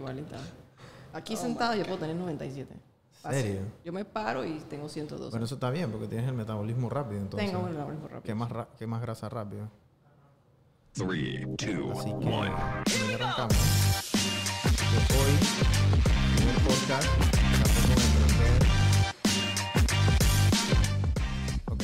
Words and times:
igualita. 0.00 0.36
Aquí 1.12 1.36
sentada 1.36 1.76
yo 1.76 1.84
puedo 1.84 1.98
tener 1.98 2.16
97. 2.16 2.74
Fácil. 3.22 3.40
¿Serio? 3.40 3.60
Yo 3.84 3.92
me 3.92 4.04
paro 4.04 4.44
y 4.44 4.60
tengo 4.60 4.88
112. 4.88 5.30
Bueno, 5.30 5.44
eso 5.44 5.54
está 5.54 5.70
bien 5.70 5.90
porque 5.90 6.06
tienes 6.06 6.26
el 6.26 6.34
metabolismo 6.34 6.88
rápido. 6.88 7.20
Entonces, 7.20 7.50
tengo 7.50 7.62
un 7.62 7.70
metabolismo 7.70 8.08
rápido. 8.08 8.22
¿Qué 8.22 8.34
más, 8.34 8.50
qué 8.78 8.86
más 8.86 9.02
grasa 9.02 9.28
rápido? 9.28 9.68
Three, 10.92 11.46
two, 11.56 11.92
Así 11.92 12.12
que 12.18 13.14
arrancamos. 13.14 13.56
De 14.90 14.96
hoy, 15.16 15.32
primer 16.36 16.56
podcast, 16.66 17.08
Café 17.62 17.80
con 17.86 18.02
Emprender. 18.02 18.62
Ok. 21.70 21.82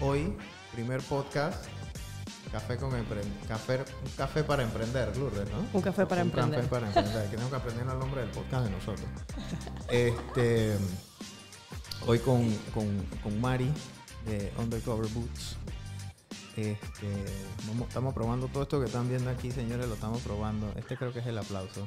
Hoy, 0.00 0.36
primer 0.72 1.00
podcast, 1.02 1.66
Café 2.54 2.76
con 2.76 2.94
Emprender. 2.94 3.48
Café, 3.48 3.78
un 3.78 4.10
café 4.16 4.44
para 4.44 4.62
emprender, 4.62 5.16
Lourdes, 5.16 5.50
¿no? 5.50 5.66
Un 5.72 5.82
café 5.82 6.06
para 6.06 6.22
un 6.22 6.28
emprender. 6.28 6.60
café 6.60 6.68
para 6.70 6.86
emprender. 6.86 7.28
Que 7.28 7.36
tengo 7.36 7.50
que 7.50 7.56
aprender 7.56 7.86
el 7.86 7.98
nombre 7.98 8.20
del 8.20 8.30
podcast 8.30 8.64
de 8.66 8.70
nosotros. 8.70 9.06
Este, 9.88 10.76
hoy 12.06 12.18
con, 12.20 12.48
con, 12.72 13.04
con 13.24 13.40
Mari 13.40 13.70
de 14.26 14.52
Undercover 14.58 15.10
Boots. 15.10 15.56
Este, 16.56 17.24
vamos- 17.66 17.88
estamos 17.88 18.14
probando 18.14 18.46
todo 18.46 18.62
esto 18.62 18.78
que 18.78 18.86
están 18.86 19.08
viendo 19.08 19.28
aquí, 19.30 19.50
señores, 19.50 19.86
lo 19.88 19.94
estamos 19.94 20.22
probando. 20.22 20.72
Este 20.76 20.96
creo 20.96 21.12
que 21.12 21.18
es 21.18 21.26
el 21.26 21.36
aplauso. 21.36 21.80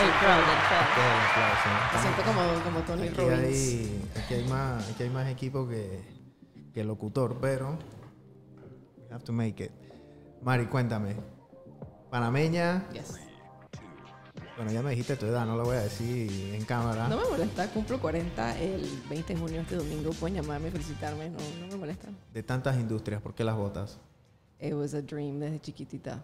El 0.00 0.10
crowd, 0.10 0.38
el 0.38 0.44
crowd. 0.68 0.82
Este 0.88 1.00
es 1.00 1.06
el 1.06 1.22
aplauso. 1.30 1.68
Me 1.94 2.02
siento 2.02 2.22
como, 2.22 2.64
como 2.64 2.80
Tony 2.80 3.08
Aquí 3.08 3.16
Robbins. 3.16 3.44
hay, 3.44 4.10
aquí 4.22 4.34
hay 4.34 4.44
más, 4.44 4.88
aquí 4.90 5.02
hay 5.04 5.10
más 5.10 5.28
equipo 5.28 5.66
que, 5.68 6.00
que 6.78 6.84
locutor, 6.84 7.38
pero 7.40 7.76
we 9.08 9.12
have 9.12 9.24
to 9.24 9.32
make 9.32 9.64
it. 9.64 9.72
Mari, 10.42 10.66
cuéntame. 10.66 11.16
Panameña, 12.08 12.88
Yes. 12.92 13.18
bueno, 14.56 14.70
ya 14.70 14.80
me 14.80 14.90
dijiste 14.90 15.16
tu 15.16 15.26
edad, 15.26 15.44
no 15.44 15.56
lo 15.56 15.64
voy 15.64 15.74
a 15.76 15.80
decir 15.80 16.54
en 16.54 16.64
cámara. 16.64 17.08
No 17.08 17.16
me 17.16 17.28
molesta, 17.28 17.68
cumplo 17.72 18.00
40 18.00 18.60
el 18.60 19.02
20 19.10 19.34
de 19.34 19.40
junio 19.40 19.60
este 19.62 19.74
domingo. 19.74 20.10
Pueden 20.12 20.36
llamarme, 20.36 20.70
felicitarme, 20.70 21.30
no, 21.30 21.38
no 21.60 21.66
me 21.66 21.76
molesta. 21.76 22.10
De 22.32 22.44
tantas 22.44 22.76
industrias, 22.76 23.20
¿por 23.20 23.34
qué 23.34 23.42
las 23.42 23.56
botas? 23.56 23.98
It 24.60 24.72
was 24.74 24.94
a 24.94 25.02
dream 25.02 25.40
desde 25.40 25.58
chiquitita. 25.60 26.22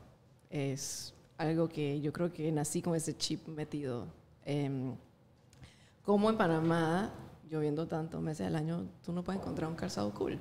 Es 0.51 1.15
algo 1.37 1.69
que 1.69 2.01
yo 2.01 2.13
creo 2.13 2.33
que 2.33 2.53
nací 2.53 2.81
con 2.81 2.95
ese 2.95 3.17
chip 3.17 3.49
metido. 3.49 4.07
Em, 4.45 4.95
como 6.05 6.31
en 6.31 6.37
Panamá, 6.37 7.13
lloviendo 7.49 7.87
tantos 7.87 8.21
meses 8.23 8.47
al 8.47 8.57
año, 8.57 8.87
tú 9.03 9.13
no 9.13 9.23
puedes 9.23 9.41
encontrar 9.41 9.71
un 9.71 9.77
calzado 9.77 10.13
cool. 10.15 10.39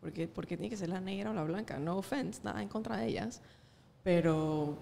Porque, 0.00 0.28
porque 0.28 0.56
tiene 0.56 0.68
que 0.68 0.76
ser 0.76 0.90
la 0.90 1.00
negra 1.00 1.30
o 1.30 1.34
la 1.34 1.44
blanca. 1.44 1.78
No 1.78 1.96
offense, 1.96 2.40
nada 2.44 2.62
en 2.62 2.68
contra 2.68 2.98
de 2.98 3.06
ellas. 3.06 3.40
Pero 4.02 4.76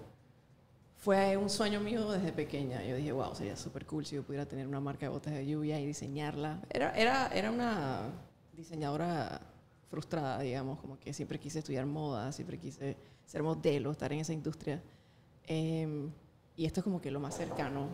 fue 0.97 1.37
un 1.37 1.49
sueño 1.49 1.79
mío 1.79 2.11
desde 2.11 2.31
pequeña. 2.31 2.83
Yo 2.83 2.95
dije, 2.95 3.11
wow, 3.11 3.33
sería 3.35 3.55
súper 3.55 3.85
cool 3.85 4.05
si 4.05 4.15
yo 4.15 4.23
pudiera 4.23 4.45
tener 4.45 4.67
una 4.67 4.79
marca 4.79 5.05
de 5.05 5.09
botas 5.09 5.33
de 5.33 5.45
lluvia 5.45 5.79
y 5.79 5.85
diseñarla. 5.85 6.61
Era, 6.69 6.95
era, 6.95 7.27
era 7.27 7.51
una 7.51 8.09
diseñadora 8.53 9.41
frustrada, 9.89 10.39
digamos, 10.39 10.79
como 10.79 10.99
que 10.99 11.13
siempre 11.13 11.39
quise 11.39 11.59
estudiar 11.59 11.85
moda, 11.85 12.31
siempre 12.31 12.57
quise 12.57 12.97
ser 13.25 13.43
modelo, 13.43 13.91
estar 13.91 14.11
en 14.11 14.19
esa 14.19 14.33
industria. 14.33 14.81
Em, 15.45 16.11
y 16.55 16.65
esto 16.65 16.79
es 16.79 16.83
como 16.83 17.01
que 17.01 17.11
lo 17.11 17.19
más 17.19 17.35
cercano 17.35 17.87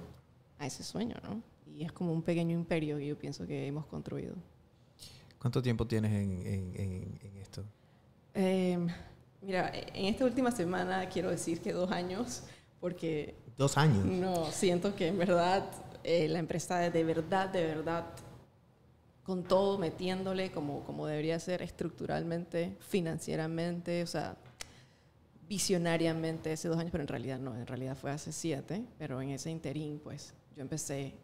a 0.58 0.66
ese 0.66 0.84
sueño, 0.84 1.16
¿no? 1.24 1.42
Y 1.76 1.84
es 1.84 1.92
como 1.92 2.12
un 2.12 2.22
pequeño 2.24 2.58
imperio 2.58 2.98
que 2.98 3.08
yo 3.08 3.18
pienso 3.18 3.46
que 3.48 3.68
hemos 3.68 3.86
construido. 3.86 4.36
¿Cuánto 5.40 5.62
tiempo 5.62 5.88
tienes 5.88 6.12
en, 6.12 6.42
en- 6.46 6.74
en- 6.76 7.20
en 7.22 7.38
esto? 7.38 7.64
Em, 8.34 8.88
mira, 9.42 9.72
en 9.74 10.06
esta 10.06 10.26
última 10.26 10.52
semana 10.52 11.08
quiero 11.10 11.30
decir 11.30 11.62
que 11.62 11.72
dos 11.72 11.92
años, 11.92 12.44
porque 12.80 13.36
Dos 13.58 13.78
años. 13.78 14.04
no, 14.06 14.52
siento 14.52 14.96
que 14.96 15.08
en 15.08 15.18
verdad 15.18 15.70
eh, 16.04 16.28
la 16.28 16.40
empresa 16.40 16.90
de 16.90 17.04
verdad, 17.04 17.50
de 17.50 17.64
verdad, 17.66 18.06
con 19.24 19.44
todo 19.44 19.78
metiéndole 19.78 20.52
como, 20.52 20.84
como 20.84 21.06
debería 21.06 21.40
ser 21.40 21.62
estructuralmente, 21.62 22.76
financieramente, 22.80 24.02
o 24.04 24.08
sea, 24.08 24.36
visionariamente 25.48 26.52
hace 26.52 26.68
dos 26.68 26.78
años, 26.78 26.92
pero 26.92 27.04
en 27.04 27.08
realidad 27.08 27.40
no, 27.40 27.56
en 27.56 27.66
realidad 27.66 27.96
fue 27.96 28.12
hace 28.12 28.32
siete, 28.32 28.84
pero 28.98 29.22
en 29.22 29.30
ese 29.30 29.50
interín, 29.52 30.00
pues 30.00 30.34
yo 30.56 30.62
empecé 30.62 31.16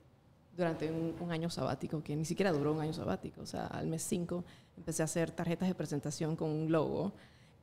durante 0.55 0.91
un, 0.91 1.15
un 1.19 1.31
año 1.31 1.49
sabático, 1.49 2.01
que 2.03 2.15
ni 2.15 2.25
siquiera 2.25 2.51
duró 2.51 2.73
un 2.73 2.81
año 2.81 2.93
sabático, 2.93 3.41
o 3.41 3.45
sea, 3.45 3.67
al 3.67 3.87
mes 3.87 4.03
cinco 4.03 4.43
empecé 4.77 5.01
a 5.01 5.05
hacer 5.05 5.31
tarjetas 5.31 5.67
de 5.67 5.75
presentación 5.75 6.35
con 6.35 6.49
un 6.49 6.71
logo 6.71 7.11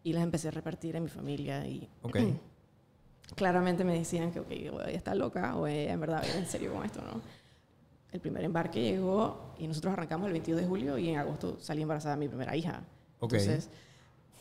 y 0.04 0.12
las 0.12 0.22
empecé 0.22 0.48
a 0.48 0.50
repartir 0.50 0.96
en 0.96 1.04
mi 1.04 1.08
familia 1.08 1.66
y 1.66 1.88
claramente 3.34 3.84
me 3.84 3.94
decían 3.98 4.30
que, 4.30 4.40
ok, 4.40 4.50
ella 4.50 4.86
está 4.90 5.14
loca 5.14 5.56
o 5.56 5.66
ella 5.66 5.92
en 5.94 6.00
verdad 6.00 6.22
viene 6.22 6.40
en 6.40 6.46
serio 6.46 6.72
con 6.74 6.84
esto, 6.84 7.00
¿no? 7.02 7.20
El 8.12 8.20
primer 8.20 8.44
embarque 8.44 8.82
llegó 8.82 9.54
y 9.58 9.66
nosotros 9.66 9.94
arrancamos 9.94 10.26
el 10.26 10.32
22 10.32 10.60
de 10.60 10.66
julio 10.66 10.98
y 10.98 11.08
en 11.08 11.18
agosto 11.18 11.56
salí 11.60 11.80
embarazada 11.80 12.14
mi 12.16 12.28
primera 12.28 12.54
hija. 12.54 12.82
Entonces, 13.46 13.70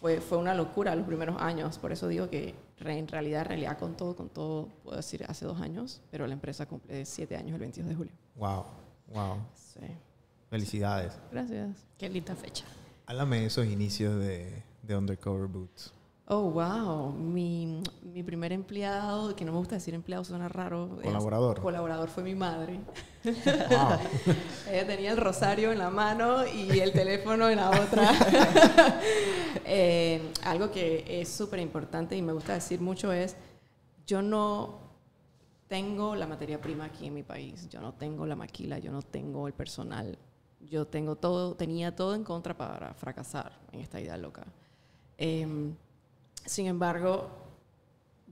fue, 0.01 0.19
fue 0.19 0.37
una 0.39 0.53
locura 0.53 0.93
los 0.93 1.05
primeros 1.07 1.39
años. 1.41 1.77
Por 1.77 1.93
eso 1.93 2.09
digo 2.09 2.29
que 2.29 2.53
re- 2.79 2.97
en 2.97 3.07
realidad, 3.07 3.43
en 3.43 3.47
realidad, 3.47 3.77
con 3.77 3.95
todo, 3.95 4.13
con 4.13 4.27
todo, 4.27 4.67
puedo 4.83 4.97
decir 4.97 5.23
hace 5.29 5.45
dos 5.45 5.61
años, 5.61 6.01
pero 6.11 6.27
la 6.27 6.33
empresa 6.33 6.65
cumple 6.65 7.05
siete 7.05 7.37
años 7.37 7.53
el 7.53 7.59
22 7.61 7.87
de 7.89 7.95
julio. 7.95 8.13
Wow, 8.35 8.65
wow. 9.07 9.37
Sí. 9.55 9.79
Felicidades. 10.49 11.13
Gracias. 11.31 11.77
Qué 11.97 12.09
linda 12.09 12.35
fecha. 12.35 12.65
Háblame 13.05 13.41
de 13.41 13.45
esos 13.47 13.65
inicios 13.65 14.19
de, 14.19 14.63
de 14.83 14.95
Undercover 14.97 15.47
Boots. 15.47 15.93
Oh, 16.27 16.49
wow. 16.49 17.11
Mi, 17.11 17.83
mi 18.03 18.23
primer 18.23 18.53
empleado, 18.53 19.35
que 19.35 19.43
no 19.43 19.51
me 19.51 19.57
gusta 19.57 19.75
decir 19.75 19.93
empleado, 19.93 20.23
suena 20.23 20.47
raro. 20.47 20.97
es- 20.99 21.03
Colaborador. 21.07 21.59
Colaborador 21.61 22.07
fue 22.09 22.23
mi 22.23 22.35
madre. 22.35 22.79
Wow. 23.25 23.99
Ella 24.71 24.87
tenía 24.87 25.11
el 25.11 25.17
rosario 25.17 25.71
en 25.73 25.77
la 25.79 25.89
mano 25.89 26.45
y 26.47 26.79
el 26.79 26.93
teléfono 26.93 27.49
en 27.49 27.57
la 27.57 27.69
otra. 27.69 28.11
Eh, 29.73 30.33
algo 30.43 30.69
que 30.71 31.21
es 31.21 31.29
súper 31.29 31.59
importante 31.59 32.15
y 32.17 32.21
me 32.21 32.33
gusta 32.33 32.53
decir 32.53 32.81
mucho 32.81 33.13
es, 33.13 33.35
yo 34.05 34.21
no 34.21 34.80
tengo 35.71 36.17
la 36.17 36.27
materia 36.27 36.59
prima 36.59 36.83
aquí 36.83 37.05
en 37.07 37.13
mi 37.13 37.23
país, 37.23 37.69
yo 37.69 37.79
no 37.79 37.93
tengo 37.93 38.25
la 38.25 38.35
maquila, 38.35 38.77
yo 38.79 38.91
no 38.91 39.01
tengo 39.01 39.47
el 39.47 39.53
personal, 39.53 40.17
yo 40.59 40.85
tengo 40.85 41.15
todo, 41.15 41.55
tenía 41.55 41.95
todo 41.95 42.13
en 42.13 42.25
contra 42.25 42.57
para 42.57 42.93
fracasar 42.93 43.53
en 43.71 43.79
esta 43.79 44.01
idea 44.01 44.17
loca. 44.17 44.43
Em, 45.17 45.73
sin 46.45 46.67
embargo, 46.67 47.29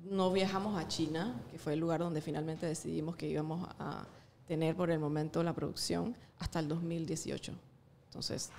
no 0.04 0.34
viajamos 0.34 0.78
a 0.78 0.90
China, 0.90 1.42
que 1.50 1.58
fue 1.58 1.76
el 1.76 1.80
lugar 1.80 2.02
donde 2.02 2.20
finalmente 2.20 2.66
decidimos 2.66 3.16
que 3.16 3.30
íbamos 3.30 3.70
a 3.80 4.06
tener 4.46 4.76
por 4.76 4.92
el 4.92 5.00
momento 5.00 5.42
la 5.42 5.54
producción 5.54 6.18
hasta 6.40 6.60
el 6.60 6.68
2018. 6.68 7.54
Entonces, 8.08 8.50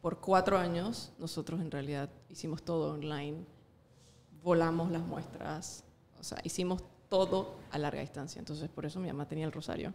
por 0.00 0.20
cuatro 0.20 0.56
años 0.56 1.10
nosotros 1.18 1.60
en 1.60 1.72
realidad 1.72 2.08
hicimos 2.28 2.62
todo 2.62 2.94
online, 2.94 3.44
volamos 4.40 4.92
las 4.92 5.02
muestras, 5.02 5.82
o 6.20 6.22
sea, 6.22 6.38
hicimos 6.44 6.80
todo 7.10 7.56
a 7.72 7.78
larga 7.78 8.00
distancia. 8.00 8.38
Entonces, 8.38 8.70
por 8.70 8.86
eso 8.86 9.00
mi 9.00 9.08
mamá 9.08 9.26
tenía 9.26 9.44
el 9.44 9.52
rosario. 9.52 9.92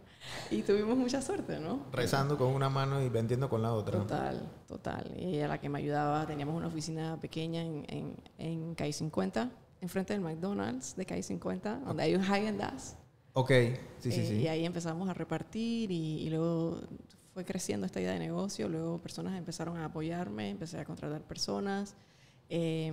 Y 0.50 0.62
tuvimos 0.62 0.96
mucha 0.96 1.20
suerte, 1.22 1.58
¿no? 1.58 1.86
Rezando 1.90 2.36
con 2.36 2.48
una 2.48 2.68
mano 2.68 3.02
y 3.02 3.08
vendiendo 3.08 3.48
con 3.48 3.62
la 3.62 3.72
otra. 3.72 3.98
Total, 3.98 4.40
total. 4.68 5.12
Y 5.16 5.36
ella 5.36 5.48
la 5.48 5.58
que 5.58 5.68
me 5.68 5.78
ayudaba. 5.78 6.26
Teníamos 6.26 6.54
una 6.54 6.68
oficina 6.68 7.18
pequeña 7.18 7.62
en, 7.62 7.84
en, 7.88 8.16
en 8.38 8.74
Calle 8.74 8.92
50, 8.92 9.50
enfrente 9.80 10.12
del 10.12 10.22
McDonald's 10.22 10.94
de 10.94 11.06
Calle 11.06 11.22
50, 11.22 11.80
donde 11.86 12.02
hay 12.02 12.14
un 12.14 12.58
Dazs. 12.58 12.96
Ok, 13.32 13.50
sí, 13.98 14.12
sí, 14.12 14.20
Eh, 14.20 14.26
sí. 14.26 14.34
Y 14.42 14.48
ahí 14.48 14.66
empezamos 14.66 15.08
a 15.08 15.14
repartir 15.14 15.90
y, 15.90 16.20
y 16.20 16.30
luego 16.30 16.82
fue 17.32 17.46
creciendo 17.46 17.86
esta 17.86 18.00
idea 18.00 18.12
de 18.12 18.18
negocio. 18.18 18.68
Luego 18.68 18.98
personas 18.98 19.36
empezaron 19.38 19.78
a 19.78 19.86
apoyarme, 19.86 20.50
empecé 20.50 20.78
a 20.78 20.84
contratar 20.84 21.22
personas. 21.22 21.96
Eh, 22.50 22.92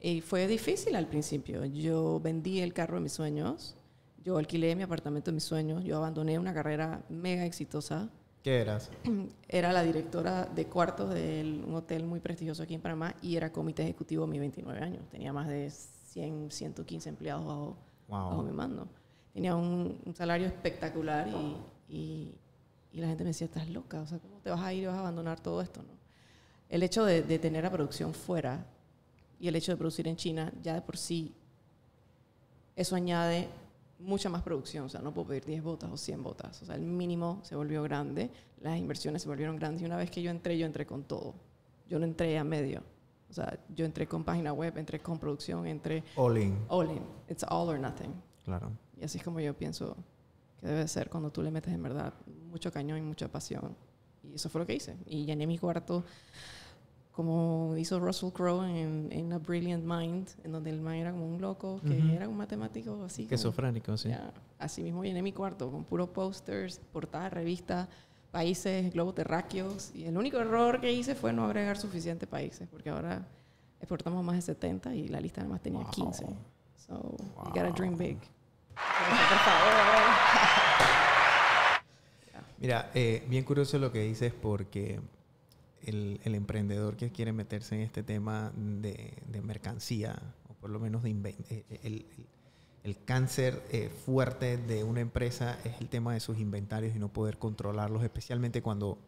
y 0.00 0.20
fue 0.20 0.46
difícil 0.46 0.96
al 0.96 1.06
principio. 1.06 1.64
Yo 1.64 2.20
vendí 2.20 2.60
el 2.60 2.72
carro 2.72 2.96
de 2.96 3.02
mis 3.02 3.12
sueños, 3.12 3.76
yo 4.24 4.36
alquilé 4.38 4.74
mi 4.76 4.82
apartamento 4.82 5.30
de 5.30 5.34
mis 5.34 5.44
sueños, 5.44 5.84
yo 5.84 5.96
abandoné 5.96 6.38
una 6.38 6.52
carrera 6.54 7.02
mega 7.08 7.44
exitosa. 7.44 8.08
¿Qué 8.42 8.60
eras? 8.60 8.90
Era 9.48 9.72
la 9.72 9.82
directora 9.82 10.46
de 10.46 10.66
cuartos 10.66 11.12
de 11.12 11.62
un 11.66 11.74
hotel 11.74 12.04
muy 12.06 12.20
prestigioso 12.20 12.62
aquí 12.62 12.74
en 12.74 12.80
Panamá 12.80 13.14
y 13.20 13.36
era 13.36 13.52
comité 13.52 13.82
ejecutivo 13.82 14.24
a 14.24 14.26
mis 14.26 14.40
29 14.40 14.80
años. 14.80 15.02
Tenía 15.10 15.32
más 15.32 15.46
de 15.48 15.70
100, 15.70 16.50
115 16.50 17.08
empleados 17.10 17.44
bajo, 17.46 17.76
bajo 18.08 18.42
mi 18.42 18.48
Wow. 18.48 18.56
mando. 18.56 18.88
Tenía 19.34 19.54
un, 19.54 19.98
un 20.04 20.14
salario 20.14 20.46
espectacular 20.46 21.28
y, 21.28 21.56
y- 21.94 22.34
y 22.92 23.00
la 23.00 23.06
gente 23.08 23.22
me 23.24 23.30
decía, 23.30 23.44
estás 23.44 23.68
loca, 23.68 24.00
o 24.00 24.06
sea, 24.06 24.18
¿cómo 24.18 24.38
te 24.40 24.50
vas 24.50 24.60
a 24.62 24.72
ir 24.72 24.82
y 24.82 24.86
vas 24.86 24.96
a 24.96 25.00
abandonar 25.00 25.38
todo 25.38 25.60
esto? 25.60 25.82
No? 25.82 25.90
El 26.68 26.82
hecho 26.82 27.04
de, 27.04 27.22
de 27.22 27.38
tener 27.38 27.62
la 27.62 27.70
producción 27.70 28.14
fuera 28.14 28.66
y 29.40 29.48
el 29.48 29.56
hecho 29.56 29.72
de 29.72 29.76
producir 29.76 30.06
en 30.06 30.16
China, 30.16 30.52
ya 30.62 30.74
de 30.74 30.82
por 30.82 30.96
sí, 30.96 31.34
eso 32.76 32.94
añade 32.94 33.48
mucha 33.98 34.28
más 34.28 34.42
producción, 34.42 34.84
o 34.86 34.88
sea, 34.88 35.00
no 35.00 35.12
puedo 35.12 35.28
pedir 35.28 35.44
10 35.44 35.62
botas 35.62 35.90
o 35.90 35.96
100 35.96 36.22
botas, 36.22 36.62
o 36.62 36.66
sea, 36.66 36.74
el 36.74 36.82
mínimo 36.82 37.40
se 37.42 37.56
volvió 37.56 37.82
grande, 37.82 38.30
las 38.60 38.78
inversiones 38.78 39.22
se 39.22 39.28
volvieron 39.28 39.56
grandes 39.56 39.82
y 39.82 39.86
una 39.86 39.96
vez 39.96 40.10
que 40.10 40.22
yo 40.22 40.30
entré, 40.30 40.56
yo 40.56 40.66
entré 40.66 40.86
con 40.86 41.04
todo. 41.04 41.34
Yo 41.88 41.98
no 41.98 42.04
entré 42.04 42.38
a 42.38 42.44
medio, 42.44 42.82
O 43.28 43.32
sea, 43.32 43.58
yo 43.74 43.84
entré 43.84 44.06
con 44.06 44.22
página 44.22 44.52
web, 44.52 44.76
entré 44.78 45.00
con 45.00 45.18
producción, 45.18 45.66
entré 45.66 46.04
All 46.16 46.38
in, 46.38 46.56
all 46.68 46.88
in. 46.90 47.02
It's 47.28 47.44
all 47.48 47.68
or 47.68 47.78
nothing. 47.78 48.12
claro. 48.44 48.70
Y 49.00 49.04
así 49.04 49.18
es 49.18 49.24
como 49.24 49.40
yo 49.40 49.54
pienso 49.56 49.96
que 50.60 50.66
debe 50.66 50.86
ser 50.86 51.08
cuando 51.08 51.30
tú 51.32 51.42
le 51.42 51.50
metes 51.50 51.72
en 51.72 51.82
verdad 51.82 52.12
mucho 52.50 52.70
cañón 52.70 52.98
y 52.98 53.02
mucha 53.02 53.28
pasión. 53.28 53.74
Y 54.22 54.34
eso 54.34 54.48
fue 54.48 54.60
lo 54.60 54.66
que 54.66 54.74
hice. 54.74 54.96
Y 55.06 55.24
llené 55.24 55.46
mi 55.46 55.58
cuarto 55.58 56.04
como 57.12 57.76
hizo 57.76 57.98
Russell 58.00 58.30
Crowe 58.30 58.64
en, 58.64 59.08
en 59.10 59.32
A 59.32 59.38
Brilliant 59.38 59.84
Mind, 59.84 60.28
en 60.44 60.52
donde 60.52 60.70
el 60.70 60.80
man 60.80 60.94
era 60.94 61.10
como 61.10 61.26
un 61.26 61.40
loco, 61.40 61.80
que 61.86 61.98
Ujú. 61.98 62.12
era 62.12 62.28
un 62.28 62.36
matemático 62.36 63.02
así. 63.04 63.22
Esquizofrénico, 63.22 63.96
sí. 63.96 64.08
ya, 64.10 64.32
así 64.58 64.82
mismo 64.82 65.02
llené 65.04 65.22
mi 65.22 65.32
cuarto 65.32 65.70
con 65.70 65.84
puros 65.84 66.08
posters, 66.10 66.80
portadas, 66.92 67.32
revistas, 67.32 67.88
países, 68.30 68.92
globos 68.92 69.14
terráqueos. 69.16 69.90
Y 69.94 70.04
el 70.04 70.16
único 70.16 70.38
error 70.38 70.80
que 70.80 70.92
hice 70.92 71.14
fue 71.14 71.32
no 71.32 71.44
agregar 71.44 71.76
suficientes 71.76 72.28
países, 72.28 72.68
porque 72.70 72.90
ahora 72.90 73.26
exportamos 73.80 74.24
más 74.24 74.36
de 74.36 74.42
70 74.42 74.94
y 74.94 75.08
la 75.08 75.20
lista 75.20 75.40
nada 75.40 75.52
más 75.54 75.62
tenía 75.62 75.80
Wow. 75.82 75.90
15. 75.90 76.26
So, 76.76 77.16
you 77.18 77.26
gotta 77.46 77.64
Wow. 77.68 77.72
dream 77.74 77.98
big. 77.98 78.18
Por 78.18 78.78
favor. 79.44 79.74
Mira, 82.58 82.90
eh, 82.94 83.24
bien 83.28 83.42
curioso 83.44 83.78
lo 83.78 83.90
que 83.90 84.00
dices 84.02 84.32
porque 84.34 85.00
el, 85.84 86.20
el 86.24 86.34
emprendedor 86.34 86.96
que 86.96 87.10
quiere 87.10 87.32
meterse 87.32 87.74
en 87.74 87.80
este 87.82 88.02
tema 88.02 88.52
de, 88.56 89.14
de 89.30 89.40
mercancía, 89.42 90.20
o 90.48 90.54
por 90.54 90.70
lo 90.70 90.78
menos 90.80 91.02
de 91.02 91.10
eh, 91.10 91.34
eh, 91.50 91.80
el, 91.82 92.06
el- 92.84 92.96
cáncer 93.04 93.62
eh, 93.70 93.90
fuerte 94.04 94.56
de 94.56 94.84
una 94.84 95.00
empresa 95.00 95.58
es 95.64 95.80
el 95.80 95.88
tema 95.88 96.14
de 96.14 96.20
sus 96.20 96.38
inventarios 96.38 96.94
y 96.96 96.98
no 96.98 97.12
poder 97.12 97.38
controlarlos, 97.38 98.02
especialmente 98.02 98.62
cuando 98.62 98.98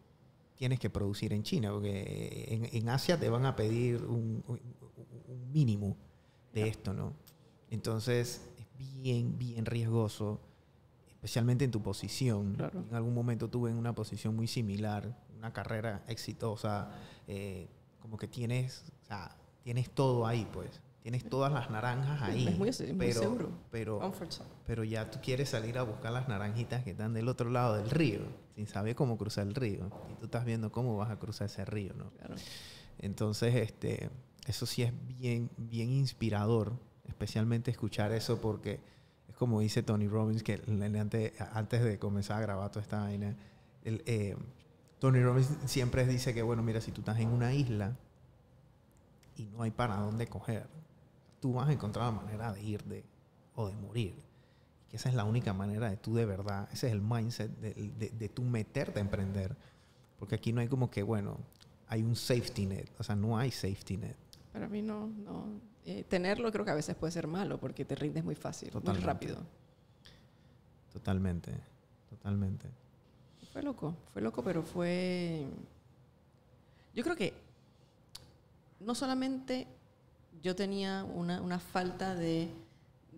tienes 0.56 0.78
que 0.78 0.90
producir 0.90 1.32
en 1.32 1.42
China, 1.42 1.72
porque 1.72 2.46
en, 2.48 2.68
en 2.72 2.88
Asia 2.88 3.18
te 3.18 3.28
van 3.28 3.46
a 3.46 3.56
pedir 3.56 4.04
un, 4.04 4.44
un- 4.46 4.60
un 5.28 5.52
mínimo 5.52 5.96
de 6.52 6.68
esto, 6.68 6.92
¿no? 6.92 7.14
Entonces 7.70 8.42
es 8.58 8.66
bien, 8.78 9.38
bien 9.38 9.64
riesgoso, 9.64 10.40
especialmente 11.08 11.64
en 11.64 11.70
tu 11.70 11.80
posición. 11.82 12.54
Claro. 12.54 12.84
En 12.90 12.94
algún 12.94 13.14
momento 13.14 13.48
tuve 13.48 13.70
en 13.70 13.76
una 13.76 13.94
posición 13.94 14.36
muy 14.36 14.46
similar, 14.46 15.16
una 15.42 15.52
carrera 15.52 16.04
exitosa, 16.06 16.88
eh, 17.26 17.68
como 17.98 18.16
que 18.16 18.28
tienes, 18.28 18.84
o 19.02 19.04
sea, 19.06 19.36
tienes 19.64 19.90
todo 19.90 20.24
ahí, 20.24 20.48
pues. 20.52 20.80
Tienes 21.02 21.28
todas 21.28 21.52
las 21.52 21.68
naranjas 21.68 22.22
ahí. 22.22 22.46
Es 22.46 22.56
muy, 22.56 22.68
es 22.68 22.80
muy 22.80 22.94
pero, 22.96 23.20
seguro. 23.20 23.50
Pero, 23.72 24.12
pero 24.64 24.84
ya 24.84 25.10
tú 25.10 25.18
quieres 25.20 25.48
salir 25.48 25.76
a 25.78 25.82
buscar 25.82 26.12
las 26.12 26.28
naranjitas 26.28 26.84
que 26.84 26.92
están 26.92 27.12
del 27.12 27.26
otro 27.26 27.50
lado 27.50 27.74
del 27.74 27.90
río, 27.90 28.20
sin 28.54 28.68
saber 28.68 28.94
cómo 28.94 29.18
cruzar 29.18 29.48
el 29.48 29.56
río. 29.56 29.90
Y 30.12 30.14
tú 30.14 30.26
estás 30.26 30.44
viendo 30.44 30.70
cómo 30.70 30.96
vas 30.96 31.10
a 31.10 31.18
cruzar 31.18 31.46
ese 31.46 31.64
río, 31.64 31.92
¿no? 31.94 32.10
Claro. 32.10 32.36
Entonces, 33.00 33.52
este, 33.56 34.10
eso 34.46 34.64
sí 34.64 34.84
es 34.84 34.92
bien, 35.08 35.50
bien 35.56 35.90
inspirador, 35.90 36.72
especialmente 37.08 37.72
escuchar 37.72 38.12
eso 38.12 38.40
porque 38.40 38.78
es 39.28 39.34
como 39.34 39.58
dice 39.58 39.82
Tony 39.82 40.06
Robbins, 40.06 40.44
que 40.44 40.62
antes, 41.00 41.32
antes 41.52 41.82
de 41.82 41.98
comenzar 41.98 42.38
a 42.38 42.42
grabar 42.42 42.70
toda 42.70 42.82
esta 42.82 43.00
vaina, 43.00 43.36
el, 43.82 44.04
eh, 44.06 44.36
Tony 45.02 45.20
Robbins 45.20 45.48
siempre 45.64 46.06
dice 46.06 46.32
que, 46.32 46.42
bueno, 46.42 46.62
mira, 46.62 46.80
si 46.80 46.92
tú 46.92 47.00
estás 47.00 47.18
en 47.18 47.28
una 47.28 47.52
isla 47.52 47.96
y 49.36 49.46
no 49.46 49.64
hay 49.64 49.72
para 49.72 49.96
dónde 49.96 50.28
coger, 50.28 50.68
tú 51.40 51.54
vas 51.54 51.68
a 51.68 51.72
encontrar 51.72 52.04
la 52.06 52.22
manera 52.22 52.52
de 52.52 52.62
ir 52.62 52.84
de, 52.84 53.04
o 53.56 53.66
de 53.66 53.74
morir. 53.74 54.14
Que 54.88 54.98
esa 54.98 55.08
es 55.08 55.16
la 55.16 55.24
única 55.24 55.52
manera 55.54 55.90
de 55.90 55.96
tú 55.96 56.14
de 56.14 56.24
verdad, 56.24 56.68
ese 56.70 56.86
es 56.86 56.92
el 56.92 57.00
mindset 57.00 57.50
de, 57.58 57.74
de, 57.74 58.10
de 58.10 58.28
tú 58.28 58.44
meterte 58.44 59.00
a 59.00 59.02
emprender. 59.02 59.56
Porque 60.20 60.36
aquí 60.36 60.52
no 60.52 60.60
hay 60.60 60.68
como 60.68 60.88
que, 60.88 61.02
bueno, 61.02 61.36
hay 61.88 62.04
un 62.04 62.14
safety 62.14 62.66
net, 62.66 62.88
o 62.96 63.02
sea, 63.02 63.16
no 63.16 63.36
hay 63.36 63.50
safety 63.50 63.96
net. 63.96 64.14
Para 64.52 64.68
mí 64.68 64.82
no, 64.82 65.08
no. 65.08 65.46
Eh, 65.84 66.04
tenerlo 66.04 66.52
creo 66.52 66.64
que 66.64 66.70
a 66.70 66.76
veces 66.76 66.94
puede 66.94 67.10
ser 67.10 67.26
malo 67.26 67.58
porque 67.58 67.84
te 67.84 67.96
rindes 67.96 68.22
muy 68.22 68.36
fácil, 68.36 68.70
Totalmente. 68.70 69.00
muy 69.00 69.12
rápido. 69.12 69.38
Totalmente, 70.92 71.52
totalmente. 72.08 72.81
Fue 73.52 73.62
loco, 73.62 73.94
fue 74.12 74.22
loco, 74.22 74.42
pero 74.42 74.62
fue... 74.62 75.46
Yo 76.94 77.02
creo 77.04 77.16
que 77.16 77.34
no 78.80 78.94
solamente 78.94 79.66
yo 80.42 80.56
tenía 80.56 81.04
una, 81.04 81.40
una 81.40 81.58
falta 81.58 82.14
de, 82.14 82.48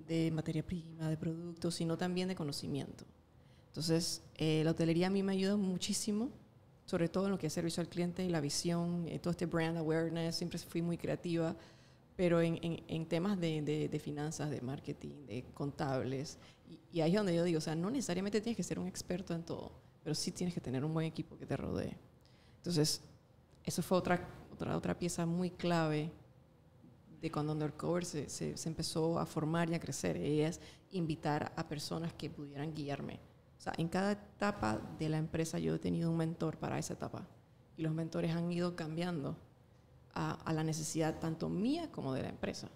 de 0.07 0.31
materia 0.31 0.65
prima, 0.65 1.09
de 1.09 1.17
productos, 1.17 1.75
sino 1.77 1.97
también 1.97 2.29
de 2.29 2.35
conocimiento. 2.35 3.05
Entonces, 3.69 4.23
eh, 4.37 4.63
la 4.65 4.73
hotelería 4.73 5.09
a 5.09 5.11
mí 5.11 5.23
me 5.23 5.33
ayuda 5.33 5.57
muchísimo, 5.57 6.31
sobre 6.85 7.09
todo 7.09 7.27
en 7.27 7.33
lo 7.33 7.39
que 7.39 7.47
es 7.49 7.53
servicio 7.53 7.81
al 7.81 7.89
cliente 7.89 8.25
y 8.25 8.29
la 8.29 8.41
visión, 8.41 9.07
eh, 9.09 9.19
todo 9.19 9.31
este 9.33 9.47
brand 9.47 9.77
awareness, 9.79 10.37
siempre 10.37 10.59
fui 10.59 10.83
muy 10.83 10.97
creativa, 10.99 11.57
pero 12.17 12.41
en, 12.41 12.59
en- 12.87 13.07
temas 13.07 13.41
de, 13.41 13.63
de- 13.63 13.89
de 13.89 13.99
finanzas, 13.99 14.51
de 14.51 14.61
marketing, 14.61 15.27
de 15.27 15.45
contables, 15.55 16.39
y, 16.69 16.79
y 16.99 17.01
ahí 17.01 17.11
es 17.13 17.17
donde 17.17 17.35
yo 17.35 17.43
digo, 17.43 17.59
o 17.59 17.61
sea, 17.63 17.75
no 17.75 17.91
necesariamente 17.91 18.41
tienes 18.41 18.57
que 18.57 18.63
ser 18.63 18.79
un 18.79 18.87
experto 18.87 19.35
en 19.35 19.43
todo, 19.43 19.73
pero 20.05 20.15
sí 20.15 20.31
tienes 20.31 20.55
que 20.55 20.61
tener 20.61 20.85
un 20.85 20.93
buen 20.95 21.07
equipo 21.07 21.37
que 21.37 21.47
te 21.47 21.57
rodee. 21.57 21.97
Entonces, 22.59 23.01
eso 23.65 23.83
fue 23.83 23.99
otra, 23.99 24.29
otra, 24.53 24.77
otra 24.77 24.97
pieza 24.99 25.25
muy 25.27 25.51
clave 25.51 26.13
de 27.21 27.33
cuando 27.33 27.53
Undercover 27.55 28.05
se, 28.05 28.29
se, 28.29 28.57
se 28.57 28.69
empezó 28.69 29.19
a 29.19 29.25
formar 29.25 29.71
y 29.71 29.75
a 29.75 29.81
crecer. 29.81 30.19
Y 30.19 30.43
es 30.43 30.61
invitar 30.91 31.53
a 31.57 31.67
personas 31.67 32.13
que 32.13 32.29
pudieran 32.29 32.75
guiarme. 32.75 33.19
O 33.57 33.61
sea, 33.61 33.73
en 33.79 33.89
cada 33.89 34.13
etapa 34.13 34.79
de 34.99 35.09
la 35.09 35.17
empresa 35.17 35.59
yo 35.59 35.75
he 35.75 35.79
tenido 35.79 36.11
un 36.11 36.19
mentor 36.19 36.59
para 36.59 36.79
esa 36.79 36.93
etapa. 36.93 37.27
Y 37.79 37.83
los 37.83 37.95
mentores 37.95 38.31
han 38.35 38.53
ido 38.53 38.77
cambiando 38.77 39.37
a, 40.13 40.53
la 40.53 40.63
necesidad 40.63 41.19
tanto 41.19 41.49
mía 41.49 41.91
como 41.91 42.13
de 42.13 42.23
la 42.23 42.29
empresa. 42.29 42.69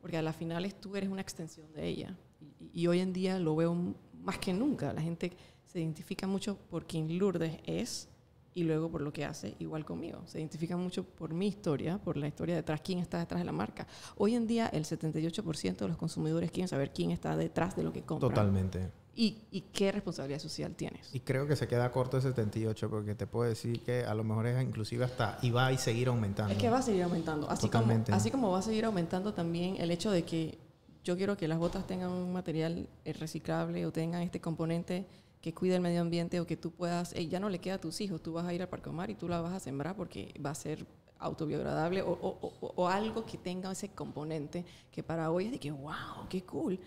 Porque 0.00 0.16
a 0.16 0.22
la 0.22 0.32
final 0.32 0.64
es- 0.64 0.80
tú 0.80 0.96
eres 0.96 1.10
una 1.10 1.20
extensión 1.20 1.70
de 1.74 1.86
ella. 1.86 2.16
Y, 2.58 2.82
y 2.82 2.86
hoy 2.86 3.00
en 3.00 3.12
día 3.12 3.38
lo 3.38 3.54
veo 3.54 3.94
más 4.22 4.38
que 4.38 4.54
nunca. 4.54 4.92
La 4.94 5.02
gente 5.02 5.36
se 5.70 5.80
identifica 5.80 6.26
mucho 6.26 6.56
por 6.68 6.86
quien 6.86 7.16
Lourdes 7.18 7.58
es 7.64 8.08
y 8.52 8.64
luego 8.64 8.90
por 8.90 9.02
lo 9.02 9.12
que 9.12 9.24
hace, 9.24 9.54
igual 9.60 9.84
conmigo. 9.84 10.22
Se 10.26 10.38
identifica 10.38 10.76
mucho 10.76 11.04
por 11.04 11.32
mi 11.32 11.46
historia, 11.46 11.98
por 11.98 12.16
la 12.16 12.26
historia 12.26 12.56
detrás, 12.56 12.80
quién 12.80 12.98
está 12.98 13.18
detrás 13.20 13.40
de 13.40 13.44
la 13.44 13.52
marca. 13.52 13.86
Hoy 14.16 14.34
en 14.34 14.48
día 14.48 14.66
el 14.66 14.84
78% 14.84 15.76
de 15.76 15.88
los 15.88 15.96
consumidores 15.96 16.50
quieren 16.50 16.66
saber 16.66 16.92
quién 16.92 17.12
está 17.12 17.36
detrás 17.36 17.76
de 17.76 17.84
lo 17.84 17.92
que 17.92 18.02
compran. 18.02 18.30
Totalmente. 18.32 18.90
Y, 19.14 19.38
y 19.52 19.60
qué 19.72 19.92
responsabilidad 19.92 20.40
social 20.40 20.74
tienes. 20.74 21.14
Y 21.14 21.20
creo 21.20 21.46
que 21.46 21.54
se 21.54 21.68
queda 21.68 21.92
corto 21.92 22.16
el 22.16 22.24
78 22.24 22.90
porque 22.90 23.14
te 23.14 23.28
puedo 23.28 23.48
decir 23.48 23.80
que 23.82 24.04
a 24.04 24.14
lo 24.14 24.24
mejor 24.24 24.48
es 24.48 24.60
inclusive 24.60 25.04
hasta 25.04 25.38
y 25.42 25.50
va 25.50 25.68
a 25.68 25.78
seguir 25.78 26.08
aumentando. 26.08 26.52
Es 26.52 26.58
que 26.58 26.68
va 26.68 26.78
a 26.78 26.82
seguir 26.82 27.04
aumentando. 27.04 27.48
Así 27.48 27.68
como, 27.68 27.82
Totalmente. 27.82 28.12
así 28.12 28.30
como 28.32 28.50
va 28.50 28.58
a 28.58 28.62
seguir 28.62 28.84
aumentando 28.86 29.32
también 29.34 29.76
el 29.76 29.92
hecho 29.92 30.10
de 30.10 30.24
que 30.24 30.58
yo 31.04 31.16
quiero 31.16 31.36
que 31.36 31.46
las 31.46 31.58
botas 31.58 31.86
tengan 31.86 32.10
un 32.10 32.32
material 32.32 32.88
eh, 33.04 33.12
reciclable 33.12 33.86
o 33.86 33.92
tengan 33.92 34.22
este 34.22 34.40
componente 34.40 35.06
que 35.40 35.54
cuide 35.54 35.76
el 35.76 35.80
medio 35.80 36.00
ambiente 36.02 36.38
o 36.40 36.46
que 36.46 36.56
tú 36.56 36.70
puedas, 36.70 37.12
eh, 37.14 37.26
ya 37.28 37.40
no 37.40 37.48
le 37.48 37.58
queda 37.60 37.74
a 37.76 37.80
tus 37.80 38.00
hijos, 38.00 38.22
tú 38.22 38.32
vas 38.34 38.44
a 38.46 38.52
ir 38.52 38.60
al 38.62 38.68
Parcomar 38.68 39.10
y 39.10 39.14
tú 39.14 39.28
la 39.28 39.40
vas 39.40 39.54
a 39.54 39.60
sembrar 39.60 39.96
porque 39.96 40.34
va 40.44 40.50
a 40.50 40.54
ser 40.54 40.86
autobiogradable 41.18 42.02
o, 42.02 42.10
o- 42.12 42.38
o- 42.60 42.72
o 42.76 42.88
algo 42.88 43.24
que 43.24 43.38
tenga 43.38 43.70
ese 43.70 43.88
componente 43.90 44.64
que 44.90 45.02
para 45.02 45.30
hoy 45.30 45.46
es 45.46 45.52
de 45.52 45.58
que, 45.60 45.70
wow, 45.70 46.26
qué 46.28 46.42
cool. 46.44 46.78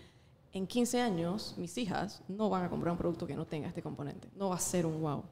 En 0.52 0.66
15 0.66 1.00
años, 1.00 1.54
mis 1.56 1.76
hijas 1.78 2.22
no 2.28 2.48
van 2.48 2.64
a 2.64 2.70
comprar 2.70 2.92
un 2.92 2.98
producto 2.98 3.26
que 3.26 3.34
no 3.34 3.44
tenga 3.46 3.66
este 3.68 3.82
componente. 3.82 4.28
No 4.36 4.50
va 4.50 4.56
a 4.56 4.60
ser 4.60 4.86
un 4.86 5.00
wow. 5.00 5.22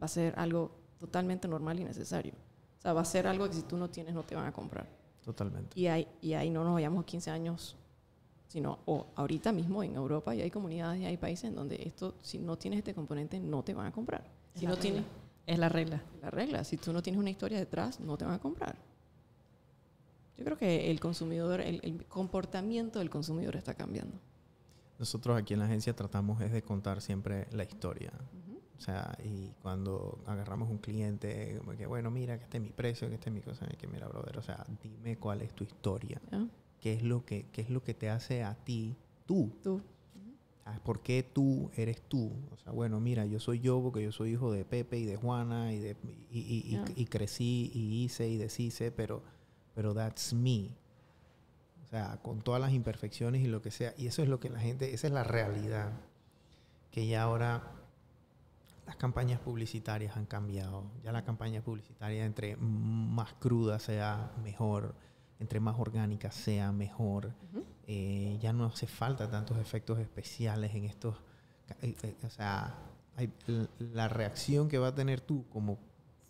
Va 0.00 0.04
a 0.04 0.08
ser 0.08 0.34
algo 0.38 0.70
totalmente 0.98 1.48
normal 1.48 1.80
y 1.80 1.84
necesario. 1.84 2.32
O 2.78 2.82
sea, 2.82 2.92
va 2.92 3.00
a 3.00 3.04
ser 3.04 3.26
algo 3.26 3.48
que 3.48 3.54
si 3.54 3.62
tú 3.62 3.76
no 3.76 3.90
tienes, 3.90 4.14
no 4.14 4.22
te 4.22 4.36
van 4.36 4.46
a 4.46 4.52
comprar. 4.52 4.86
Totalmente. 5.24 5.78
Y 5.78 5.88
ahí, 5.88 6.06
y 6.20 6.34
ahí 6.34 6.48
no 6.50 6.62
nos 6.62 6.74
vayamos 6.74 7.04
15 7.04 7.30
años, 7.30 7.76
sino 8.48 8.80
o 8.86 9.06
ahorita 9.14 9.52
mismo 9.52 9.82
en 9.82 9.94
Europa 9.94 10.34
y 10.34 10.40
hay 10.42 10.50
comunidades 10.50 11.00
y 11.00 11.04
hay 11.04 11.16
países 11.16 11.44
en 11.44 11.54
donde 11.54 11.80
esto, 11.84 12.14
si 12.22 12.38
no 12.38 12.56
tienes 12.56 12.78
este 12.78 12.94
componente, 12.94 13.38
no 13.38 13.62
te 13.62 13.74
van 13.74 13.86
a 13.86 13.92
comprar. 13.92 14.24
Es 14.54 14.60
Si 14.60 14.66
la 14.66 14.72
no 14.72 14.78
tienes 14.78 15.04
Es 15.46 15.58
la 15.58 15.68
regla. 15.68 16.02
la 16.22 16.30
regla, 16.30 16.64
si 16.64 16.76
tú 16.78 16.92
no 16.92 17.02
tienes 17.02 17.20
una 17.20 17.30
historia 17.30 17.58
detrás, 17.58 18.00
no 18.00 18.16
te 18.16 18.24
van 18.24 18.34
a 18.34 18.38
comprar. 18.38 18.76
Yo 20.36 20.44
creo 20.44 20.56
que 20.56 20.90
el 20.90 21.00
consumidor, 21.00 21.60
el, 21.60 21.80
el 21.82 22.04
comportamiento 22.06 22.98
del 23.00 23.10
consumidor 23.10 23.56
está 23.56 23.74
cambiando. 23.74 24.18
Nosotros 24.98 25.36
aquí 25.36 25.54
en 25.54 25.60
la 25.60 25.66
agencia 25.66 25.94
tratamos 25.94 26.40
es 26.40 26.52
de 26.52 26.62
contar 26.62 27.00
siempre 27.00 27.46
la 27.52 27.64
historia. 27.64 28.12
O 28.76 28.80
sea, 28.80 29.16
y 29.24 29.48
cuando 29.60 30.20
agarramos 30.26 30.70
un 30.70 30.78
cliente, 30.78 31.56
como 31.58 31.76
que, 31.76 31.86
bueno, 31.86 32.10
mira, 32.12 32.38
que 32.38 32.44
este 32.44 32.58
es 32.58 32.62
mi 32.62 32.70
precio, 32.70 33.08
que 33.08 33.14
este 33.16 33.28
es 33.28 33.34
mi 33.34 33.40
cosa, 33.40 33.66
que 33.66 33.88
mira, 33.88 34.06
brother, 34.06 34.38
o 34.38 34.42
sea, 34.42 34.64
dime 34.82 35.18
cuál 35.18 35.42
es 35.42 35.52
tu 35.52 35.64
historia. 35.64 36.20
¿Qué 36.80 36.92
es 36.92 37.02
lo 37.02 37.24
que, 37.24 37.46
qué 37.52 37.60
es 37.62 37.70
lo 37.70 37.82
que 37.82 37.94
te 37.94 38.08
hace 38.10 38.42
a 38.44 38.54
ti, 38.54 38.94
tú? 39.26 39.50
Tú, 39.62 39.80
¿Sabes? 40.64 40.80
¿Por 40.80 41.00
qué 41.00 41.22
tú 41.22 41.70
eres 41.76 42.02
tú? 42.02 42.32
O 42.52 42.56
sea, 42.58 42.72
bueno, 42.72 43.00
mira, 43.00 43.24
yo 43.26 43.40
soy 43.40 43.60
yo 43.60 43.80
porque 43.82 44.02
yo 44.02 44.12
soy 44.12 44.32
hijo 44.32 44.52
de 44.52 44.64
Pepe 44.64 44.98
y 44.98 45.04
de 45.06 45.16
Juana 45.16 45.72
y, 45.72 45.78
de, 45.78 45.96
y, 46.30 46.38
y- 46.40 46.74
y- 46.96 47.02
y 47.02 47.06
crecí 47.06 47.70
y 47.74 48.04
hice 48.04 48.28
y 48.28 48.36
deshice, 48.36 48.92
pero, 48.92 49.22
pero 49.74 49.94
that's 49.94 50.32
me. 50.34 50.70
O 51.84 51.86
sea, 51.88 52.18
con 52.22 52.42
todas 52.42 52.60
las 52.60 52.72
imperfecciones 52.72 53.42
y 53.42 53.46
lo 53.46 53.62
que 53.62 53.70
sea. 53.70 53.94
Y 53.96 54.06
eso 54.08 54.22
es 54.22 54.28
lo 54.28 54.40
que 54.40 54.50
la 54.50 54.60
gente, 54.60 54.92
esa 54.92 55.06
es 55.06 55.12
la 55.12 55.24
realidad. 55.24 55.92
Que 56.90 57.06
ya 57.06 57.22
ahora 57.22 57.72
las 58.86 58.96
campañas 58.96 59.40
publicitarias 59.40 60.16
han 60.16 60.26
cambiado. 60.26 60.84
Ya 61.02 61.12
la 61.12 61.24
campaña 61.24 61.62
publicitaria 61.62 62.24
entre 62.26 62.56
más 62.56 63.32
cruda 63.34 63.78
sea 63.78 64.32
mejor, 64.44 64.94
entre 65.40 65.60
más 65.60 65.78
orgánica 65.78 66.30
sea 66.30 66.72
mejor. 66.72 67.32
Eh, 67.86 68.38
ya 68.40 68.52
no 68.52 68.64
hace 68.66 68.86
falta 68.86 69.30
tantos 69.30 69.56
efectos 69.58 69.98
especiales 69.98 70.74
en 70.74 70.84
estos. 70.84 71.16
eh, 71.82 71.94
eh, 72.02 72.14
O 72.24 72.30
sea, 72.30 72.74
hay- 73.16 73.32
la 73.78 74.08
reacción 74.08 74.68
que 74.68 74.78
va 74.78 74.88
a 74.88 74.94
tener 74.94 75.20
tú 75.20 75.44
como 75.52 75.78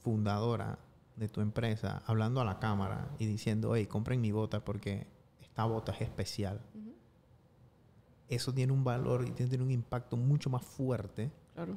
fundadora 0.02 0.78
de 1.16 1.28
tu 1.28 1.40
empresa, 1.40 2.02
hablando 2.06 2.40
a 2.40 2.44
la 2.44 2.58
cámara 2.58 3.08
y 3.18 3.26
diciendo, 3.26 3.74
hey, 3.74 3.86
compren 3.86 4.20
mi 4.20 4.30
bota 4.32 4.64
porque 4.64 5.06
esta 5.40 5.64
bota 5.64 5.92
es 5.92 6.00
especial. 6.02 6.60
Eso 8.28 8.52
tiene 8.52 8.72
un 8.72 8.84
valor 8.84 9.26
y 9.26 9.30
tiene 9.30 9.62
un 9.62 9.70
impacto 9.70 10.16
mucho 10.16 10.50
más 10.50 10.62
fuerte 10.62 11.30
Claro. 11.54 11.76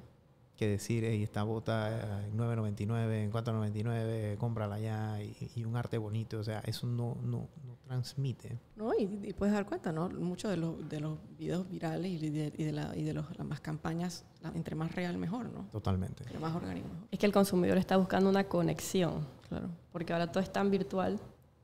Que 0.61 0.67
decir, 0.69 1.03
hey, 1.03 1.23
esta 1.23 1.41
bota 1.41 2.21
eh, 2.21 2.27
en 2.27 2.37
9.99, 2.37 3.23
en 3.23 3.31
4.99, 3.31 4.37
cómprala 4.37 4.79
ya 4.79 5.19
y, 5.19 5.35
y 5.55 5.65
un 5.65 5.75
arte 5.75 5.97
bonito. 5.97 6.37
O 6.39 6.43
sea, 6.43 6.59
eso 6.67 6.85
no, 6.85 7.17
no, 7.23 7.47
no 7.65 7.75
transmite. 7.87 8.59
No, 8.75 8.93
y, 8.93 9.03
y 9.23 9.33
puedes 9.33 9.55
dar 9.55 9.65
cuenta, 9.65 9.91
¿no? 9.91 10.07
Muchos 10.09 10.51
de 10.51 10.57
los, 10.57 10.87
de 10.87 10.99
los 10.99 11.17
videos 11.35 11.67
virales 11.67 12.11
y 12.11 12.29
de, 12.29 12.53
y 12.55 12.63
de, 12.63 12.71
la, 12.71 12.95
y 12.95 13.01
de 13.01 13.13
los, 13.13 13.25
las 13.39 13.47
más 13.47 13.59
campañas, 13.59 14.23
la- 14.43 14.51
entre 14.53 14.75
más 14.75 14.93
real, 14.93 15.17
mejor, 15.17 15.51
¿no? 15.51 15.63
Totalmente. 15.71 16.23
Entre 16.25 16.37
más 16.37 16.55
orgánico, 16.55 16.87
mejor. 16.87 17.07
Es 17.09 17.17
que 17.17 17.25
el 17.25 17.33
consumidor 17.33 17.79
está 17.79 17.97
buscando 17.97 18.29
una 18.29 18.43
conexión, 18.43 19.25
Claro. 19.49 19.67
porque 19.91 20.13
ahora 20.13 20.31
todo 20.31 20.43
es 20.43 20.53
tan 20.53 20.69
virtual, 20.69 21.19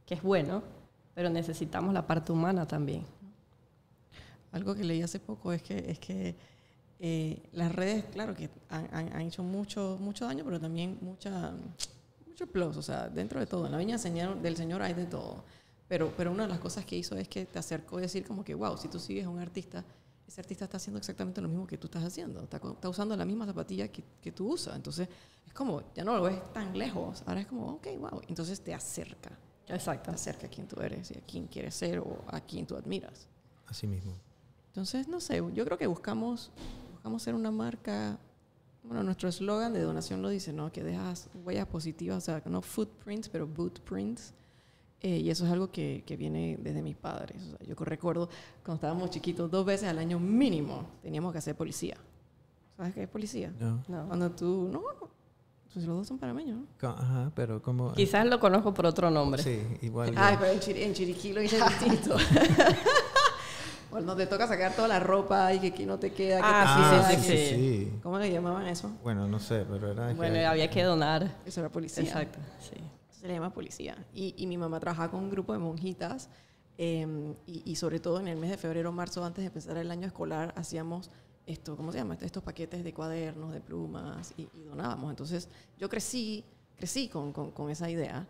que 0.07 0.15
es 0.15 0.23
bueno, 0.23 0.63
pero 1.13 1.29
necesitamos 1.29 1.93
la 1.93 2.07
parte 2.07 2.31
humana 2.31 2.67
también. 2.67 3.03
Algo 4.51 4.73
que 4.73 4.83
leí 4.83 5.01
hace 5.03 5.19
poco 5.19 5.53
es 5.53 5.61
que, 5.61 5.91
es 5.91 5.99
que 5.99 6.35
eh, 6.99 7.41
las 7.53 7.71
redes, 7.73 8.05
claro, 8.11 8.33
que 8.35 8.49
han, 8.69 8.87
han- 8.93 9.13
han 9.13 9.21
hecho 9.21 9.43
mucho, 9.43 9.97
mucho 9.99 10.25
daño, 10.25 10.43
pero 10.43 10.59
también 10.59 10.97
mucha, 11.01 11.53
mucho 12.27 12.47
plus. 12.47 12.77
O 12.77 12.81
sea, 12.81 13.07
dentro 13.09 13.39
de 13.39 13.45
todo, 13.45 13.65
en 13.65 13.71
la 13.71 13.77
viña 13.77 13.97
del 13.97 14.57
Señor 14.57 14.81
hay 14.81 14.93
de 14.93 15.05
todo. 15.05 15.43
Pero, 15.87 16.11
pero 16.17 16.31
una 16.31 16.43
de 16.43 16.49
las 16.49 16.59
cosas 16.59 16.85
que 16.85 16.97
hizo 16.97 17.15
es 17.15 17.27
que 17.29 17.45
te 17.45 17.59
acercó 17.59 17.97
a 17.97 18.01
decir 18.01 18.25
como 18.25 18.43
que, 18.43 18.53
wow, 18.53 18.77
si 18.77 18.87
tú 18.89 18.99
sigues 18.99 19.25
a 19.25 19.29
un 19.29 19.39
artista, 19.39 19.85
ese 20.27 20.41
artista 20.41 20.65
está 20.65 20.75
haciendo 20.77 20.97
exactamente 20.97 21.39
lo 21.41 21.47
mismo 21.47 21.65
que 21.65 21.77
tú 21.77 21.87
estás 21.87 22.03
haciendo. 22.03 22.41
Está, 22.41 22.57
está 22.57 22.89
usando 22.89 23.15
la 23.15 23.23
misma 23.23 23.45
zapatilla 23.45 23.87
que, 23.87 24.03
que 24.21 24.31
tú 24.33 24.51
usas. 24.51 24.75
Entonces, 24.75 25.07
es 25.45 25.53
como, 25.53 25.83
ya 25.95 26.03
no 26.03 26.13
lo 26.17 26.23
ves 26.23 26.41
tan 26.51 26.77
lejos. 26.77 27.23
Ahora 27.25 27.39
es 27.41 27.47
como, 27.47 27.67
ok, 27.75 27.87
wow. 27.99 28.21
Entonces 28.27 28.59
te 28.59 28.73
acerca. 28.73 29.31
Exacto. 29.69 30.09
Te 30.11 30.15
acerca 30.15 30.47
a 30.47 30.49
quien 30.49 30.67
tú 30.67 30.81
eres 30.81 31.11
y 31.11 31.17
a 31.17 31.21
quien 31.21 31.47
quieres 31.47 31.75
ser 31.75 31.99
o 31.99 32.21
a 32.27 32.41
quien 32.41 32.65
tú 32.67 32.75
admiras. 32.75 33.27
Así 33.67 33.87
mismo. 33.87 34.13
Entonces, 34.67 35.07
no 35.07 35.21
sé, 35.21 35.41
yo 35.53 35.63
creo 35.65 35.77
que 35.77 35.87
buscamos, 35.87 36.51
buscamos 37.07 37.23
ser 37.23 37.35
una 37.35 37.51
marca, 37.51 38.19
bueno, 38.83 39.01
nuestro 39.01 39.29
eslogan 39.29 39.71
de 39.71 39.81
donación 39.81 40.21
lo 40.21 40.27
dice, 40.27 40.51
¿no? 40.51 40.71
Que 40.73 40.83
dejas 40.83 41.29
huellas 41.45 41.65
positivas, 41.65 42.17
o 42.17 42.21
sea, 42.21 42.41
no 42.45 42.61
footprints, 42.61 43.29
pero 43.29 43.47
bootprints. 43.47 44.33
Eh, 44.99 45.19
y 45.19 45.29
eso 45.29 45.45
es 45.45 45.51
algo 45.51 45.71
que, 45.71 46.03
que 46.05 46.17
viene 46.17 46.57
desde 46.61 46.81
mis 46.81 46.97
padres. 46.97 47.41
O 47.43 47.49
sea, 47.57 47.65
yo 47.65 47.75
recuerdo 47.85 48.27
cuando 48.65 48.75
estábamos 48.75 49.09
chiquitos, 49.09 49.49
dos 49.49 49.65
veces 49.65 49.87
al 49.87 49.99
año 49.99 50.19
mínimo 50.19 50.89
teníamos 51.01 51.31
que 51.31 51.37
hacer 51.37 51.55
policía. 51.55 51.95
¿Sabes 52.75 52.93
qué 52.93 53.03
es 53.03 53.09
policía? 53.09 53.53
No. 53.57 53.83
No. 53.87 54.05
Cuando 54.07 54.31
tú, 54.31 54.67
no, 54.69 54.81
pues 55.73 55.85
los 55.85 55.85
dos 55.99 56.07
son 56.07 56.17
panameños, 56.17 56.59
¿no? 56.59 56.89
Ajá, 56.89 57.31
pero 57.35 57.61
como... 57.61 57.93
Quizás 57.93 58.25
lo 58.25 58.37
conozco 58.39 58.73
por 58.73 58.85
otro 58.85 59.09
nombre. 59.09 59.41
Sí, 59.43 59.61
igual. 59.81 60.13
Ay, 60.17 60.35
pero 60.39 60.51
en, 60.51 60.59
Chiri- 60.59 60.81
en 60.83 60.93
Chiriquí 60.93 61.31
lo 61.31 61.41
hice 61.41 61.57
distinto. 61.57 62.17
Cuando 63.89 64.15
te 64.15 64.27
toca 64.27 64.47
sacar 64.47 64.73
toda 64.75 64.87
la 64.87 64.99
ropa 64.99 65.53
y 65.53 65.59
que 65.59 65.67
aquí 65.67 65.85
no 65.85 65.97
te 65.97 66.11
queda. 66.13 66.37
que 66.37 66.43
Ah, 66.45 67.05
te 67.09 67.15
sí, 67.15 67.21
sí, 67.21 67.27
que- 67.27 67.55
sí. 67.55 67.99
¿Cómo 68.03 68.19
le 68.19 68.31
llamaban 68.31 68.67
eso? 68.67 68.91
Bueno, 69.03 69.27
no 69.27 69.39
sé, 69.39 69.65
pero 69.69 69.91
era... 69.91 70.09
que- 70.09 70.13
Bueno, 70.15 70.49
había 70.49 70.69
que 70.69 70.83
donar. 70.83 71.31
Eso 71.45 71.59
era 71.61 71.69
policía. 71.69 72.03
Exacto, 72.03 72.39
sí. 72.59 72.75
Se 73.11 73.27
le 73.27 73.33
llama 73.33 73.51
policía. 73.53 73.97
Y, 74.13 74.33
y 74.37 74.45
mi 74.47 74.57
mamá 74.57 74.79
trabajaba 74.79 75.09
con 75.11 75.21
un 75.23 75.29
grupo 75.29 75.53
de 75.53 75.59
monjitas 75.59 76.29
eh, 76.77 77.33
y, 77.47 77.63
y 77.71 77.75
sobre 77.75 77.99
todo 77.99 78.19
en 78.19 78.27
el 78.27 78.37
mes 78.37 78.51
de 78.51 78.57
febrero, 78.57 78.91
marzo, 78.91 79.23
antes 79.25 79.41
de 79.43 79.47
empezar 79.47 79.77
el 79.77 79.89
año 79.89 80.05
escolar, 80.05 80.53
hacíamos 80.55 81.09
esto, 81.47 81.75
¿cómo 81.77 81.91
se 81.93 81.97
llama? 81.97 82.17
Estos 82.21 82.43
paquetes 82.43 82.83
de 82.83 82.93
cuadernos, 82.93 83.53
de 83.53 83.61
plumas 83.61 84.33
y, 84.37 84.43
y 84.53 84.63
donábamos. 84.65 85.09
Entonces 85.09 85.47
yo 85.79 85.87
crecí, 85.89 86.43
crecí 86.75 87.07
con, 87.07 87.31
con- 87.31 87.51
con 87.51 87.69
esa 87.71 87.89
idea. 87.89 88.27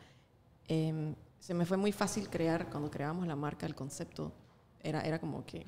Eh, 0.67 1.13
se 1.39 1.53
me 1.53 1.65
fue 1.65 1.77
muy 1.77 1.91
fácil 1.91 2.29
crear, 2.29 2.69
cuando 2.69 2.89
creábamos 2.91 3.27
la 3.27 3.35
marca, 3.35 3.65
el 3.65 3.75
concepto, 3.75 4.31
era, 4.87 5.01
era 5.01 5.19
como 5.19 5.45
que 5.45 5.65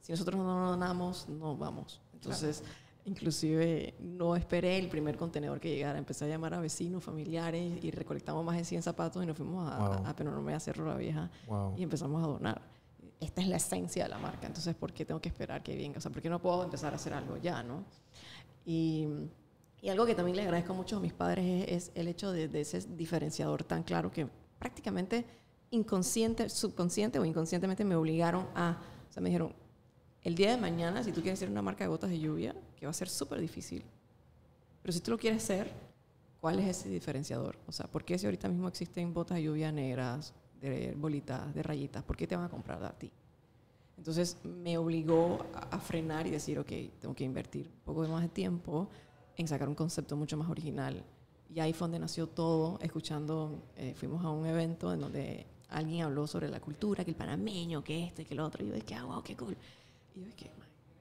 si 0.00 0.12
nosotros 0.12 0.36
no 0.36 0.70
donamos, 0.70 1.28
no 1.28 1.56
vamos. 1.56 2.00
Entonces, 2.12 2.62
inclusive 3.04 3.94
no 4.00 4.34
esperé 4.36 4.78
el 4.78 4.88
primer 4.88 5.16
contenedor 5.16 5.60
que 5.60 5.68
llegara. 5.74 5.98
Empecé 5.98 6.24
a 6.24 6.28
llamar 6.28 6.54
a 6.54 6.60
vecinos, 6.60 7.02
familiares 7.04 7.82
y 7.84 7.90
recolectamos 7.90 8.44
más 8.44 8.56
de 8.56 8.64
100 8.64 8.82
zapatos 8.82 9.22
y 9.22 9.26
nos 9.26 9.36
fuimos 9.36 9.70
a, 9.70 9.78
Wow. 9.78 9.92
a, 10.06 10.10
a 10.10 10.16
Peronomé, 10.16 10.54
a 10.54 10.60
Cerro 10.60 10.86
La 10.86 10.96
Vieja 10.96 11.30
Wow. 11.46 11.74
y 11.76 11.82
empezamos 11.82 12.22
a 12.22 12.26
donar. 12.26 12.62
Esta 13.20 13.40
es 13.40 13.48
la 13.48 13.56
esencia 13.56 14.04
de 14.04 14.08
la 14.10 14.18
marca. 14.18 14.46
Entonces, 14.46 14.74
¿por 14.74 14.92
qué 14.92 15.04
tengo 15.04 15.20
que 15.20 15.28
esperar 15.28 15.62
que 15.62 15.76
venga? 15.76 15.98
O 15.98 16.00
sea, 16.00 16.10
¿por 16.10 16.20
qué 16.20 16.28
no 16.28 16.40
puedo 16.40 16.64
empezar 16.64 16.92
a 16.92 16.96
hacer 16.96 17.14
algo 17.14 17.36
ya, 17.36 17.62
no? 17.62 17.84
Y, 18.64 19.06
y 19.80 19.88
algo 19.88 20.06
que 20.06 20.14
también 20.14 20.36
le 20.36 20.42
agradezco 20.42 20.74
mucho 20.74 20.96
a 20.96 21.00
mis 21.00 21.12
padres 21.12 21.64
es, 21.68 21.88
es 21.88 21.92
el 21.94 22.08
hecho 22.08 22.32
de, 22.32 22.48
de 22.48 22.60
ese 22.60 22.80
diferenciador 22.96 23.62
tan 23.64 23.82
claro 23.84 24.10
que 24.10 24.26
prácticamente 24.58 25.24
inconsciente, 25.72 26.48
subconsciente 26.48 27.18
o 27.18 27.24
inconscientemente 27.24 27.84
me 27.84 27.96
obligaron 27.96 28.46
a, 28.54 28.80
o 29.08 29.12
sea, 29.12 29.22
me 29.22 29.30
dijeron, 29.30 29.52
el 30.22 30.36
día 30.36 30.52
de 30.52 30.56
mañana, 30.56 31.02
si 31.02 31.10
tú 31.10 31.20
quieres 31.20 31.40
ser 31.40 31.50
una 31.50 31.62
marca 31.62 31.82
de 31.82 31.88
gotas 31.88 32.10
de 32.10 32.20
lluvia, 32.20 32.54
que 32.76 32.86
va 32.86 32.90
a 32.90 32.94
ser 32.94 33.08
súper 33.08 33.40
difícil, 33.40 33.84
pero 34.80 34.92
si 34.92 35.00
tú 35.00 35.10
lo 35.10 35.18
quieres 35.18 35.42
ser, 35.42 35.72
¿cuál 36.40 36.60
es 36.60 36.78
ese 36.78 36.88
diferenciador? 36.88 37.58
O 37.66 37.72
sea, 37.72 37.86
¿por 37.86 38.04
qué 38.04 38.18
si 38.18 38.26
ahorita 38.26 38.48
mismo 38.48 38.68
existen 38.68 39.12
botas 39.12 39.36
de 39.36 39.44
lluvia 39.44 39.72
negras, 39.72 40.34
de 40.60 40.94
bolitas, 40.96 41.52
de 41.54 41.62
rayitas, 41.62 42.04
¿por 42.04 42.16
qué 42.16 42.26
te 42.26 42.36
van 42.36 42.44
a 42.44 42.48
comprar 42.48 42.84
a 42.84 42.92
ti? 42.92 43.10
Entonces 43.96 44.36
me 44.44 44.78
obligó 44.78 45.44
a, 45.54 45.76
a 45.76 45.78
frenar 45.80 46.26
y 46.26 46.30
decir, 46.30 46.58
ok, 46.58 46.70
tengo 47.00 47.14
que 47.14 47.24
invertir 47.24 47.68
un 47.68 47.84
poco 47.84 48.06
más 48.08 48.22
de 48.22 48.28
tiempo 48.28 48.88
en 49.36 49.48
sacar 49.48 49.68
un 49.68 49.74
concepto 49.74 50.16
mucho 50.16 50.36
más 50.36 50.48
original. 50.48 51.02
Y 51.54 51.60
ahí 51.60 51.72
fue 51.72 51.86
donde 51.86 51.98
nació 51.98 52.26
todo, 52.26 52.78
escuchando, 52.80 53.62
eh, 53.76 53.94
fuimos 53.94 54.24
a 54.24 54.30
un 54.30 54.46
evento 54.46 54.92
en 54.92 55.00
donde 55.00 55.46
alguien 55.72 56.04
habló 56.04 56.26
sobre 56.26 56.48
la 56.48 56.60
cultura, 56.60 57.04
que 57.04 57.10
el 57.10 57.16
panameño, 57.16 57.82
que 57.82 58.04
este, 58.04 58.24
que 58.24 58.34
el 58.34 58.40
otro, 58.40 58.64
y 58.64 58.68
yo 58.68 58.74
dije, 58.74 58.94
ah, 58.94 59.04
wow, 59.04 59.22
qué 59.22 59.36
cool. 59.36 59.56
Y 60.14 60.20
yo 60.20 60.26
dije, 60.26 60.50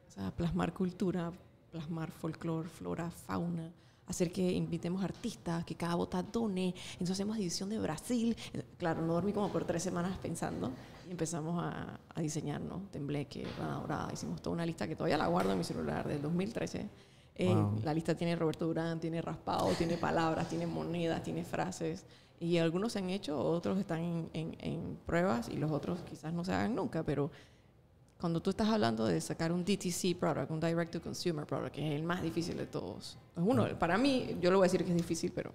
o 0.08 0.12
sea, 0.12 0.32
plasmar 0.32 0.74
cultura, 0.74 1.32
plasmar 1.72 2.12
folclore, 2.12 2.70
flora, 2.70 3.10
fauna, 3.10 3.72
hacer 4.08 4.32
que 4.32 4.52
invitemos 4.52 5.04
artistas, 5.04 5.64
que 5.66 5.76
cada 5.76 5.96
bota 5.96 6.22
done. 6.22 6.76
Entonces 6.94 7.12
hacemos 7.12 7.38
edición 7.38 7.70
de 7.70 7.80
Brasil. 7.80 8.36
Claro, 8.78 9.02
no 9.02 9.14
dormí 9.14 9.34
como 9.34 9.50
por 9.52 9.66
tres 9.66 9.84
semanas 9.84 10.18
pensando 10.18 10.72
y 11.08 11.12
empezamos 11.12 11.62
a, 11.64 12.00
a 12.14 12.22
diseñar, 12.22 12.62
¿no? 12.62 12.84
Tembleque, 12.92 13.48
Rana 13.58 13.80
Dorada. 13.80 14.14
Hicimos 14.14 14.42
toda 14.42 14.54
una 14.54 14.66
lista 14.66 14.88
que 14.88 14.96
todavía 14.96 15.18
la 15.18 15.28
guardo 15.28 15.52
en 15.54 15.58
mi 15.58 15.64
celular 15.64 16.08
del 16.08 16.22
2013. 16.22 16.90
Eh, 17.36 17.54
Wow. 17.54 17.80
La 17.84 17.94
lista 17.94 18.16
tiene 18.16 18.36
Roberto 18.36 18.66
Durán, 18.68 19.00
tiene 19.00 19.22
raspado, 19.22 19.70
tiene 19.78 19.98
palabras, 19.98 20.48
tiene 20.50 20.68
monedas, 20.68 21.24
tiene 21.24 21.44
frases. 21.44 22.06
Y 22.40 22.58
algunos 22.58 22.94
se 22.94 23.00
han 23.00 23.10
hecho, 23.10 23.40
otros 23.40 23.78
están 23.80 24.00
en, 24.02 24.30
en- 24.34 24.58
en 24.60 24.98
pruebas 25.06 25.48
y 25.50 25.58
los 25.58 25.72
otros 25.72 26.00
quizás 26.10 26.34
no 26.34 26.44
se 26.44 26.52
hagan 26.54 26.76
nunca, 26.76 27.04
pero 27.04 27.32
cuando 28.20 28.42
tú 28.42 28.50
estás 28.52 28.68
hablando 28.68 29.06
de 29.06 29.20
sacar 29.22 29.52
un 29.52 29.64
DTC 29.64 30.16
product, 30.20 30.52
un 30.52 30.60
Direct 30.60 30.92
to 30.92 31.02
Consumer 31.02 31.46
product, 31.46 31.74
que 31.76 31.88
es 31.88 31.96
el 32.00 32.04
más 32.04 32.22
difícil 32.22 32.58
de 32.58 32.68
todos, 32.68 33.18
es 33.36 33.44
uno, 33.44 33.68
para 33.80 33.98
mí, 33.98 34.38
yo 34.42 34.52
lo 34.52 34.58
voy 34.58 34.66
a 34.66 34.68
decir 34.72 34.84
que 34.86 34.92
es 34.92 34.98
difícil, 34.98 35.32
pero 35.34 35.52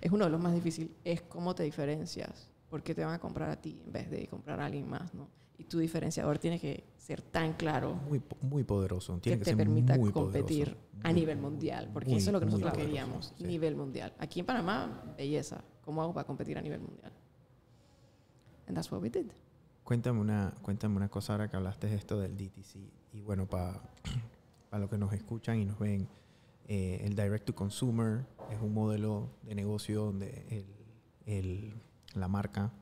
es 0.00 0.10
uno 0.10 0.24
de 0.24 0.30
los 0.30 0.40
más 0.40 0.54
difíciles, 0.54 0.90
es 1.04 1.20
cómo 1.22 1.54
te 1.54 1.62
diferencias, 1.62 2.48
porque 2.70 2.94
te 2.94 3.04
van 3.04 3.14
a 3.14 3.18
comprar 3.18 3.50
a 3.50 3.56
ti 3.56 3.82
en 3.84 3.92
vez 3.92 4.10
de 4.10 4.26
comprar 4.28 4.60
a 4.60 4.66
alguien 4.66 4.88
más, 4.88 5.12
¿no? 5.14 5.26
Y 5.60 5.64
tu 5.64 5.78
diferenciador 5.78 6.38
tiene 6.38 6.58
que 6.58 6.84
ser 6.96 7.20
tan 7.20 7.52
claro 7.52 7.94
Muy, 8.08 8.22
muy 8.40 8.64
poderoso. 8.64 9.18
Tiene 9.18 9.36
que 9.38 9.40
que, 9.40 9.44
te 9.44 9.50
ser 9.50 9.56
permita 9.58 9.94
muy 9.96 10.10
competir 10.10 10.68
poderoso. 10.74 10.86
a 11.02 11.12
nivel 11.12 11.38
mundial, 11.38 11.90
porque 11.92 12.08
muy, 12.10 12.18
eso 12.18 12.30
es 12.30 12.32
lo 12.32 12.40
que 12.40 12.46
nosotros 12.46 12.70
poderoso, 12.72 12.88
queríamos, 12.88 13.34
sí. 13.36 13.44
nivel 13.44 13.76
mundial. 13.76 14.14
Aquí 14.18 14.40
en 14.40 14.46
Panamá, 14.46 15.14
belleza, 15.18 15.62
¿cómo 15.84 16.00
hago 16.02 16.14
para 16.14 16.26
competir 16.26 16.56
a 16.56 16.62
nivel 16.62 16.80
mundial? 16.80 17.12
And 18.66 18.74
that's 18.74 18.90
what 18.90 19.02
we 19.02 19.10
did. 19.10 19.26
Cuéntame 19.84 20.20
una, 20.20 20.54
cuéntame 20.62 20.96
una 20.96 21.08
cosa 21.08 21.32
ahora 21.34 21.48
que 21.50 21.56
hablaste 21.56 21.88
de 21.88 21.96
esto 21.96 22.18
del 22.18 22.36
DTC. 22.38 22.76
Y 23.12 23.20
bueno, 23.22 23.46
para 23.46 23.80
los 24.72 24.88
que 24.88 24.96
nos 24.96 25.12
escuchan 25.12 25.58
y 25.58 25.64
nos 25.66 25.78
ven, 25.78 26.08
eh, 26.68 27.02
el 27.04 27.14
Direct 27.16 27.44
to 27.46 27.54
Consumer 27.54 28.24
es 28.50 28.60
un 28.62 28.72
modelo 28.72 29.28
de 29.42 29.54
negocio 29.56 30.04
donde 30.06 30.46
el, 30.48 30.66
el- 31.26 31.74
la 32.14 32.28
marca 32.28 32.72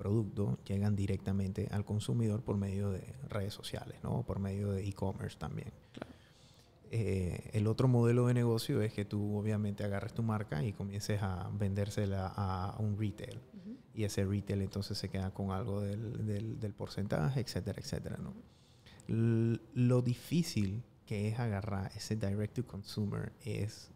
producto 0.00 0.58
llegan 0.66 0.96
directamente 0.96 1.68
al 1.70 1.84
consumidor 1.84 2.42
por 2.42 2.56
medio 2.56 2.90
de 2.90 3.04
redes 3.28 3.52
sociales, 3.54 3.98
¿no? 4.02 4.22
Por 4.24 4.38
medio 4.40 4.72
de 4.72 4.82
e-commerce 4.88 5.36
también. 5.38 5.70
Eh, 6.92 7.50
el 7.52 7.68
otro 7.68 7.86
modelo 7.86 8.26
de 8.26 8.34
negocio 8.34 8.82
es 8.82 8.92
que 8.92 9.04
tú 9.04 9.36
obviamente 9.36 9.84
agarres 9.84 10.12
tu 10.12 10.22
marca 10.24 10.64
y 10.64 10.72
comiences 10.72 11.22
a 11.22 11.48
vendérsela 11.52 12.32
a 12.34 12.74
un 12.80 12.98
retail 12.98 13.38
y 13.94 14.02
ese 14.04 14.24
retail 14.24 14.62
entonces 14.62 14.98
se 14.98 15.08
queda 15.08 15.30
con 15.32 15.52
algo 15.52 15.80
del, 15.82 16.26
del- 16.26 16.58
del 16.58 16.72
porcentaje, 16.72 17.40
etcétera, 17.40 17.78
etcétera, 17.80 18.16
¿no? 18.16 18.32
L- 19.06 19.60
lo 19.74 20.02
difícil 20.02 20.82
que 21.06 21.28
es 21.28 21.38
agarrar 21.38 21.92
ese 21.94 22.16
direct 22.16 22.54
to 22.54 22.66
consumer 22.66 23.32
es 23.44 23.90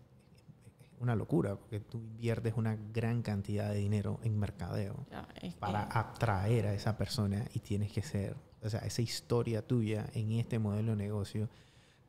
una 1.04 1.14
locura, 1.14 1.54
porque 1.56 1.80
tú 1.80 1.98
inviertes 1.98 2.54
una 2.56 2.76
gran 2.92 3.22
cantidad 3.22 3.70
de 3.70 3.76
dinero 3.78 4.18
en 4.24 4.38
mercadeo 4.38 5.06
es- 5.40 5.54
para 5.54 5.84
eh, 5.84 5.88
atraer 5.90 6.66
a 6.66 6.74
esa 6.74 6.96
persona 6.96 7.44
y 7.54 7.60
tienes 7.60 7.92
que 7.92 8.02
ser, 8.02 8.36
o 8.62 8.68
sea, 8.68 8.80
esa 8.80 9.02
historia 9.02 9.66
tuya 9.66 10.06
en 10.14 10.32
este 10.32 10.58
modelo 10.58 10.92
de 10.92 10.96
negocio 10.96 11.48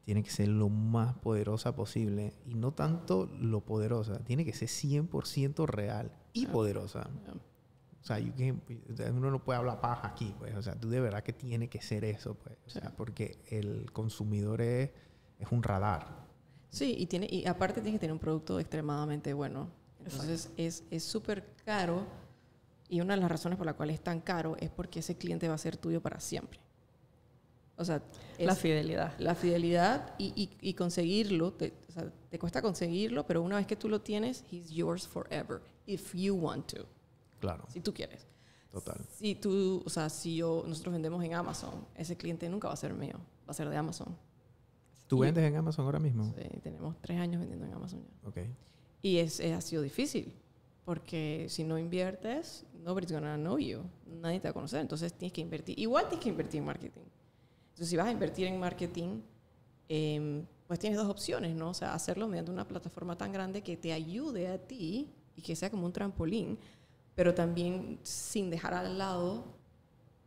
tiene 0.04 0.24
que 0.24 0.30
ser 0.30 0.48
lo 0.48 0.70
más 0.70 1.16
poderosa 1.16 1.76
posible 1.76 2.34
y 2.46 2.54
no 2.56 2.72
tanto 2.74 3.28
lo 3.40 3.62
poderosa, 3.62 4.20
tiene 4.24 4.46
que 4.46 4.54
ser 4.54 4.70
100% 4.70 5.66
real 5.66 6.12
y 6.34 6.46
Ah. 6.48 6.52
poderosa. 6.52 7.10
O 8.02 8.08
sea, 8.08 8.20
you 8.20 8.32
can- 8.38 8.62
uno 9.16 9.32
no 9.32 9.44
puede 9.44 9.58
hablar 9.58 9.82
paja 9.82 10.08
aquí, 10.10 10.36
pues. 10.38 10.54
O 10.56 10.62
sea, 10.62 10.76
tú 10.80 10.90
de 10.90 11.00
verdad 11.00 11.24
que 11.24 11.34
tiene 11.34 11.70
que 11.70 11.82
ser 11.82 12.06
eso, 12.06 12.36
pues. 12.36 12.56
O 12.68 12.70
sea, 12.70 12.94
porque 12.96 13.40
el 13.50 13.92
consumidor 13.94 14.62
es, 14.62 14.92
es 15.40 15.52
un 15.52 15.64
radar. 15.64 16.25
Sí, 16.76 16.94
y, 16.98 17.06
tiene, 17.06 17.28
y 17.32 17.46
aparte 17.46 17.76
tienes 17.82 17.94
que 17.94 18.00
tener 18.00 18.12
un 18.14 18.20
producto 18.20 18.60
extremadamente 18.60 19.34
bueno. 19.34 19.70
Entonces 20.04 20.50
es 20.58 20.84
es 20.92 21.04
súper 21.04 21.46
caro 21.66 22.04
y 22.90 23.00
una 23.02 23.16
de 23.16 23.22
las 23.22 23.32
razones 23.32 23.58
por 23.58 23.66
la 23.66 23.74
cual 23.74 23.90
es 23.92 24.02
tan 24.02 24.20
caro 24.20 24.56
es 24.60 24.70
porque 24.70 25.00
ese 25.00 25.16
cliente 25.18 25.48
va 25.48 25.56
a 25.56 25.58
ser 25.58 25.78
tuyo 25.78 26.02
para 26.02 26.20
siempre. 26.20 26.60
O 27.78 27.84
sea, 27.86 28.02
es 28.38 28.46
La 28.46 28.56
fidelidad. 28.56 29.18
la 29.20 29.36
fidelidad 29.36 30.14
y, 30.18 30.34
y- 30.36 30.58
y 30.62 30.74
conseguirlo, 30.74 31.54
te, 31.54 31.74
o 31.90 31.92
sea, 31.92 32.12
te 32.30 32.38
cuesta 32.40 32.62
conseguirlo, 32.62 33.26
pero 33.26 33.42
una 33.42 33.56
vez 33.56 33.68
que 33.68 33.76
tú 33.78 33.88
lo 33.90 34.02
tienes, 34.02 34.44
he's 34.52 34.70
yours 34.70 35.08
forever, 35.08 35.62
if 35.86 36.14
you 36.14 36.36
want 36.36 36.68
to, 36.74 36.86
Claro, 37.40 37.66
si 37.70 37.80
tú 37.82 37.94
quieres. 37.94 38.28
total. 38.72 38.98
Si 39.14 39.36
tú, 39.36 39.82
o 39.86 39.90
sea, 39.90 40.10
si 40.10 40.36
yo, 40.38 40.64
nosotros 40.68 40.94
vendemos 40.94 41.24
en 41.24 41.34
Amazon, 41.34 41.86
ese 41.96 42.16
cliente 42.18 42.48
nunca 42.50 42.68
va 42.68 42.74
a 42.76 42.78
ser 42.78 42.94
mío, 42.94 43.16
va 43.48 43.52
a 43.52 43.54
ser 43.54 43.70
de 43.70 43.76
Amazon. 43.78 44.16
¿Tú 45.08 45.18
Y- 45.18 45.28
vendes 45.28 45.44
en 45.44 45.56
Amazon 45.56 45.86
ahora 45.86 46.00
mismo? 46.00 46.34
Sí, 46.38 46.60
tenemos 46.62 46.96
tres 47.02 47.20
años 47.20 47.40
vendiendo 47.40 47.66
en 47.66 47.74
Amazon 47.74 48.02
ya. 48.04 48.28
Ok. 48.30 48.38
Y 49.02 49.18
es, 49.18 49.40
es- 49.40 49.54
ha 49.56 49.62
sido 49.62 49.82
difícil, 49.82 50.34
porque 50.84 51.46
si 51.50 51.64
no 51.64 51.78
inviertes, 51.78 52.66
nobody's 52.84 53.12
gonna 53.12 53.36
know 53.38 53.58
you. 53.60 53.82
Nadie 54.22 54.40
te 54.40 54.48
va 54.48 54.52
a 54.52 54.54
conocer. 54.54 54.82
Entonces 54.82 55.14
tienes 55.14 55.34
que 55.34 55.42
invertir. 55.42 55.78
Igual 55.80 56.08
tienes 56.08 56.24
que 56.24 56.30
invertir 56.30 56.60
en 56.60 56.66
marketing. 56.66 57.02
Entonces, 57.70 57.90
si 57.90 57.98
vas 57.98 58.08
a 58.08 58.12
invertir 58.12 58.48
en 58.48 58.60
marketing, 58.60 59.22
em, 59.90 60.46
pues 60.68 60.80
tienes 60.80 60.98
dos 60.98 61.08
opciones, 61.10 61.56
¿no? 61.56 61.70
O 61.70 61.74
sea, 61.74 61.94
hacerlo 61.94 62.28
mediante 62.28 62.52
una 62.52 62.68
plataforma 62.68 63.18
tan 63.18 63.32
grande 63.32 63.62
que 63.62 63.78
te 63.78 63.94
ayude 63.94 64.48
a 64.48 64.58
ti 64.58 65.12
y 65.36 65.42
que 65.42 65.56
sea 65.56 65.70
como 65.70 65.86
un 65.86 65.94
trampolín, 65.94 66.58
pero 67.14 67.34
también 67.36 68.00
sin 68.04 68.50
dejar 68.50 68.74
al 68.74 68.98
lado 68.98 69.44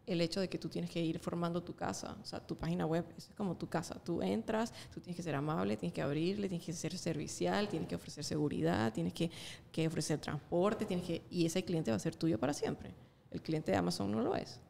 el 0.09 0.21
hecho 0.23 0.41
de 0.41 0.49
que 0.49 0.59
tú 0.59 0.69
tienes 0.69 0.91
que 0.91 1.03
ir 1.03 1.19
formando 1.19 1.63
tu 1.63 1.75
casa, 1.75 2.17
o 2.21 2.25
sea, 2.25 2.41
tu 2.41 2.57
página 2.57 2.87
web 2.87 3.05
es 3.17 3.31
como 3.37 3.57
tu 3.57 3.69
casa. 3.69 3.95
Tú 4.03 4.23
entras, 4.23 4.73
tú 4.93 5.01
tienes 5.01 5.17
que 5.17 5.23
ser 5.23 5.35
amable, 5.35 5.77
tienes 5.77 5.93
que 5.93 6.01
abrirle, 6.03 6.49
tienes 6.49 6.65
que 6.65 6.73
ser 6.73 6.97
servicial, 6.97 7.69
tienes 7.69 7.89
que 7.89 7.95
ofrecer 7.95 8.25
seguridad, 8.25 8.93
tienes 8.93 9.13
que, 9.13 9.31
que 9.71 9.87
ofrecer 9.87 10.19
transporte, 10.19 10.87
tienes 10.87 11.07
que 11.07 11.23
y 11.31 11.45
ese 11.45 11.63
cliente 11.63 11.91
va 11.91 11.97
a 11.99 12.01
ser 12.01 12.17
tuyo 12.17 12.39
para 12.39 12.55
siempre. 12.55 12.95
El 13.31 13.43
cliente 13.43 13.71
de 13.71 13.77
Amazon 13.77 14.11
no 14.11 14.23
lo 14.23 14.35
es. 14.35 14.61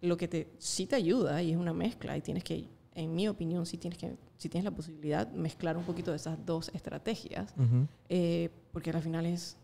Lo 0.00 0.16
que 0.16 0.28
te 0.28 0.50
sí 0.58 0.86
te 0.86 0.96
ayuda 0.96 1.42
y 1.42 1.50
es 1.50 1.56
una 1.58 1.74
mezcla 1.74 2.16
y 2.16 2.22
tienes 2.22 2.42
que, 2.42 2.66
en 2.94 3.14
mi 3.14 3.28
opinión, 3.28 3.66
sí 3.66 3.76
tienes 3.76 3.98
que, 3.98 4.16
si 4.38 4.48
tienes 4.48 4.64
la 4.64 4.70
posibilidad 4.70 5.30
mezclar 5.32 5.76
un 5.76 5.84
poquito 5.84 6.10
de 6.10 6.16
esas 6.16 6.38
dos 6.46 6.70
estrategias, 6.72 7.52
Ujú. 7.58 7.86
eh, 8.08 8.48
porque 8.72 8.90
al 8.90 9.02
final 9.02 9.26
es 9.26 9.58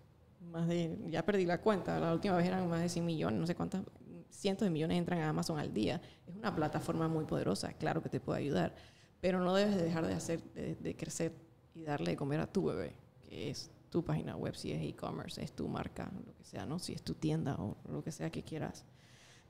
más 0.50 0.66
de, 0.66 0.96
ya 1.10 1.22
perdí 1.26 1.44
la 1.44 1.60
cuenta, 1.60 2.00
la 2.00 2.14
última 2.14 2.36
vez 2.36 2.46
eran 2.46 2.66
más 2.70 2.80
de 2.80 2.88
100 2.88 3.04
millones, 3.04 3.38
no 3.38 3.46
sé 3.46 3.54
cuántas, 3.54 3.82
cientos 4.32 4.66
de 4.66 4.70
millones 4.70 4.98
entran 4.98 5.20
a 5.20 5.28
Amazon 5.28 5.58
al 5.58 5.72
día. 5.72 6.00
Es 6.26 6.34
una 6.34 6.54
plataforma 6.54 7.06
muy 7.08 7.24
poderosa, 7.24 7.72
claro 7.74 8.02
que 8.02 8.08
te 8.08 8.18
puede 8.18 8.40
ayudar, 8.40 8.74
pero 9.20 9.38
no 9.40 9.54
debes 9.54 9.76
de 9.76 9.82
dejar 9.84 10.06
de 10.06 10.14
hacer, 10.14 10.42
de, 10.54 10.74
de 10.74 10.96
crecer 10.96 11.32
y 11.74 11.82
darle 11.82 12.10
de 12.12 12.16
comer 12.16 12.40
a 12.40 12.46
tu 12.46 12.64
bebé, 12.64 12.94
que 13.28 13.50
es 13.50 13.70
tu 13.90 14.04
página 14.04 14.36
web, 14.36 14.54
si 14.56 14.72
es 14.72 14.82
e-commerce, 14.82 15.42
es 15.42 15.52
tu 15.52 15.68
marca, 15.68 16.10
lo 16.26 16.34
que 16.34 16.44
sea, 16.44 16.66
¿no? 16.66 16.78
Si 16.78 16.92
es 16.92 17.02
tu 17.02 17.14
tienda 17.14 17.54
o 17.56 17.76
lo 17.88 18.02
que 18.02 18.10
sea 18.10 18.30
que 18.30 18.42
quieras. 18.42 18.84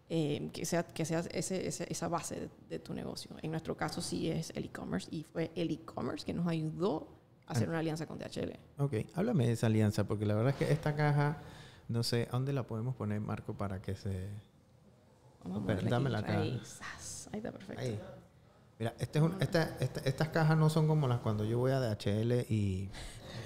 Eh, 0.08 0.50
que 0.52 0.66
sea, 0.66 0.82
que 0.82 1.04
sea 1.06 1.20
ese- 1.30 1.66
ese- 1.66 1.86
esa 1.90 2.08
base 2.08 2.38
de, 2.38 2.50
de 2.68 2.78
tu 2.78 2.92
negocio. 2.92 3.30
En 3.40 3.50
nuestro 3.50 3.76
caso 3.76 4.02
sí 4.02 4.28
es 4.30 4.50
el 4.56 4.64
e-commerce 4.66 5.08
y 5.10 5.22
fue 5.22 5.50
el 5.54 5.70
e-commerce 5.70 6.26
que 6.26 6.34
nos 6.34 6.46
ayudó 6.48 7.08
a 7.46 7.52
hacer 7.52 7.68
una 7.68 7.78
alianza 7.78 8.04
con 8.06 8.18
DHL. 8.18 8.58
Ok, 8.78 8.94
háblame 9.14 9.46
de 9.46 9.52
esa 9.52 9.68
alianza, 9.68 10.04
porque 10.06 10.26
la 10.26 10.34
verdad 10.34 10.50
es 10.50 10.56
que 10.66 10.70
esta 10.72 10.94
caja, 10.96 11.38
no 11.88 12.02
sé, 12.02 12.26
¿a 12.30 12.32
dónde 12.32 12.52
la 12.52 12.66
podemos 12.66 12.94
poner, 12.96 13.20
Marco, 13.20 13.54
para 13.56 13.80
que 13.80 13.94
se... 13.94 14.28
Vamos 15.44 15.68
a 15.70 15.88
dámela 15.88 16.18
aquí. 16.18 16.30
acá. 16.30 16.40
Ahí, 16.40 16.60
está 17.32 17.52
perfecto. 17.52 17.82
Ahí. 17.82 18.00
Mira, 18.78 18.94
este 18.98 19.18
es 19.18 19.24
un- 19.24 19.36
esta- 19.40 19.76
esta- 19.80 20.00
estas 20.00 20.28
cajas 20.30 20.56
no 20.56 20.68
son 20.70 20.86
como 20.88 21.06
las 21.08 21.20
cuando 21.20 21.44
yo 21.44 21.58
voy 21.58 21.72
a 21.72 21.78
DHL 21.80 22.46
y 22.48 22.90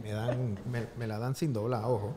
me 0.02 0.12
dan 0.12 0.58
me, 0.66 0.86
me 0.96 1.06
la 1.06 1.18
dan 1.18 1.34
sin 1.34 1.52
doblar, 1.52 1.84
ojo. 1.84 2.14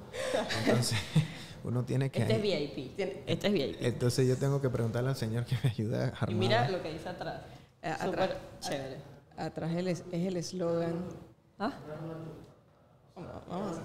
Entonces, 0.65 0.97
uno 1.63 1.83
tiene 1.83 2.09
que... 2.09 2.21
Este 2.21 2.35
es 2.35 2.41
VIP. 2.41 2.93
Este 3.25 3.47
es 3.47 3.53
VIP. 3.53 3.77
Entonces 3.81 4.27
yo 4.27 4.37
tengo 4.37 4.61
que 4.61 4.69
preguntarle 4.69 5.09
al 5.09 5.15
señor 5.15 5.45
que 5.45 5.57
me 5.63 5.69
ayude 5.69 5.97
a 6.03 6.07
Y 6.07 6.11
armar. 6.11 6.33
mira 6.35 6.69
lo 6.69 6.81
que 6.81 6.93
dice 6.93 7.09
atrás. 7.09 7.41
Eh, 7.81 7.93
Súper 8.03 8.21
atrás. 8.21 8.37
chévere. 8.61 8.97
Atrás 9.37 9.71
el 9.75 9.87
es, 9.87 10.03
es 10.11 10.27
el 10.27 10.37
eslogan. 10.37 11.05
¿Ah? 11.57 11.73
Vamos, 13.15 13.77
a 13.77 13.81
Ah, 13.81 13.83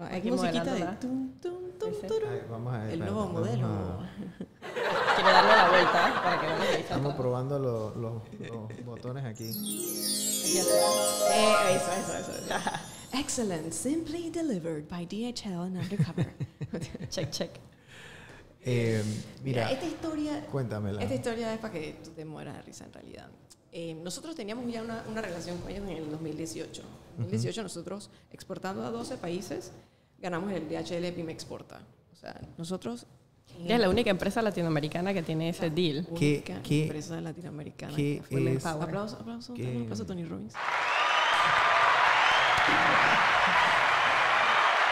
Hay 0.00 0.18
Aquí 0.20 0.30
musiquita 0.30 0.74
de 0.74 0.84
tum, 1.00 1.32
tum, 1.40 1.70
tum. 1.78 1.88
Ay, 2.30 2.42
vamos 2.50 2.74
a 2.74 2.78
ver, 2.84 2.92
el 2.92 2.98
nuevo 3.00 3.16
vamos 3.26 3.32
modelo. 3.40 3.66
a- 3.66 4.10
Quiero 5.16 5.30
darle 5.30 5.50
la 5.56 5.68
vuelta 5.70 6.20
para 6.22 6.40
que 6.40 6.46
que 6.46 6.52
dice 6.68 6.80
Estamos 6.80 7.14
probando 7.14 7.58
los, 7.58 7.96
los- 7.96 8.22
los 8.50 8.84
botones 8.84 9.24
aquí. 9.24 9.48
Aquí 9.48 10.58
atrás. 10.58 11.30
Eh, 11.34 11.76
eso, 11.76 11.92
eso, 11.92 12.32
eso. 12.32 12.70
Excellent, 13.18 13.72
simply 13.72 14.30
delivered 14.30 14.86
by 14.88 15.04
DHL 15.06 15.62
and 15.66 15.76
Undercover. 15.78 16.32
Check, 17.10 17.30
check. 17.30 17.50
Eh, 18.62 19.02
mira, 19.42 19.70
esta 19.70 19.86
historia 19.86 20.44
cuéntamela. 20.46 21.00
Esta 21.02 21.14
historia 21.14 21.54
es 21.54 21.58
para 21.60 21.72
que 21.72 21.98
tú 22.04 22.10
te 22.10 22.24
mueras 22.24 22.54
de 22.56 22.62
risa 22.62 22.84
en 22.84 22.92
realidad. 22.92 23.28
Eh, 23.72 23.94
nosotros 24.02 24.34
teníamos 24.34 24.70
ya 24.72 24.82
una, 24.82 25.04
una 25.10 25.20
relación 25.20 25.58
con 25.58 25.70
ellos 25.70 25.88
en 25.88 25.96
el 25.98 26.10
2018. 26.10 26.82
En 26.82 27.24
2018 27.24 27.62
nosotros 27.62 28.10
exportando 28.32 28.82
a 28.84 28.90
12 28.90 29.16
países 29.18 29.72
ganamos 30.18 30.52
el 30.52 30.68
DHL 30.68 31.12
Pyme 31.14 31.32
Exporta. 31.32 31.80
O 32.12 32.16
sea, 32.16 32.40
nosotros... 32.56 33.06
Ella 33.64 33.76
es 33.76 33.80
la 33.80 33.88
única 33.88 34.10
empresa 34.10 34.42
latinoamericana 34.42 35.12
que 35.14 35.22
tiene 35.22 35.48
ese 35.48 35.70
deal. 35.70 36.06
¿Qué- 36.18 36.36
única 36.44 36.62
qué- 36.62 36.82
empresa 36.84 37.20
latinoamericana 37.20 37.96
qué 37.96 38.22
que 38.28 38.36
fue 38.42 38.54
es-. 38.54 38.64
Aplauso, 38.66 39.16
aplauso, 39.16 39.54
qué- 39.54 39.64
un 39.76 39.82
aplauso 39.84 40.02
a 40.02 40.06
Tony 40.06 40.24
Robbins. 40.24 40.54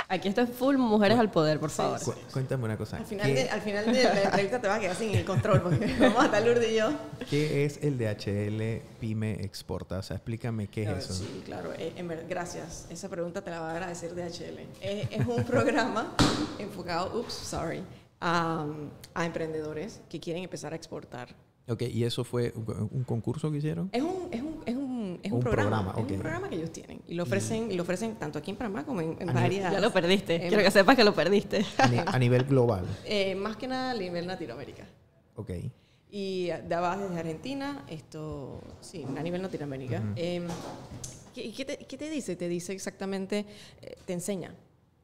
Aquí 0.09 0.29
esto 0.29 0.41
es 0.43 0.51
full 0.51 0.77
mujeres 0.77 1.19
al 1.19 1.31
poder, 1.31 1.59
por 1.59 1.71
favor. 1.71 2.01
Cu- 2.01 2.15
cuéntame 2.33 2.65
una 2.65 2.77
cosa. 2.77 2.97
Al 2.99 3.05
final, 3.07 3.27
¿Qué, 3.27 3.35
de, 3.35 3.51
al 3.51 3.61
final 3.61 3.87
de 3.93 4.03
la 4.05 4.23
entrevista 4.23 4.61
te 4.61 4.69
vas 4.69 4.79
a 4.79 4.81
quedar 4.81 4.95
sin 4.97 5.15
el 5.15 5.25
control 5.25 5.63
porque 5.63 5.87
vamos 6.01 6.21
a 6.23 6.27
estar 6.27 6.43
Lourdes 6.47 6.71
y 6.71 6.77
yo. 6.77 6.91
qué 7.29 7.65
es 7.65 7.81
el 7.83 7.99
DHL 7.99 8.87
Pyme 9.01 9.33
Exporta? 9.45 9.99
O 9.99 10.03
sea, 10.03 10.17
explícame 10.17 10.69
qué 10.69 10.83
es 10.85 10.89
ver, 10.89 10.99
eso. 10.99 11.13
Sí, 11.15 11.43
claro. 11.45 11.73
eh, 11.77 11.93
en 11.97 12.07
ver- 12.07 12.25
gracias. 12.29 12.87
Esa 12.89 13.09
pregunta 13.09 13.43
te 13.43 13.51
la 13.51 13.59
va 13.61 13.71
a 13.71 13.73
agradecer 13.73 14.15
DHL. 14.15 14.61
Es, 14.81 15.09
es 15.11 15.27
un 15.27 15.43
programa 15.45 16.15
enfocado, 16.61 17.19
ups, 17.19 17.33
sorry, 17.33 17.83
a, 18.21 18.65
a 19.15 19.27
emprendedores 19.27 20.01
que 20.09 20.21
quieren 20.21 20.45
empezar 20.45 20.73
a 20.73 20.77
exportar. 20.77 21.35
Ok, 21.69 21.83
¿y 21.83 22.05
eso 22.05 22.23
fue 22.23 22.53
un, 22.55 22.89
un 22.93 23.03
concurso 23.03 23.51
que 23.51 23.57
hicieron? 23.59 23.89
Es 23.93 24.01
un, 24.03 24.29
es 24.31 24.41
un, 24.41 24.63
es 24.67 24.77
un, 24.77 24.86
es 25.23 25.31
un 25.33 25.39
Un 25.39 25.43
programa. 25.45 25.71
programa, 25.71 25.99
Es 25.99 26.05
ok. 26.05 26.11
un 26.13 26.19
programa 26.21 26.49
que 26.49 26.57
ellos 26.57 26.71
tienen. 26.73 27.01
Y 27.07 27.15
lo 27.15 27.23
ofrecen, 27.25 27.71
y 27.71 27.75
lo 27.75 27.83
ofrecen 27.83 28.17
tanto 28.17 28.39
aquí 28.39 28.51
en 28.51 28.57
Panamá 28.57 28.85
como 28.85 29.01
en, 29.01 29.17
en 29.21 29.33
varias. 29.35 29.73
Ya 29.73 29.81
lo 29.81 29.93
perdiste. 29.93 30.37
en- 30.37 30.49
Quiero 30.49 30.63
que 30.63 30.71
sepas 30.71 30.97
que 30.97 31.05
lo 31.05 31.15
perdiste. 31.15 31.65
A, 31.79 31.87
ni- 31.89 31.99
a 32.05 32.19
nivel 32.19 32.45
global. 32.45 32.85
eh, 33.05 33.35
más 33.35 33.57
que 33.57 33.67
nada 33.69 33.91
a 33.91 33.95
nivel 33.95 34.27
Latinoamérica. 34.27 34.87
Ok. 35.37 35.51
Y 36.11 36.49
daba 36.69 36.97
desde 36.97 37.19
Argentina, 37.19 37.85
esto, 37.89 38.61
sí, 38.81 39.05
a 39.17 39.23
nivel 39.23 39.43
Latinoamérica. 39.43 40.03
Eh, 40.17 40.47
¿qué, 41.35 41.53
qué 41.53 41.65
te, 41.65 41.77
qué 41.79 41.99
te 41.99 42.09
dice? 42.09 42.37
Te 42.37 42.49
dice 42.49 42.73
exactamente, 42.73 43.45
eh, 43.83 43.97
te 44.07 44.13
enseña. 44.13 44.55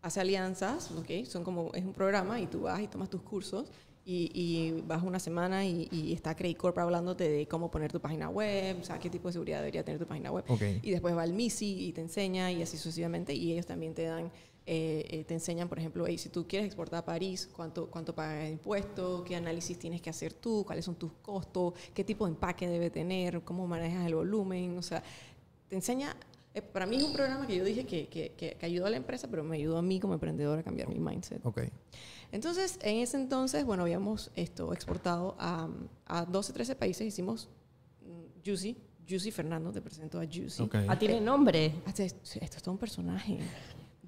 Hace 0.01 0.20
alianzas, 0.20 0.90
¿ok? 0.92 1.25
Son 1.27 1.44
como, 1.44 1.70
es 1.75 1.85
un 1.85 1.92
programa 1.92 2.40
y 2.40 2.46
tú 2.46 2.62
vas 2.62 2.81
y 2.81 2.88
tomas 2.88 3.09
tus 3.11 3.22
cursos 3.22 3.70
y, 4.04 4.30
y 4.34 4.82
vas 4.82 5.02
una 5.02 5.18
semana 5.20 5.64
y, 5.64 5.88
y 5.92 6.12
está 6.12 6.34
Credit 6.34 6.56
Corp 6.56 6.76
hablándote 6.78 7.28
de 7.28 7.46
cómo 7.46 7.70
poner 7.70 7.92
tu 7.92 8.00
página 8.00 8.28
web, 8.28 8.78
o 8.80 8.84
sea, 8.84 8.98
qué 8.98 9.08
tipo 9.08 9.28
de 9.28 9.32
seguridad 9.32 9.58
debería 9.58 9.84
tener 9.84 10.00
tu 10.00 10.06
página 10.06 10.32
web. 10.32 10.44
Ok. 10.48 10.62
Y 10.82 10.90
después 10.90 11.16
va 11.16 11.24
el 11.24 11.32
MISI 11.32 11.86
y 11.86 11.92
te 11.92 12.00
enseña 12.00 12.50
y 12.50 12.62
así 12.62 12.76
sucesivamente. 12.76 13.34
Y 13.34 13.52
ellos 13.52 13.66
también 13.66 13.94
te 13.94 14.02
dan, 14.04 14.32
eh, 14.66 15.04
eh, 15.08 15.24
te 15.24 15.34
enseñan, 15.34 15.68
por 15.68 15.78
ejemplo, 15.78 16.04
hey, 16.06 16.18
si 16.18 16.30
tú 16.30 16.48
quieres 16.48 16.66
exportar 16.66 17.00
a 17.00 17.04
París, 17.04 17.48
cuánto, 17.54 17.88
cuánto 17.88 18.14
pagas 18.14 18.42
de 18.42 18.50
impuestos, 18.50 19.22
qué 19.22 19.36
análisis 19.36 19.78
tienes 19.78 20.00
que 20.00 20.10
hacer 20.10 20.32
tú, 20.32 20.64
cuáles 20.66 20.84
son 20.84 20.96
tus 20.96 21.12
costos, 21.22 21.74
qué 21.94 22.02
tipo 22.02 22.24
de 22.24 22.32
empaque 22.32 22.66
debe 22.68 22.90
tener, 22.90 23.42
cómo 23.42 23.68
manejas 23.68 24.06
el 24.06 24.16
volumen. 24.16 24.78
O 24.78 24.82
sea, 24.82 25.02
te 25.68 25.76
enseña. 25.76 26.16
Eh, 26.54 26.62
para 26.62 26.86
mí 26.86 26.96
es 26.96 27.02
un 27.04 27.12
programa 27.12 27.46
que 27.46 27.56
yo 27.56 27.64
dije 27.64 27.84
que, 27.86 28.08
que, 28.08 28.32
que- 28.36 28.56
que 28.56 28.66
ayudó 28.66 28.86
a 28.86 28.90
la 28.90 28.96
empresa, 28.96 29.28
pero 29.28 29.42
me 29.44 29.56
ayudó 29.56 29.78
a 29.78 29.82
mí 29.82 29.98
como 30.00 30.14
emprendedor 30.14 30.58
a 30.58 30.62
cambiar 30.62 30.88
mi 30.88 30.98
mindset. 31.00 31.44
Ok. 31.46 31.62
Entonces, 32.30 32.78
en 32.82 32.96
ese 32.98 33.16
entonces, 33.16 33.64
bueno, 33.64 33.82
habíamos 33.82 34.30
esto 34.36 34.72
exportado 34.72 35.36
a, 35.38 35.68
a 36.06 36.24
12, 36.24 36.52
13 36.52 36.74
países, 36.76 37.06
hicimos 37.06 37.48
mm, 38.02 38.40
Juicy, 38.44 38.76
Juicy 39.08 39.30
Fernando, 39.30 39.72
te 39.72 39.80
presento 39.82 40.20
a 40.20 40.24
Juicy. 40.26 40.62
Ok. 40.62 40.74
Ah, 40.88 40.98
tiene 40.98 41.20
nombre. 41.20 41.74
Hasta 41.86 42.04
es- 42.04 42.14
Esto 42.22 42.56
es 42.56 42.62
todo 42.62 42.72
un 42.72 42.78
personaje. 42.78 43.38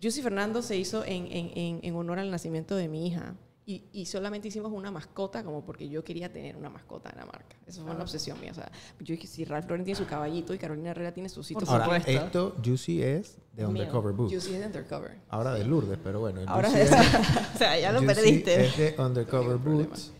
Juicy 0.00 0.22
Fernando 0.22 0.62
se 0.62 0.76
hizo 0.76 1.04
en, 1.04 1.26
en- 1.30 1.50
en- 1.56 1.80
en 1.82 1.96
honor 1.96 2.18
al 2.18 2.30
nacimiento 2.30 2.76
de 2.76 2.88
mi 2.88 3.06
hija. 3.06 3.34
Y, 3.66 3.84
y 3.94 4.04
solamente 4.04 4.48
hicimos 4.48 4.70
una 4.72 4.90
mascota 4.90 5.42
como 5.42 5.64
porque 5.64 5.88
yo 5.88 6.04
quería 6.04 6.30
tener 6.30 6.54
una 6.54 6.68
mascota 6.68 7.08
en 7.08 7.16
la 7.16 7.24
marca. 7.24 7.56
Eso 7.66 7.82
fue 7.82 7.92
una 7.94 8.02
obsesión 8.02 8.38
mía. 8.38 8.50
O 8.50 8.54
sea, 8.54 8.70
yo 9.00 9.14
dije, 9.14 9.26
si 9.26 9.46
Ralph 9.46 9.64
Lauren 9.70 9.86
tiene 9.86 9.98
su 9.98 10.04
caballito 10.06 10.52
y 10.52 10.58
Carolina 10.58 10.90
Herrera 10.90 11.14
tiene 11.14 11.30
su 11.30 11.42
sitio. 11.42 11.66
Ahora, 11.66 11.84
supuesto. 11.84 12.10
esto, 12.10 12.56
Juicy 12.62 13.02
es 13.02 13.38
de 13.54 13.62
Mío. 13.62 13.68
Undercover 13.70 14.12
Boots. 14.12 14.32
Juicy 14.34 14.52
es 14.54 14.60
de 14.60 14.66
Undercover. 14.66 15.18
Ahora 15.30 15.54
de 15.54 15.64
Lourdes, 15.64 15.98
pero 16.04 16.20
bueno. 16.20 16.42
Ahora 16.46 16.68
es- 16.78 16.92
o 17.54 17.58
sea, 17.58 17.78
ya 17.80 17.90
lo 17.90 18.00
Juicy 18.00 18.14
perdiste. 18.14 18.66
Es 18.66 18.76
de 18.76 18.94
Undercover 19.02 19.58
No. 19.58 19.70
Boots. 19.76 20.12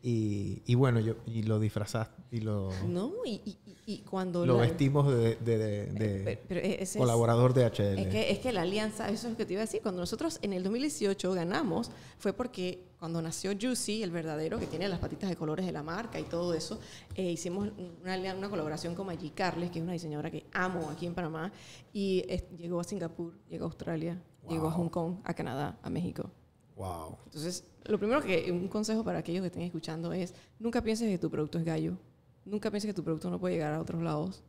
Y, 0.00 0.62
y 0.66 0.74
bueno, 0.76 1.00
yo, 1.00 1.14
y 1.26 1.42
lo 1.42 1.58
disfrazaste 1.60 2.22
y 2.30 2.40
lo, 2.40 2.70
No, 2.88 3.12
y, 3.24 3.40
y- 3.44 3.58
y- 3.94 3.98
cuando... 4.08 4.44
lo 4.46 4.56
la- 4.56 4.62
vestimos 4.62 5.08
de, 5.12 5.36
de- 5.36 5.58
de- 5.58 5.86
de 5.86 6.22
Pero- 6.24 6.40
pero 6.48 6.60
ese 6.60 6.82
es- 6.82 6.96
colaborador 6.96 7.54
de 7.54 7.64
HL. 7.66 7.98
Es 7.98 8.06
que, 8.08 8.30
es 8.30 8.38
que 8.38 8.52
la 8.52 8.62
alianza, 8.62 9.08
eso 9.08 9.26
es 9.26 9.32
lo 9.32 9.36
que 9.36 9.46
te 9.46 9.52
iba 9.54 9.62
a 9.62 9.66
decir, 9.66 9.80
cuando 9.82 10.00
nosotros 10.00 10.38
en 10.42 10.52
el 10.52 10.62
2018 10.62 11.32
ganamos, 11.32 11.90
fue 12.18 12.32
porque 12.32 12.84
cuando 12.98 13.20
nació 13.20 13.52
Juicy, 13.60 14.02
el 14.02 14.10
verdadero, 14.12 14.58
que 14.60 14.66
tiene 14.66 14.88
las 14.88 15.00
patitas 15.00 15.28
de 15.28 15.36
colores 15.36 15.66
de 15.66 15.72
la 15.72 15.82
marca 15.82 16.20
y 16.20 16.22
todo 16.24 16.54
eso, 16.54 16.78
eh, 17.16 17.30
hicimos 17.32 17.70
una, 18.02 18.34
una 18.34 18.48
colaboración 18.48 18.94
con 18.94 19.06
Maggie 19.06 19.32
Carles, 19.32 19.70
que 19.70 19.78
es 19.80 19.82
una 19.82 19.92
diseñadora 19.92 20.30
que 20.30 20.46
amo 20.52 20.88
aquí 20.90 21.06
en 21.06 21.14
Panamá, 21.14 21.52
y 21.92 22.24
eh, 22.28 22.46
llegó 22.56 22.78
a 22.80 22.84
Singapur, 22.84 23.32
llegó 23.50 23.64
a 23.64 23.68
Australia, 23.68 24.22
llegó 24.48 24.68
a 24.68 24.74
Wow. 24.74 24.84
Hong 24.84 24.88
Kong, 24.88 25.14
a 25.24 25.34
Canadá, 25.34 25.78
a 25.82 25.90
México. 25.90 26.30
Wow. 26.76 27.16
Entonces, 27.26 27.64
lo 27.84 27.98
primero 27.98 28.22
que, 28.22 28.50
un 28.50 28.68
consejo 28.68 29.04
para 29.04 29.18
aquellos 29.18 29.42
que 29.42 29.48
estén 29.48 29.62
escuchando 29.62 30.12
es, 30.12 30.32
nunca 30.58 30.80
pienses 30.82 31.08
que 31.08 31.18
tu 31.18 31.28
producto 31.30 31.58
es 31.58 31.64
gallo, 31.64 31.98
nunca 32.44 32.70
pienses 32.70 32.88
que 32.88 32.94
tu 32.94 33.02
producto 33.04 33.30
no 33.30 33.38
puede 33.38 33.54
llegar 33.54 33.74
a 33.74 33.80
otros 33.80 34.02
lados. 34.02 34.42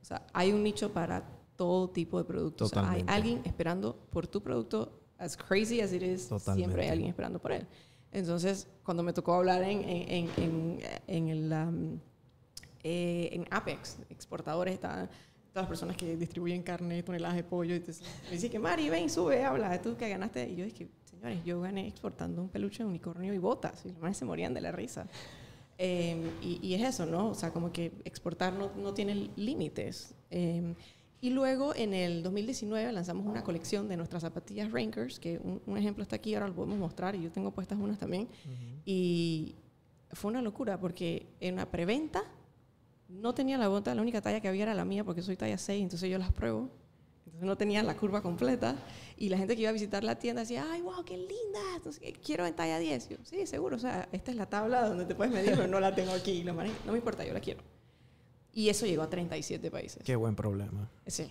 O 0.00 0.04
sea, 0.04 0.26
hay 0.32 0.52
un 0.52 0.62
nicho 0.62 0.92
para 0.92 1.22
todo 1.56 1.88
tipo 1.90 2.18
de 2.18 2.24
productos. 2.24 2.70
O 2.72 2.74
sea, 2.74 2.90
hay 2.90 3.04
alguien 3.06 3.40
esperando 3.44 3.96
por 4.10 4.26
tu 4.26 4.42
producto, 4.42 5.00
as 5.18 5.36
crazy 5.36 5.80
as 5.80 5.92
it 5.92 6.02
is, 6.02 6.28
Totalmente. 6.28 6.64
siempre 6.64 6.82
hay 6.82 6.88
alguien 6.90 7.08
esperando 7.10 7.38
por 7.38 7.52
él. 7.52 7.66
Entonces, 8.10 8.68
cuando 8.84 9.02
me 9.02 9.12
tocó 9.12 9.34
hablar 9.34 9.62
en, 9.62 9.80
en, 9.88 10.08
en, 10.10 10.30
en, 10.36 10.78
en 11.06 11.28
el, 11.28 11.52
um, 11.52 11.98
eh, 12.82 13.30
en 13.32 13.46
Apex, 13.50 13.98
exportadores, 14.10 14.74
estaban 14.74 15.08
todas 15.52 15.64
las 15.64 15.68
personas 15.68 15.96
que 15.96 16.16
distribuyen 16.16 16.62
carne, 16.62 17.02
toneladas 17.02 17.36
de 17.36 17.44
pollo. 17.44 17.74
Entonces, 17.74 18.04
me 18.24 18.32
dice 18.32 18.50
que 18.50 18.58
Mari, 18.58 18.90
ven, 18.90 19.08
sube, 19.08 19.44
habla, 19.44 19.80
tú 19.80 19.96
que 19.96 20.08
ganaste. 20.08 20.50
Y 20.50 20.56
yo 20.56 20.64
dije, 20.64 20.88
señores, 21.04 21.44
yo 21.44 21.60
gané 21.60 21.86
exportando 21.88 22.42
un 22.42 22.48
peluche 22.48 22.82
de 22.82 22.88
unicornio 22.88 23.32
y 23.32 23.38
botas. 23.38 23.84
Y 23.86 23.88
los 23.90 23.98
manes 24.00 24.16
se 24.16 24.24
morían 24.24 24.52
de 24.52 24.60
la 24.60 24.72
risa. 24.72 25.06
Eh, 25.78 26.30
y, 26.42 26.58
y 26.66 26.74
es 26.74 26.82
eso, 26.82 27.06
¿no? 27.06 27.30
O 27.30 27.34
sea, 27.34 27.52
como 27.52 27.72
que 27.72 27.92
exportar 28.04 28.52
no, 28.52 28.70
no 28.76 28.94
tiene 28.94 29.30
límites. 29.36 30.14
Eh, 30.30 30.74
y 31.20 31.30
luego 31.30 31.74
en 31.76 31.94
el 31.94 32.22
2019 32.22 32.92
lanzamos 32.92 33.26
una 33.26 33.44
colección 33.44 33.88
de 33.88 33.96
nuestras 33.96 34.22
zapatillas 34.22 34.72
Rankers, 34.72 35.20
que 35.20 35.38
un, 35.38 35.62
un 35.66 35.76
ejemplo 35.78 36.02
está 36.02 36.16
aquí, 36.16 36.34
ahora 36.34 36.48
lo 36.48 36.54
podemos 36.54 36.78
mostrar, 36.78 37.14
y 37.14 37.22
yo 37.22 37.30
tengo 37.30 37.52
puestas 37.52 37.78
unas 37.78 37.98
también. 37.98 38.28
Y 38.84 39.54
fue 40.10 40.30
una 40.30 40.42
locura 40.42 40.78
porque 40.80 41.26
en 41.40 41.56
la 41.56 41.70
preventa 41.70 42.22
no 43.08 43.34
tenía 43.34 43.56
la 43.56 43.68
bota, 43.68 43.94
la 43.94 44.02
única 44.02 44.20
talla 44.20 44.40
que 44.40 44.48
había 44.48 44.64
era 44.64 44.74
la 44.74 44.84
mía 44.84 45.04
porque 45.04 45.22
soy 45.22 45.36
talla 45.36 45.58
6, 45.58 45.82
entonces 45.82 46.10
yo 46.10 46.18
las 46.18 46.32
pruebo. 46.32 46.70
No 47.42 47.56
tenía 47.56 47.82
la 47.82 47.96
curva 47.96 48.22
completa 48.22 48.76
y 49.16 49.28
la 49.28 49.36
gente 49.36 49.56
que 49.56 49.62
iba 49.62 49.70
a 49.70 49.72
visitar 49.72 50.04
la 50.04 50.16
tienda 50.18 50.42
decía, 50.42 50.64
ay, 50.70 50.80
wow, 50.80 51.04
qué 51.04 51.16
linda, 51.16 51.60
entonces, 51.76 52.02
quiero 52.24 52.46
en 52.46 52.54
talla 52.54 52.78
10. 52.78 53.08
Yo, 53.08 53.16
sí, 53.24 53.46
seguro, 53.46 53.76
o 53.76 53.78
sea, 53.78 54.08
esta 54.12 54.30
es 54.30 54.36
la 54.36 54.46
tabla 54.46 54.88
donde 54.88 55.04
te 55.04 55.14
puedes 55.14 55.32
medir, 55.32 55.52
pero 55.52 55.66
no 55.66 55.80
la 55.80 55.94
tengo 55.94 56.12
aquí. 56.12 56.44
No 56.44 56.54
me 56.54 56.96
importa, 56.96 57.24
yo 57.24 57.34
la 57.34 57.40
quiero. 57.40 57.60
Y 58.54 58.68
eso 58.68 58.86
llegó 58.86 59.02
a 59.02 59.10
37 59.10 59.70
países. 59.70 60.02
Qué 60.04 60.14
buen 60.14 60.36
problema. 60.36 60.88
Sí. 61.06 61.28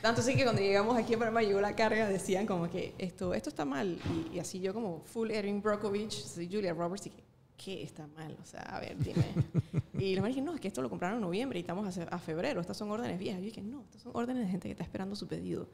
Tanto 0.00 0.22
así 0.22 0.34
que 0.34 0.44
cuando 0.44 0.62
llegamos 0.62 0.96
aquí 0.96 1.14
a 1.14 1.18
Panamá 1.18 1.42
llegó 1.42 1.60
la 1.60 1.76
carga, 1.76 2.08
decían 2.08 2.46
como 2.46 2.70
que 2.70 2.94
esto, 2.98 3.34
esto 3.34 3.50
está 3.50 3.64
mal. 3.64 3.98
Y, 4.32 4.36
y 4.36 4.38
así 4.40 4.60
yo 4.60 4.72
como 4.72 5.02
full 5.04 5.30
Erin 5.30 5.62
Brockovich, 5.62 6.24
soy 6.24 6.48
Julia 6.50 6.72
Roberts, 6.72 7.06
y 7.06 7.10
que, 7.10 7.22
¿qué 7.56 7.82
está 7.82 8.06
mal? 8.08 8.36
O 8.42 8.46
sea, 8.46 8.62
a 8.62 8.80
ver, 8.80 8.96
dime. 8.98 9.24
Y 9.98 10.14
los 10.14 10.22
manes 10.22 10.34
dijeron, 10.36 10.46
no, 10.46 10.54
es 10.54 10.60
que 10.60 10.68
esto 10.68 10.82
lo 10.82 10.90
compraron 10.90 11.16
en 11.18 11.22
noviembre 11.22 11.58
y 11.58 11.62
estamos 11.62 11.86
a, 11.86 11.92
fe- 11.92 12.18
febrero, 12.18 12.60
estas 12.60 12.76
son 12.76 12.90
órdenes 12.90 13.18
viejas. 13.18 13.40
Yo 13.40 13.46
dije, 13.46 13.62
no, 13.62 13.82
estas 13.82 14.02
son 14.02 14.12
órdenes 14.14 14.44
de 14.44 14.48
gente 14.50 14.68
que 14.68 14.72
está 14.72 14.82
esperando 14.84 15.14
su 15.16 15.26
pedido. 15.28 15.68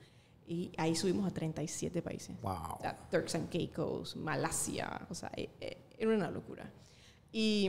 Y 0.47 0.73
ahí 0.77 0.97
subimos 0.97 1.27
a 1.27 1.31
37 1.33 2.03
países. 2.03 2.41
Wow. 2.43 2.53
O 2.53 2.79
sea, 2.81 2.97
Turks 3.11 3.35
and 3.37 3.49
Caicos, 3.51 4.17
Malasia, 4.17 5.07
o 5.09 5.15
sea, 5.15 5.31
e- 5.37 5.49
e- 5.61 5.79
era 5.99 6.15
una 6.15 6.31
locura. 6.31 6.71
Y 7.33 7.69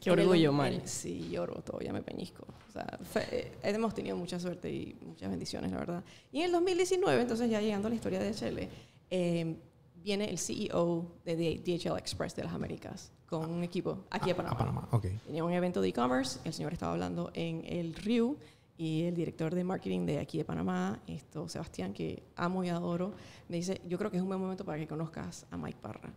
Qué 0.00 0.10
en 0.10 0.18
el 0.18 0.26
orgullo, 0.26 0.48
dos- 0.50 0.56
Mari. 0.58 0.80
Sí, 0.84 1.28
lloro, 1.30 1.54
todavía 1.62 1.92
me 1.92 2.02
peñisco. 2.02 2.44
O 2.68 2.72
sea, 2.72 2.98
fue- 3.02 3.26
eh, 3.30 3.52
hemos 3.62 3.94
tenido 3.94 4.16
mucha 4.16 4.38
suerte 4.38 4.70
y 4.70 4.96
muchas 5.06 5.30
bendiciones, 5.30 5.70
la 5.70 5.78
verdad. 5.78 6.04
Y 6.30 6.40
en 6.40 6.46
el 6.46 6.52
2019, 6.52 7.22
entonces 7.22 7.48
ya 7.50 7.60
llegando 7.60 7.86
a 7.86 7.90
la 7.90 7.94
historia 7.94 8.18
de 8.18 8.30
DHL, 8.32 8.68
eh, 9.10 9.56
viene 9.96 10.28
el 10.28 10.38
CEO 10.38 11.06
de 11.24 11.36
DHL 11.36 11.96
Express 11.98 12.34
de 12.36 12.44
las 12.44 12.52
Américas 12.52 13.12
con 13.40 13.50
un 13.50 13.64
equipo 13.64 14.04
aquí 14.10 14.30
a 14.30 14.36
Panamá. 14.36 14.54
A 14.54 14.58
Panamá, 14.58 14.88
ok. 14.90 15.06
Tenía 15.26 15.44
un 15.44 15.52
evento 15.52 15.80
de 15.80 15.88
e-commerce, 15.88 16.38
el 16.44 16.52
señor 16.52 16.72
estaba 16.72 16.92
hablando 16.92 17.30
en 17.34 17.64
el 17.66 17.94
RIU 17.94 18.36
y 18.76 19.04
el 19.04 19.14
director 19.14 19.54
de 19.54 19.64
marketing 19.64 20.06
de 20.06 20.18
aquí 20.18 20.38
de 20.38 20.44
Panamá, 20.44 21.00
esto, 21.06 21.48
Sebastián, 21.48 21.92
que 21.92 22.22
amo 22.36 22.62
y 22.64 22.68
adoro, 22.68 23.14
me 23.48 23.56
dice, 23.56 23.80
yo 23.88 23.96
creo 23.98 24.10
que 24.10 24.18
es 24.18 24.22
un 24.22 24.28
buen 24.28 24.40
momento 24.40 24.64
para 24.64 24.78
que 24.78 24.86
conozcas 24.86 25.46
a 25.50 25.56
Mike 25.56 25.78
Parra. 25.80 26.12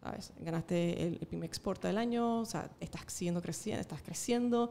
¿Sabes? 0.00 0.32
Ganaste 0.38 1.06
el, 1.06 1.18
el 1.20 1.26
primer 1.26 1.48
exporta 1.48 1.88
del 1.88 1.98
año, 1.98 2.40
o 2.40 2.44
sea, 2.44 2.70
estás 2.78 3.02
siguiendo 3.08 3.42
creciendo, 3.42 3.80
estás 3.80 4.00
creciendo, 4.02 4.70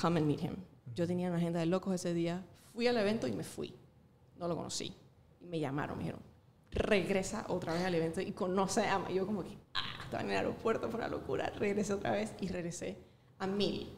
come 0.00 0.20
and 0.20 0.28
meet 0.28 0.42
him. 0.42 0.56
Yo 0.94 1.06
tenía 1.06 1.28
una 1.28 1.38
agenda 1.38 1.58
de 1.58 1.66
locos 1.66 1.94
ese 1.94 2.14
día, 2.14 2.44
fui 2.72 2.86
al 2.86 2.96
evento 2.96 3.26
y 3.26 3.32
me 3.32 3.42
fui. 3.42 3.74
No 4.38 4.46
lo 4.46 4.56
conocí. 4.56 4.94
Y 5.40 5.46
me 5.46 5.58
llamaron, 5.58 5.96
me 5.98 6.04
dijeron, 6.04 6.22
regresa 6.74 7.46
otra 7.48 7.72
vez 7.72 7.84
al 7.84 7.94
evento 7.94 8.20
y 8.20 8.32
conoce 8.32 8.82
a... 8.86 9.00
Y 9.08 9.14
yo 9.14 9.26
como 9.26 9.42
que, 9.44 9.56
ah, 9.74 9.80
estaba 10.04 10.22
en 10.22 10.30
el 10.30 10.36
aeropuerto, 10.36 10.88
fue 10.90 10.98
una 10.98 11.08
locura. 11.08 11.50
Regresé 11.58 11.94
otra 11.94 12.10
vez 12.12 12.32
y 12.40 12.48
regresé 12.48 12.98
a 13.38 13.46
mil. 13.46 13.88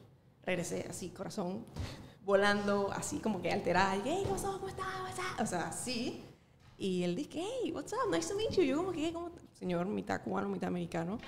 Regresé 0.44 0.86
así, 0.88 1.08
corazón 1.10 1.64
volando, 2.24 2.90
así 2.92 3.18
como 3.18 3.40
que 3.42 3.50
alterada. 3.52 3.96
Y, 3.96 4.02
hey, 4.04 4.26
what's 4.28 4.44
up, 4.44 4.54
¿cómo 4.60 4.68
estás? 4.68 4.86
What's 5.02 5.18
up? 5.18 5.42
O 5.42 5.46
sea, 5.46 5.68
así. 5.68 6.22
Y 6.78 7.02
él 7.04 7.16
dice, 7.16 7.30
hey, 7.40 7.72
what's 7.72 7.92
up, 7.92 8.12
nice 8.14 8.28
to 8.28 8.36
meet 8.36 8.50
you. 8.52 8.62
Yo 8.62 8.76
como 8.78 8.92
que, 8.92 9.12
como 9.12 9.30
señor 9.54 9.86
mitad 9.86 10.22
cubano, 10.22 10.48
mitad 10.48 10.68
americano. 10.68 11.18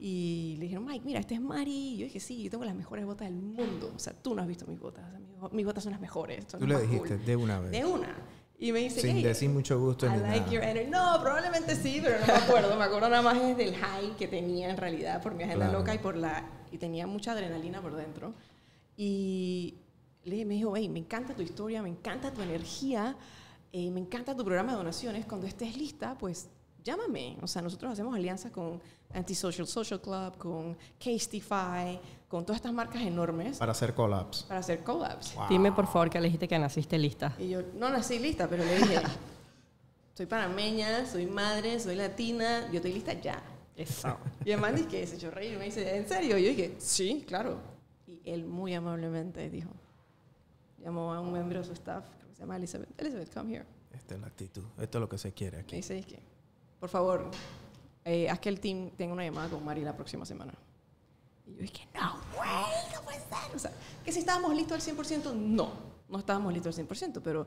Y 0.00 0.54
le 0.58 0.64
dijeron, 0.64 0.84
Mike, 0.84 1.04
mira, 1.04 1.18
este 1.20 1.34
es 1.34 1.40
Mari. 1.40 1.70
Y 1.94 1.96
yo 1.98 2.04
dije, 2.04 2.20
sí, 2.20 2.42
yo 2.44 2.50
tengo 2.50 2.64
las 2.64 2.74
mejores 2.74 3.04
botas 3.04 3.28
del 3.28 3.36
mundo. 3.40 3.92
O 3.96 3.98
sea, 3.98 4.12
tú 4.12 4.34
no 4.34 4.42
has 4.42 4.48
visto 4.48 4.64
mis 4.66 4.78
botas. 4.78 5.04
O 5.08 5.10
sea, 5.10 5.18
mis, 5.18 5.36
bo- 5.40 5.50
mis 5.50 5.64
botas 5.66 5.82
son 5.82 5.90
las 5.92 6.00
mejores. 6.00 6.44
son 6.46 6.60
Tú 6.60 6.66
más 6.68 6.82
dijiste 6.82 7.16
cool". 7.16 7.24
de 7.24 7.36
una 7.36 7.58
vez. 7.60 7.70
De 7.72 7.84
una. 7.84 8.16
Y 8.60 8.72
me 8.72 8.80
dice, 8.80 9.00
Sin 9.00 9.16
"Hey, 9.18 9.22
decir 9.22 9.48
mucho 9.50 9.78
gusto 9.78 10.06
I 10.06 10.10
ni 10.10 10.16
like 10.18 10.40
nada. 10.40 10.50
your 10.52 10.62
energy. 10.64 10.90
No, 10.90 11.18
probablemente 11.22 11.76
sí, 11.76 12.00
pero 12.02 12.18
no 12.18 12.26
me 12.26 12.32
acuerdo. 12.32 12.76
Me 12.76 12.84
acuerdo 12.84 13.08
nada 13.08 13.22
más 13.22 13.36
es 13.38 13.56
del 13.56 13.76
high 13.76 14.16
que 14.16 14.26
tenía 14.26 14.68
en 14.70 14.76
realidad 14.76 15.22
por 15.22 15.34
mi 15.34 15.44
agenda 15.44 15.66
Claro. 15.66 15.78
loca 15.78 15.94
y 15.94 15.98
por 15.98 16.16
la 16.16 16.44
y 16.72 16.78
tenía 16.78 17.06
mucha 17.06 17.32
adrenalina 17.32 17.80
por 17.80 17.94
dentro. 17.94 18.34
Y 18.96 19.76
le 20.24 20.44
me 20.44 20.54
dijo, 20.54 20.74
hey, 20.76 20.88
me 20.88 20.98
encanta 20.98 21.34
tu 21.34 21.42
historia, 21.42 21.82
me 21.82 21.88
encanta 21.88 22.32
tu 22.32 22.42
energía, 22.42 23.16
eh, 23.72 23.90
me 23.90 24.00
encanta 24.00 24.36
tu 24.36 24.44
programa 24.44 24.72
de 24.72 24.78
donaciones. 24.78 25.24
Cuando 25.24 25.46
estés 25.46 25.76
lista, 25.76 26.16
pues 26.18 26.48
llámame. 26.82 27.36
O 27.40 27.46
sea, 27.46 27.62
nosotros 27.62 27.92
hacemos 27.92 28.14
alianzas 28.14 28.50
con 28.50 28.80
Antisocial 29.14 29.66
Social 29.68 30.00
Club, 30.00 30.36
con 30.36 30.76
Castify, 30.98 31.98
con 32.28 32.44
todas 32.44 32.56
estas 32.56 32.72
marcas 32.74 33.02
enormes 33.02 33.58
Para 33.58 33.72
hacer 33.72 33.94
collabs. 33.94 34.42
para 34.44 34.60
hacer 34.60 34.84
collabs. 34.84 35.34
Dime 35.48 35.72
por 35.72 35.86
favor 35.86 36.10
que 36.10 36.20
le 36.20 36.26
dijiste 36.26 36.46
que 36.46 36.58
naciste 36.58 36.98
lista. 36.98 37.34
Y 37.38 37.48
yo 37.48 37.62
no 37.74 37.88
nací 37.88 38.18
lista, 38.18 38.46
pero 38.48 38.64
le 38.64 38.76
dije, 38.76 39.00
soy 40.14 40.26
panameña, 40.26 41.06
soy 41.06 41.26
madre, 41.26 41.80
soy 41.80 41.96
latina, 41.96 42.68
yo 42.70 42.76
estoy 42.76 42.92
lista 42.92 43.14
ya. 43.14 43.42
Eso. 43.76 44.16
Y 44.44 44.50
el 44.50 44.60
man 44.60 44.74
dice 44.74 44.88
que 44.88 45.06
se 45.06 45.16
echó 45.16 45.28
a 45.28 45.30
reír 45.30 45.54
y 45.54 45.56
me 45.56 45.64
dice, 45.66 45.96
¿en 45.96 46.06
serio? 46.08 46.36
Y 46.38 46.42
yo 46.44 46.48
dije, 46.50 46.74
sí, 46.78 47.24
claro. 47.26 47.58
Y 48.06 48.20
él 48.30 48.44
muy 48.44 48.74
amablemente 48.74 49.48
dijo, 49.48 49.70
llamó 50.82 51.14
a 51.14 51.20
un 51.20 51.32
miembro 51.32 51.60
de 51.60 51.64
su 51.64 51.72
staff, 51.72 52.04
creo 52.18 52.28
que 52.28 52.34
se 52.34 52.40
llama 52.40 52.56
Elizabeth, 52.56 52.88
Elizabeth, 53.00 53.32
come 53.32 53.54
here. 53.54 53.64
Esta 53.92 54.14
es 54.16 54.20
la 54.20 54.26
actitud. 54.26 54.64
Esto 54.78 54.98
es 54.98 55.00
lo 55.00 55.08
que 55.08 55.18
se 55.18 55.32
quiere 55.32 55.56
Me 55.58 55.62
aquí. 55.62 55.76
dice, 55.76 56.02
que, 56.02 56.18
por 56.78 56.88
favor, 56.90 57.30
eh, 58.04 58.28
haz 58.28 58.38
que 58.38 58.48
el 58.50 58.60
team 58.60 58.90
tenga 58.96 59.12
una 59.14 59.24
llamada 59.24 59.48
con 59.48 59.64
Mari 59.64 59.82
la 59.82 59.96
próxima 59.96 60.24
semana. 60.26 60.52
Y 61.48 61.54
yo 61.54 61.62
dije, 61.62 61.88
no, 61.94 62.14
güey, 62.36 62.94
no 62.94 63.02
puede 63.02 63.18
ser. 63.18 63.56
O 63.56 63.58
sea, 63.58 63.72
que 64.04 64.12
si 64.12 64.20
estábamos 64.20 64.54
listos 64.54 64.88
al 64.88 64.96
100%, 64.96 65.34
no, 65.34 65.72
no 66.08 66.18
estábamos 66.18 66.52
listos 66.52 66.78
al 66.78 66.86
100%, 66.86 67.20
pero 67.22 67.46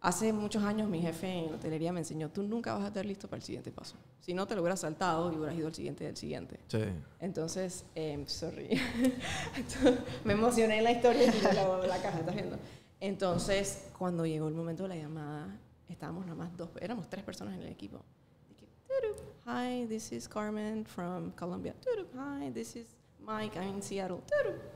hace 0.00 0.32
muchos 0.32 0.62
años 0.62 0.88
mi 0.88 1.00
jefe 1.00 1.28
en 1.28 1.50
la 1.50 1.56
hotelería 1.56 1.92
me 1.92 2.00
enseñó, 2.00 2.30
tú 2.30 2.42
nunca 2.42 2.72
vas 2.74 2.84
a 2.84 2.88
estar 2.88 3.04
listo 3.04 3.28
para 3.28 3.38
el 3.38 3.42
siguiente 3.44 3.70
paso. 3.70 3.96
Si 4.20 4.34
no, 4.34 4.46
te 4.46 4.54
lo 4.54 4.62
hubieras 4.62 4.80
saltado 4.80 5.32
y 5.32 5.36
hubieras 5.36 5.56
ido 5.56 5.66
al 5.68 5.74
siguiente 5.74 6.04
del 6.04 6.16
siguiente. 6.16 6.58
Sí. 6.68 6.82
Entonces, 7.20 7.84
eh, 7.94 8.24
sorry, 8.26 8.68
me 10.24 10.32
emocioné 10.32 10.78
en 10.78 10.84
la 10.84 10.92
historia 10.92 11.24
y 11.24 11.40
la, 11.42 11.52
la 11.86 12.02
caja, 12.02 12.18
¿estás 12.18 12.34
viendo? 12.34 12.56
Entonces, 13.00 13.84
cuando 13.98 14.24
llegó 14.26 14.48
el 14.48 14.54
momento 14.54 14.84
de 14.84 14.88
la 14.90 14.96
llamada, 14.96 15.58
estábamos 15.88 16.24
nada 16.24 16.36
más 16.36 16.56
dos, 16.56 16.70
éramos 16.80 17.08
tres 17.08 17.24
personas 17.24 17.54
en 17.54 17.62
el 17.62 17.68
equipo. 17.68 18.00
Dije, 18.48 18.66
"Tudup, 18.86 19.16
Hi, 19.46 19.86
this 19.86 20.10
is 20.12 20.28
Carmen 20.28 20.84
from 20.84 21.30
Colombia. 21.32 21.74
Hi, 22.16 22.50
this 22.50 22.74
is 22.74 22.88
Mike, 23.26 23.56
I'm 23.58 23.74
in 23.76 23.82
Seattle. 23.82 24.22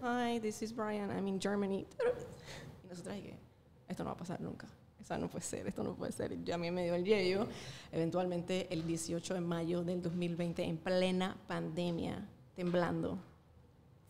Hi, 0.03 0.39
this 0.41 0.63
is 0.63 0.73
Brian, 0.73 1.11
I'm 1.11 1.27
in 1.29 1.39
Germany. 1.39 1.87
Y 2.85 2.89
nosotras 2.89 3.15
dije, 3.17 3.39
esto 3.89 4.03
no 4.03 4.09
va 4.11 4.15
a 4.15 4.17
pasar 4.17 4.41
nunca. 4.41 4.67
O 5.01 5.05
sea, 5.05 5.17
no 5.19 5.29
puede 5.29 5.45
ser, 5.45 5.67
esto 5.67 5.83
no 5.85 5.95
puede 5.95 6.13
ser. 6.13 6.43
Ya 6.45 6.57
a 6.57 6.59
mí 6.59 6.71
me 6.71 6.85
dio 6.85 6.95
el 6.95 7.05
yello. 7.05 7.47
Eventualmente, 7.93 8.67
el 8.73 8.87
18 8.87 9.35
de 9.35 9.41
mayo 9.41 9.83
del 9.85 10.03
2020, 10.03 10.65
en 10.65 10.77
plena 10.79 11.37
pandemia, 11.47 12.27
temblando, 12.55 13.19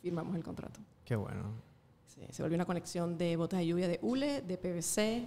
firmamos 0.01 0.35
el 0.37 0.43
contrato. 0.43 0.81
Qué 1.05 1.17
bueno. 1.17 1.45
Sí, 2.07 2.23
se 2.31 2.43
volvió 2.43 2.57
una 2.57 2.65
conexión 2.67 3.17
de 3.19 3.37
botas 3.37 3.61
de 3.61 3.67
lluvia 3.67 3.89
de 3.89 3.99
hule, 4.03 4.43
de 4.43 4.57
PVC, 4.59 5.27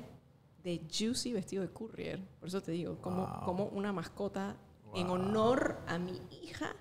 de 0.64 0.82
Juicy 0.92 1.34
vestido 1.34 1.62
de 1.62 1.70
courier. 1.70 2.20
Por 2.40 2.48
eso 2.50 2.62
te 2.62 2.72
digo, 2.72 2.98
como, 3.00 3.26
Wow. 3.28 3.46
como 3.46 3.66
una 3.68 3.94
mascota 3.94 4.56
en 4.96 5.08
Wow. 5.08 5.16
honor 5.16 5.78
a 5.88 5.98
mi 5.98 6.20
hija 6.42 6.76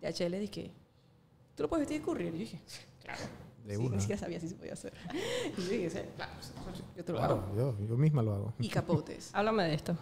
de 0.00 0.08
HL, 0.08 0.38
dije, 0.38 0.70
¿tú 1.62 1.66
lo 1.66 1.68
puedes 1.68 1.82
vestir 1.86 2.00
de 2.00 2.04
courier? 2.04 2.34
Y 2.34 2.38
yo 2.38 2.44
dije, 2.44 2.60
claro. 3.02 3.20
De 3.64 3.76
Sí, 3.76 3.80
una. 3.80 3.94
Ni 3.94 4.00
siquiera 4.00 4.20
sabía 4.20 4.40
si 4.40 4.48
se 4.48 4.54
podía 4.56 4.72
hacer. 4.72 4.92
Y 5.56 5.62
yo 5.62 5.68
dije, 5.70 6.08
claro, 6.16 6.32
yo 6.96 7.04
te 7.04 7.12
lo 7.12 7.18
Claro, 7.18 7.34
hago. 7.34 7.56
yo, 7.78 7.86
yo 7.86 7.96
misma 7.96 8.20
lo 8.22 8.34
hago. 8.34 8.52
Y 8.58 8.68
capotes. 8.68 9.30
Háblame 9.34 9.62
de 9.64 9.74
esto. 9.74 9.96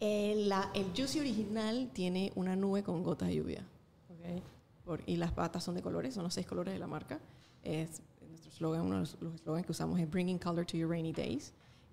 el, 0.00 0.48
la- 0.48 0.70
el 0.74 0.86
Juicy 0.96 1.20
original 1.20 1.90
tiene 1.92 2.32
una 2.34 2.56
nube 2.56 2.82
con 2.82 3.02
gotas 3.02 3.28
de 3.28 3.36
lluvia. 3.36 3.66
Ok. 4.08 4.42
Por- 4.86 5.02
y 5.06 5.16
las 5.16 5.32
patas 5.32 5.62
son 5.62 5.74
de 5.74 5.82
colores, 5.82 6.14
son 6.14 6.24
los 6.24 6.32
seis 6.34 6.46
colores 6.46 6.72
de 6.72 6.80
la 6.80 6.86
marca. 6.86 7.20
Es 7.62 8.00
nuestro 8.26 8.50
slogan, 8.50 8.82
uno 8.82 8.94
de 8.94 9.00
los, 9.00 9.16
los 9.20 9.40
slogans 9.42 9.66
que 9.66 9.72
usamos 9.72 10.00
es 10.00 10.10
Bringing 10.10 10.38
Color 10.38 10.64
to 10.64 10.76
Your 10.78 10.88
Rainy 10.90 11.12
Days. 11.12 11.52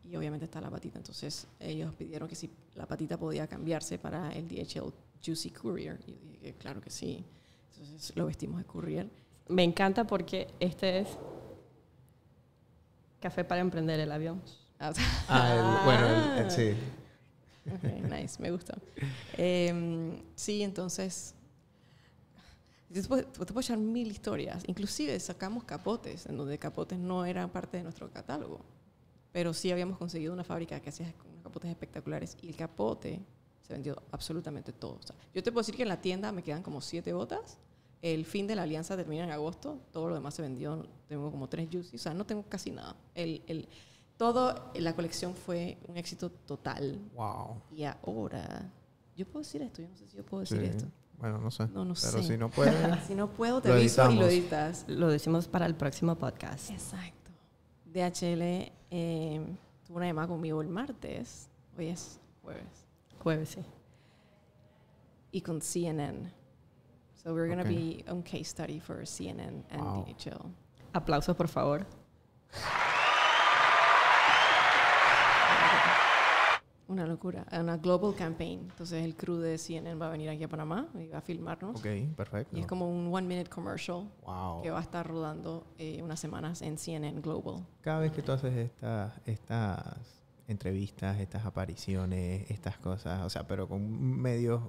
Y 0.10 0.16
obviamente 0.16 0.46
está 0.46 0.62
la 0.62 0.70
patita. 0.72 0.98
Entonces 0.98 1.46
ellos 1.60 1.94
pidieron 1.94 2.28
que 2.30 2.36
si 2.36 2.50
la 2.76 2.86
patita 2.88 3.18
podía 3.18 3.46
cambiarse 3.48 4.00
para 4.00 4.32
el 4.32 4.48
DHL 4.48 4.94
Juicy 5.24 5.52
Courier. 5.52 6.00
Y 6.08 6.12
yo 6.14 6.32
dije 6.32 6.54
claro 6.58 6.80
que 6.80 6.90
sí. 6.90 7.26
Entonces 7.78 8.16
lo 8.16 8.26
vestimos 8.26 8.60
de 8.60 8.66
Courier. 8.66 9.10
Me 9.48 9.64
encanta 9.64 10.06
porque 10.06 10.48
este 10.60 11.00
es 11.00 11.08
café 13.20 13.44
para 13.44 13.62
emprender 13.62 14.00
el 14.00 14.12
avión. 14.12 14.42
Ah, 14.80 14.94
Ah, 15.28 15.54
el- 15.54 15.86
bueno, 15.86 16.34
el- 16.36 16.46
el- 16.46 16.52
sí. 16.52 16.74
Ok, 17.72 17.84
nice, 18.10 18.42
me 18.42 18.50
gusta. 18.52 18.78
Em, 19.38 20.22
sí, 20.36 20.64
entonces, 20.64 21.36
yo 22.90 23.02
te 23.02 23.08
puedo, 23.08 23.24
te 23.26 23.46
puedo 23.46 23.60
echar 23.60 23.78
mil 23.78 24.10
historias. 24.10 24.64
Inclusive 24.68 25.20
sacamos 25.20 25.64
capotes, 25.66 26.26
en 26.26 26.38
donde 26.38 26.58
capotes 26.58 26.98
no 26.98 27.26
eran 27.26 27.50
parte 27.50 27.78
de 27.78 27.84
nuestro 27.84 28.10
catálogo. 28.10 28.62
Pero 29.32 29.54
sí 29.54 29.72
habíamos 29.72 29.98
conseguido 29.98 30.34
una 30.34 30.44
fábrica 30.44 30.80
que 30.80 30.90
hacía 30.90 31.14
unos 31.30 31.44
capotes 31.44 31.70
espectaculares 31.70 32.36
y 32.42 32.48
el 32.50 32.56
capote 32.56 33.22
se 33.70 33.74
vendió 33.74 34.02
absolutamente 34.12 34.74
todo. 34.74 34.94
O 34.94 35.04
sea, 35.06 35.16
yo 35.32 35.44
te 35.44 35.52
puedo 35.52 35.62
decir 35.62 35.76
que 35.76 35.84
en 35.84 35.90
la 35.90 36.02
tienda 36.02 36.32
me 36.32 36.42
quedan 36.42 36.64
como 36.64 36.82
siete 36.82 37.14
botas. 37.14 37.60
El 38.02 38.26
fin 38.26 38.48
de 38.48 38.56
la 38.56 38.64
alianza 38.64 38.98
termina 38.98 39.26
en 39.26 39.30
agosto. 39.32 39.78
Todo 39.92 40.10
lo 40.10 40.16
demás 40.16 40.34
se 40.34 40.42
vendió. 40.42 40.88
Tengo 41.08 41.30
como 41.30 41.48
tres 41.48 41.68
juicy. 41.72 41.98
O 41.98 42.00
sea, 42.00 42.16
no 42.16 42.26
tengo 42.26 42.42
casi 42.50 42.72
nada. 42.72 42.96
El, 43.14 43.44
el, 43.46 43.70
todo, 44.18 44.72
la 44.74 44.96
colección 44.96 45.36
fue 45.36 45.78
un 45.88 45.98
éxito 45.98 46.32
total. 46.32 46.98
Wow. 47.14 47.62
Y 47.72 47.84
ahora, 47.84 48.72
yo 49.16 49.28
puedo 49.28 49.44
decir 49.44 49.62
esto, 49.62 49.84
yo 49.84 49.88
no 49.90 49.96
sé 49.98 50.08
si 50.08 50.18
yo 50.18 50.26
puedo 50.26 50.42
decir 50.42 50.62
Sí. 50.62 50.66
esto. 50.66 50.86
Bueno, 51.20 51.38
no 51.38 51.52
sé. 51.52 51.68
No, 51.68 51.86
no 51.86 51.94
Pero 51.94 52.18
sé. 52.18 52.24
si 52.24 52.38
no 52.38 52.50
puedes, 52.56 53.06
Si 53.06 53.14
no 53.14 53.30
puedo, 53.30 53.62
te 53.62 53.68
Lo 53.70 53.76
aviso 53.76 54.10
y 54.10 54.16
lo 54.16 54.26
editas. 54.28 54.86
Lo 54.88 55.10
decimos 55.10 55.48
para 55.48 55.68
el 55.68 55.76
próximo 55.76 56.16
podcast. 56.16 56.72
Exacto. 56.72 57.32
DHL 57.86 58.72
eh, 58.90 59.46
tuvo 59.86 59.98
una 59.98 60.08
llamada 60.08 60.28
conmigo 60.28 60.62
el 60.62 60.70
martes, 60.70 61.50
hoy 61.78 61.88
es 61.88 62.20
jueves, 62.42 62.64
Jueves, 63.20 63.50
sí. 63.50 63.62
y 65.32 65.42
con 65.42 65.62
CNN. 65.62 66.32
So 67.24 67.34
we're 67.34 67.48
going 67.48 67.60
to 67.60 67.66
Ok. 67.70 67.76
be 67.76 68.06
on 68.10 68.24
case 68.24 68.46
study 68.50 68.80
for 68.80 69.06
CNN 69.06 69.64
and 69.70 69.82
Wow. 69.82 70.06
DHL. 70.06 70.52
Aplausos, 70.94 71.36
por 71.36 71.48
favor. 71.48 71.86
Una 76.88 77.06
locura, 77.06 77.46
una 77.52 77.78
global 77.78 78.16
campaign. 78.16 78.62
Entonces 78.62 79.06
el 79.06 79.16
crew 79.16 79.36
de 79.38 79.60
CNN 79.60 79.94
va 80.00 80.08
a 80.08 80.10
venir 80.10 80.28
aquí 80.30 80.44
a 80.44 80.48
Panamá 80.48 80.88
y 80.96 81.08
va 81.10 81.20
a 81.20 81.22
filmarnos. 81.22 81.76
ok, 81.80 82.16
perfecto. 82.18 82.58
Y 82.58 82.62
es 82.62 82.66
como 82.66 82.90
un 82.90 83.14
one 83.14 83.28
minute 83.28 83.48
commercial 83.48 84.10
Wow. 84.26 84.64
que 84.64 84.72
va 84.72 84.80
a 84.80 84.82
estar 84.82 85.06
rodando 85.06 85.68
eh, 85.78 86.02
unas 86.02 86.20
semanas 86.20 86.64
en 86.64 86.80
CNN 86.80 87.22
Global. 87.22 87.64
Cada 87.82 88.00
vez 88.00 88.12
que 88.12 88.24
tú 88.24 88.32
haces 88.32 88.56
estas, 88.58 89.14
estas 89.28 90.19
entrevistas, 90.50 91.20
estas 91.20 91.46
apariciones, 91.46 92.50
estas 92.52 92.78
cosas, 92.78 93.24
o 93.24 93.30
sea, 93.30 93.48
pero 93.48 93.68
con 93.68 93.90
medios 94.20 94.62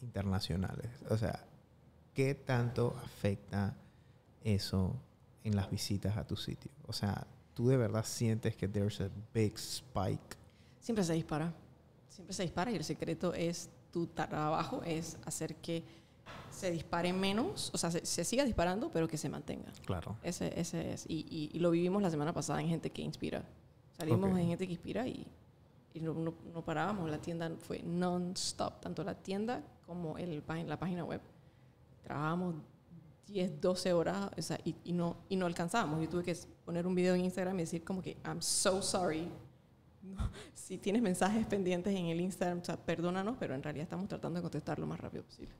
internacionales, 0.00 0.88
o 1.10 1.16
sea, 1.18 1.44
¿qué 2.14 2.34
tanto 2.34 2.96
afecta 3.04 3.76
eso 4.42 4.96
en 5.42 5.56
las 5.56 5.70
visitas 5.70 6.16
a 6.16 6.26
tu 6.26 6.36
sitio? 6.36 6.70
O 6.86 6.92
sea, 6.92 7.26
¿tú 7.54 7.68
de 7.68 7.76
verdad 7.76 8.04
sientes 8.04 8.56
que 8.56 8.68
there's 8.68 9.00
a 9.00 9.08
big 9.32 9.54
spike? 9.56 10.36
Siempre 10.80 11.04
se 11.04 11.14
dispara. 11.14 11.52
Siempre 12.08 12.32
se 12.34 12.42
dispara 12.44 12.70
y 12.70 12.76
el 12.76 12.84
secreto 12.84 13.34
es 13.34 13.70
tu 13.90 14.06
trabajo, 14.06 14.82
es 14.84 15.16
hacer 15.24 15.56
que 15.56 15.82
se 16.50 16.70
dispare 16.70 17.12
menos, 17.12 17.70
o 17.74 17.78
sea, 17.78 17.90
se, 17.90 18.06
se 18.06 18.22
siga 18.24 18.44
disparando, 18.44 18.88
pero 18.92 19.08
que 19.08 19.18
se 19.18 19.28
mantenga. 19.28 19.72
Claro. 19.84 20.16
Ese, 20.22 20.58
ese 20.60 20.92
es. 20.92 21.04
Y, 21.08 21.26
y- 21.28 21.50
y 21.52 21.58
lo 21.58 21.70
vivimos 21.72 22.00
la 22.02 22.10
semana 22.10 22.32
pasada 22.32 22.60
en 22.60 22.68
Gente 22.68 22.90
que 22.90 23.02
Inspira. 23.02 23.44
Salimos 23.96 24.30
Ok. 24.30 24.38
en 24.38 24.46
Gente 24.48 24.66
que 24.66 24.72
Inspira 24.72 25.06
y, 25.06 25.26
y 25.94 26.00
no, 26.00 26.14
no- 26.14 26.34
no 26.52 26.64
parábamos. 26.64 27.08
La 27.10 27.18
tienda 27.18 27.50
fue 27.58 27.80
non-stop, 27.82 28.80
tanto 28.80 29.02
la 29.04 29.14
tienda 29.14 29.62
como 29.86 30.18
el, 30.18 30.42
la 30.66 30.78
página 30.78 31.04
web. 31.04 31.20
Trabajábamos 32.02 32.56
10, 33.26 33.60
12 33.60 33.92
horas 33.92 34.30
o 34.36 34.42
sea, 34.42 34.58
y, 34.64 34.74
y 34.84 34.92
no, 34.92 35.16
y 35.28 35.36
no 35.36 35.46
alcanzábamos. 35.46 36.00
Yo 36.02 36.08
tuve 36.08 36.22
que 36.24 36.36
poner 36.64 36.86
un 36.86 36.94
video 36.94 37.14
en 37.14 37.24
Instagram 37.24 37.56
y 37.56 37.62
decir 37.62 37.84
como 37.84 38.02
que, 38.02 38.16
I'm 38.24 38.42
so 38.42 38.82
sorry. 38.82 39.28
No, 40.02 40.28
si 40.54 40.76
tienes 40.78 41.00
mensajes 41.00 41.46
pendientes 41.46 41.94
en 41.94 42.06
el 42.06 42.20
Instagram, 42.20 42.60
o 42.60 42.64
sea, 42.64 42.76
perdónanos, 42.76 43.36
pero 43.38 43.54
en 43.54 43.62
realidad 43.62 43.84
estamos 43.84 44.08
tratando 44.08 44.38
de 44.38 44.42
contestar 44.42 44.78
lo 44.78 44.86
más 44.86 45.00
rápido 45.00 45.24
posible. 45.24 45.52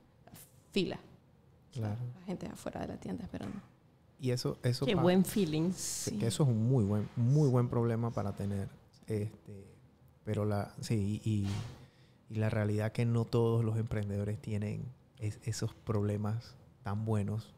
Fila. 0.71 0.99
Claro. 1.71 1.99
La 2.19 2.25
gente 2.25 2.45
afuera 2.47 2.81
de 2.81 2.87
la 2.87 2.97
tienda 2.97 3.23
esperando. 3.23 3.59
Y 4.19 4.31
eso, 4.31 4.57
eso 4.63 4.85
Qué 4.85 4.95
pa- 4.95 5.01
buen 5.01 5.25
feeling. 5.25 5.71
Sí. 5.73 6.17
que 6.17 6.27
eso 6.27 6.43
es 6.43 6.49
un 6.49 6.67
muy 6.69 6.83
buen, 6.83 7.07
muy 7.15 7.49
buen 7.49 7.67
problema 7.69 8.11
para 8.11 8.33
tener. 8.33 8.69
Este, 9.07 9.65
pero 10.23 10.45
la, 10.45 10.73
sí, 10.81 11.21
y, 11.23 11.47
y 12.33 12.35
la 12.39 12.49
realidad 12.49 12.91
que 12.91 13.05
no 13.05 13.25
todos 13.25 13.63
los 13.63 13.77
emprendedores 13.77 14.41
tienen 14.41 14.83
es- 15.19 15.39
esos 15.43 15.73
problemas 15.73 16.55
tan 16.83 17.03
buenos 17.05 17.53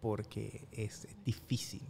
porque 0.00 0.66
es, 0.72 1.08
difícil, 1.24 1.82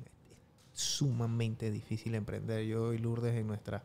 es 0.72 0.80
sumamente 0.80 1.70
difícil 1.70 2.14
emprender. 2.14 2.64
Yo 2.66 2.92
y 2.92 2.98
Lourdes 2.98 3.34
en 3.34 3.46
nuestras 3.46 3.82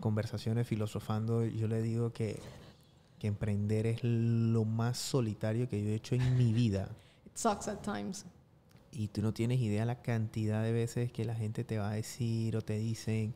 conversaciones 0.00 0.66
filosofando, 0.66 1.44
yo 1.44 1.68
le 1.68 1.82
digo 1.82 2.12
que, 2.12 2.40
que 3.18 3.26
emprender 3.26 3.86
es 3.86 4.00
lo 4.02 4.64
más 4.64 4.96
solitario 4.98 5.68
que 5.68 5.82
yo 5.82 5.90
he 5.90 5.94
hecho 5.94 6.14
en 6.14 6.36
mi 6.36 6.52
vida. 6.52 6.88
It 7.26 7.36
sucks 7.36 7.68
at 7.68 7.78
times. 7.82 8.24
Y 8.94 9.08
tú 9.08 9.22
no 9.22 9.32
tienes 9.34 9.60
idea 9.60 9.84
la 9.84 10.00
cantidad 10.02 10.62
de 10.62 10.72
veces 10.72 11.10
que 11.12 11.24
la 11.24 11.34
gente 11.34 11.64
te 11.64 11.78
va 11.78 11.90
a 11.90 11.94
decir 11.94 12.56
o 12.56 12.62
te 12.62 12.78
dicen 12.78 13.34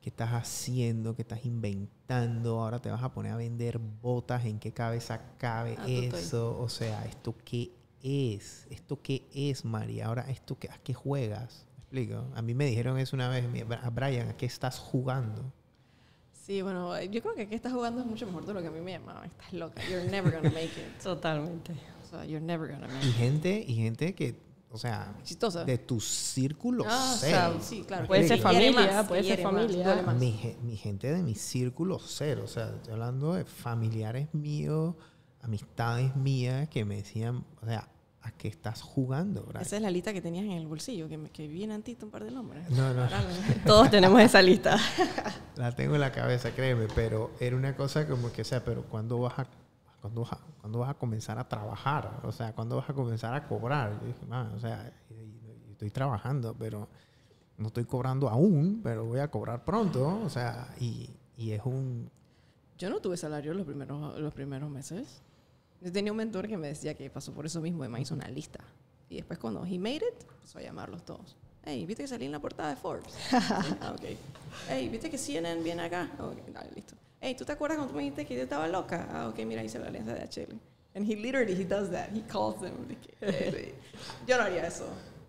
qué 0.00 0.08
estás 0.08 0.30
haciendo, 0.30 1.14
qué 1.14 1.22
estás 1.22 1.44
inventando, 1.44 2.62
ahora 2.62 2.80
te 2.80 2.90
vas 2.90 3.02
a 3.02 3.12
poner 3.12 3.32
a 3.32 3.36
vender 3.36 3.78
botas, 3.78 4.46
en 4.46 4.58
qué 4.58 4.72
cabeza 4.72 5.20
cabe 5.36 5.76
Ah, 5.78 5.86
eso, 5.88 6.58
o 6.58 6.68
sea, 6.70 7.04
esto 7.04 7.34
qué 7.44 7.70
es, 8.02 8.66
esto 8.70 9.00
qué 9.02 9.26
es, 9.34 9.64
María, 9.66 10.06
ahora 10.06 10.22
esto 10.30 10.58
qué, 10.58 10.68
a 10.70 10.78
qué 10.78 10.94
juegas, 10.94 11.66
¿Me 11.76 11.82
explico. 12.02 12.24
A 12.34 12.40
mí 12.40 12.54
me 12.54 12.64
dijeron 12.66 12.98
eso 12.98 13.16
una 13.16 13.28
vez, 13.28 13.44
a 13.82 13.90
Brian, 13.90 14.28
¿a 14.28 14.36
qué 14.36 14.46
estás 14.46 14.78
jugando? 14.78 15.52
Sí, 16.32 16.62
bueno, 16.62 17.00
yo 17.02 17.20
creo 17.20 17.34
que 17.34 17.42
aquí 17.42 17.54
estás 17.54 17.72
jugando 17.72 18.00
es 18.00 18.06
mucho 18.06 18.26
mejor 18.26 18.46
de 18.46 18.54
lo 18.54 18.62
que 18.62 18.68
a 18.68 18.70
mí 18.70 18.80
me 18.80 18.92
llamaban. 18.92 19.24
Estás 19.26 19.52
loca. 19.52 19.82
You're 19.90 20.08
never 20.10 20.32
gonna 20.32 20.50
make 20.50 20.66
it. 20.66 20.98
Totalmente. 21.02 21.72
O 22.02 22.06
sea, 22.08 22.24
you're 22.24 22.44
never 22.44 22.68
gonna 22.68 22.88
make 22.88 23.04
Y 23.06 23.10
it. 23.10 23.14
gente, 23.16 23.64
y 23.68 23.74
gente 23.74 24.14
que, 24.14 24.36
o 24.70 24.78
sea, 24.78 25.14
Chistosa. 25.24 25.64
de 25.64 25.78
tu 25.78 26.00
círculo 26.00 26.84
Ah, 26.88 27.16
cero. 27.18 27.58
sí, 27.60 27.82
claro. 27.86 28.02
¿Me 28.02 28.08
Puede 28.08 28.28
ser 28.28 28.40
familia, 28.40 28.72
más, 28.72 29.06
puede 29.08 29.24
ser 29.24 29.42
familia. 29.42 30.02
Mi, 30.18 30.32
ge- 30.32 30.56
mi 30.62 30.76
gente 30.76 31.12
de 31.12 31.22
mi 31.22 31.34
círculo 31.34 31.98
cero, 31.98 32.42
o 32.44 32.48
sea, 32.48 32.68
estoy 32.76 32.92
hablando 32.92 33.34
de 33.34 33.44
familiares 33.44 34.32
míos, 34.32 34.94
amistades 35.42 36.14
mías 36.16 36.68
que 36.68 36.84
me 36.84 36.96
decían, 36.96 37.44
o 37.62 37.66
sea, 37.66 37.88
¿a 38.22 38.30
qué 38.32 38.48
estás 38.48 38.82
jugando, 38.82 39.42
Brian? 39.44 39.62
Esa 39.62 39.76
es 39.76 39.82
la 39.82 39.90
lista 39.90 40.12
que 40.12 40.20
tenías 40.20 40.44
en 40.44 40.52
el 40.52 40.66
bolsillo, 40.66 41.08
que, 41.08 41.16
me, 41.16 41.30
que 41.30 41.48
vi 41.48 41.64
en 41.64 41.72
Antito 41.72 42.04
un 42.06 42.12
par 42.12 42.24
de 42.24 42.30
nombres. 42.30 42.68
No, 42.70 42.92
no, 42.92 43.08
Todos 43.66 43.90
tenemos 43.90 44.20
esa 44.20 44.42
lista. 44.42 44.76
la 45.56 45.74
tengo 45.74 45.94
en 45.94 46.00
la 46.02 46.12
cabeza, 46.12 46.50
créeme, 46.52 46.86
pero 46.94 47.30
era 47.40 47.56
una 47.56 47.74
cosa 47.74 48.06
como 48.06 48.30
que, 48.30 48.42
o 48.42 48.44
sea, 48.44 48.62
pero 48.64 48.84
¿cuándo 48.84 49.18
vas 49.20 49.38
a, 49.38 49.46
cuándo 50.00 50.22
vas 50.22 50.32
a, 50.32 50.38
cuándo 50.60 50.78
vas 50.80 50.90
a 50.90 50.94
comenzar 50.94 51.38
a 51.38 51.48
trabajar? 51.48 52.20
O 52.24 52.32
sea, 52.32 52.52
¿cuándo 52.54 52.76
vas 52.76 52.88
a 52.90 52.94
comenzar 52.94 53.34
a 53.34 53.46
cobrar? 53.46 53.98
Yo 54.00 54.06
dije, 54.06 54.26
"Ma, 54.26 54.50
o 54.54 54.58
sea, 54.60 54.92
estoy 55.70 55.90
trabajando, 55.90 56.54
pero 56.58 56.88
no 57.56 57.68
estoy 57.68 57.84
cobrando 57.84 58.28
aún, 58.28 58.80
pero 58.82 59.04
voy 59.04 59.20
a 59.20 59.30
cobrar 59.30 59.64
pronto, 59.64 60.20
o 60.24 60.28
sea, 60.28 60.74
y, 60.80 61.08
y 61.36 61.52
es 61.52 61.62
un, 61.64 62.10
Yo 62.78 62.88
no 62.90 63.00
tuve 63.00 63.16
salario 63.16 63.52
los 63.54 63.66
primeros, 63.66 64.18
los 64.18 64.32
primeros 64.34 64.70
meses. 64.70 65.20
Yo 65.82 65.90
tenía 65.92 66.12
un 66.12 66.18
mentor 66.18 66.48
que 66.48 66.56
me 66.56 66.68
decía 66.68 66.94
que 66.94 67.08
pasó 67.10 67.32
por 67.32 67.46
eso 67.46 67.60
mismo 67.60 67.84
y 67.84 67.88
me 67.88 68.00
hizo 68.00 68.14
una 68.14 68.28
lista. 68.28 68.60
Y 69.08 69.16
después 69.16 69.38
cuando 69.38 69.64
he 69.64 69.78
made 69.78 69.96
it, 69.96 70.24
empezó 70.36 70.58
a 70.58 70.62
llamarlos 70.62 71.04
todos. 71.04 71.36
Hey, 71.64 71.84
¿viste 71.84 72.02
que 72.04 72.08
salí 72.08 72.24
en 72.26 72.32
la 72.32 72.38
portada 72.40 72.70
de 72.70 72.76
Forbes? 72.76 73.14
ah, 73.32 73.94
ok. 73.94 74.04
Hey, 74.68 74.88
¿viste 74.88 75.10
que 75.10 75.18
CNN 75.18 75.62
viene 75.62 75.82
acá? 75.82 76.08
Ok, 76.18 76.38
dale, 76.52 76.70
listo. 76.74 76.94
Hey, 77.20 77.34
¿tú 77.36 77.44
te 77.44 77.52
acuerdas 77.52 77.76
cuando 77.76 77.92
tú 77.92 77.96
me 77.96 78.02
dijiste 78.02 78.24
que 78.24 78.34
yo 78.34 78.42
estaba 78.42 78.66
loca? 78.66 79.08
Ah, 79.12 79.28
ok, 79.28 79.38
mira, 79.46 79.62
hice 79.62 79.78
la 79.78 79.88
alianza 79.88 80.14
de 80.14 80.22
HL. 80.22 80.54
And 80.94 81.06
he 81.06 81.16
literally, 81.16 81.54
he 81.54 81.64
does 81.64 81.90
that. 81.90 82.08
He 82.14 82.22
calls 82.22 82.60
them. 82.60 82.72
like, 82.88 83.74
yo 84.26 84.36
no 84.38 84.44
haría 84.44 84.66
eso. 84.66 84.86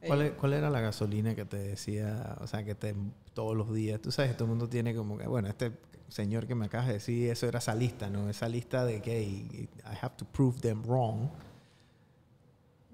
¿Cuál, 0.07 0.33
cuál 0.35 0.53
era 0.53 0.69
la 0.69 0.81
gasolina 0.81 1.35
que 1.35 1.45
te 1.45 1.57
decía, 1.57 2.37
o 2.39 2.47
sea, 2.47 2.63
que 2.63 2.73
te 2.73 2.95
todos 3.33 3.55
los 3.55 3.73
días, 3.73 4.01
tú 4.01 4.11
sabes, 4.11 4.35
todo 4.35 4.45
el 4.45 4.49
mundo 4.49 4.67
tiene 4.67 4.95
como 4.95 5.17
que, 5.17 5.27
bueno, 5.27 5.47
este 5.47 5.71
señor 6.07 6.47
que 6.47 6.55
me 6.55 6.65
acabas 6.65 6.87
de 6.87 6.93
decir, 6.93 7.29
eso 7.29 7.47
era 7.47 7.59
esa 7.59 7.75
lista, 7.75 8.09
¿no? 8.09 8.29
Esa 8.29 8.49
lista 8.49 8.83
de 8.85 9.01
que 9.01 9.21
I 9.21 9.69
have 10.01 10.15
to 10.17 10.25
prove 10.25 10.59
them 10.59 10.83
wrong. 10.83 11.29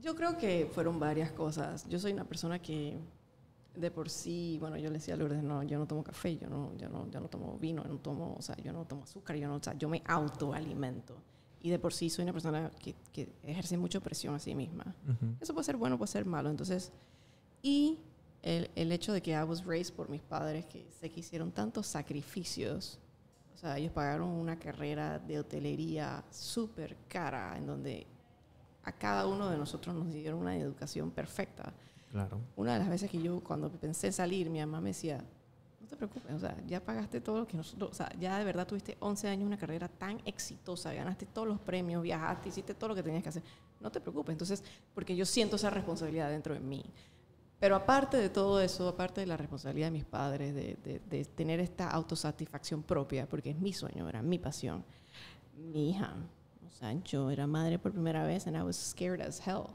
Yo 0.02 0.16
creo 0.16 0.38
que 0.38 0.70
fueron 0.74 1.00
varias 1.00 1.32
cosas. 1.32 1.88
Yo 1.90 2.00
soy 2.00 2.14
una 2.14 2.26
persona 2.26 2.60
que 2.60 2.98
de 3.78 3.92
por 3.92 4.10
sí, 4.10 4.58
bueno, 4.60 4.78
yo 4.78 4.90
le 4.90 4.96
decía 4.96 5.14
a 5.14 5.18
Lourdes, 5.18 5.44
no, 5.44 5.62
yo 5.64 5.78
no 5.78 5.86
tomo 5.86 6.04
café, 6.04 6.38
yo 6.38 6.50
no, 6.50 6.76
yo 6.78 6.90
no, 6.90 7.10
yo 7.10 7.20
no 7.20 7.28
tomo 7.28 7.58
vino, 7.60 7.84
yo 7.84 7.90
no 7.94 8.00
tomo, 8.00 8.36
o 8.38 8.42
sea, 8.42 8.56
yo 8.58 8.74
no 8.74 8.86
tomo 8.86 9.04
azúcar, 9.04 9.36
yo 9.38 9.48
no, 9.48 9.56
o 9.56 9.64
sea, 9.64 9.74
yo 9.74 9.88
me 9.88 10.02
autoalimento. 10.06 11.16
Y 11.62 11.70
de 11.70 11.80
por 11.80 11.94
sí 11.94 12.10
soy 12.10 12.24
una 12.24 12.34
persona 12.34 12.72
que, 12.80 12.96
que 13.12 13.30
ejerce 13.44 13.78
mucha 13.78 14.00
presión 14.00 14.34
a 14.36 14.40
sí 14.40 14.56
misma. 14.56 14.96
Eso 15.40 15.54
puede 15.54 15.66
ser 15.66 15.78
bueno, 15.78 15.98
puede 15.98 16.12
ser 16.12 16.26
malo. 16.26 16.50
Entonces, 16.50 16.92
y 17.62 18.00
el, 18.44 18.70
el 18.76 18.92
hecho 18.92 19.12
de 19.12 19.22
que 19.22 19.32
I 19.32 19.44
was 19.44 19.66
raised 19.66 19.94
por 19.94 20.10
mis 20.10 20.22
padres 20.22 20.66
que 20.66 20.88
sé 21.00 21.10
que 21.10 21.20
hicieron 21.20 21.52
tantos 21.52 21.88
sacrificios. 21.88 23.00
O 23.56 23.58
sea, 23.58 23.78
ellos 23.78 23.92
pagaron 23.92 24.30
una 24.30 24.58
carrera 24.58 25.18
de 25.18 25.40
hotelería 25.40 26.24
súper 26.30 26.96
cara 27.08 27.58
en 27.58 27.66
donde 27.66 28.06
a 28.84 28.92
cada 28.92 29.28
uno 29.28 29.50
de 29.50 29.58
nosotros 29.58 29.96
nos 29.96 30.14
dieron 30.14 30.40
una 30.40 30.56
educación 30.56 31.10
perfecta. 31.12 31.74
Claro. 32.18 32.40
Una 32.56 32.74
de 32.74 32.80
las 32.80 32.90
veces 32.90 33.10
que 33.12 33.22
yo, 33.22 33.40
cuando 33.42 33.70
pensé 33.70 34.08
en 34.08 34.14
salir, 34.14 34.50
mi 34.50 34.60
mamá 34.60 34.82
me 34.82 34.90
decía, 34.90 35.24
no 35.82 35.88
te 35.88 35.96
preocupes, 35.96 36.32
o 36.34 36.40
sea, 36.40 36.58
ya 36.68 36.84
pagaste 36.84 37.22
todo 37.22 37.40
lo 37.40 37.48
que 37.48 37.56
nosotros, 37.56 37.92
o 37.92 37.94
sea, 37.94 38.12
ya 38.20 38.38
de 38.40 38.44
verdad 38.46 38.66
tuviste 38.68 38.98
11 39.00 39.28
años 39.30 39.46
una 39.48 39.58
carrera 39.58 39.88
tan 39.88 40.20
exitosa, 40.26 40.94
ganaste 40.94 41.26
todos 41.28 41.48
los 41.48 41.60
premios, 41.60 42.02
viajaste, 42.04 42.50
hiciste 42.50 42.74
todo 42.74 42.90
lo 42.90 42.96
que 42.96 43.04
tenías 43.04 43.24
que 43.24 43.30
hacer. 43.30 43.44
No 43.80 43.92
te 43.92 44.02
preocupes, 44.02 44.34
entonces, 44.34 44.64
porque 44.94 45.16
yo 45.16 45.26
siento 45.26 45.56
esa 45.56 45.70
responsabilidad 45.70 46.30
dentro 46.30 46.54
de 46.54 46.60
mí. 46.60 46.84
Pero 47.60 47.76
aparte 47.76 48.18
de 48.18 48.30
todo 48.30 48.60
eso, 48.62 48.88
aparte 48.88 49.22
de 49.22 49.28
la 49.28 49.38
responsabilidad 49.38 49.88
de 49.88 49.92
mis 49.92 50.06
padres, 50.06 50.54
de, 50.54 50.78
de- 50.84 51.00
de 51.10 51.26
tener 51.26 51.60
esta 51.60 51.90
autosatisfacción 51.90 52.84
propia, 52.84 53.28
porque 53.28 53.52
es 53.52 53.60
mi 53.60 53.74
sueño, 53.74 54.08
era 54.10 54.22
mi 54.22 54.38
pasión, 54.40 54.84
mi 55.56 55.92
hija, 55.92 56.14
o 56.68 56.72
sea, 56.72 56.94
yo 57.04 57.32
era 57.32 57.48
madre 57.48 57.80
por 57.80 57.92
primera 57.92 58.24
vez 58.26 58.46
and 58.48 58.56
I 58.58 58.62
was 58.62 58.76
scared 58.76 59.22
as 59.22 59.40
hell. 59.46 59.68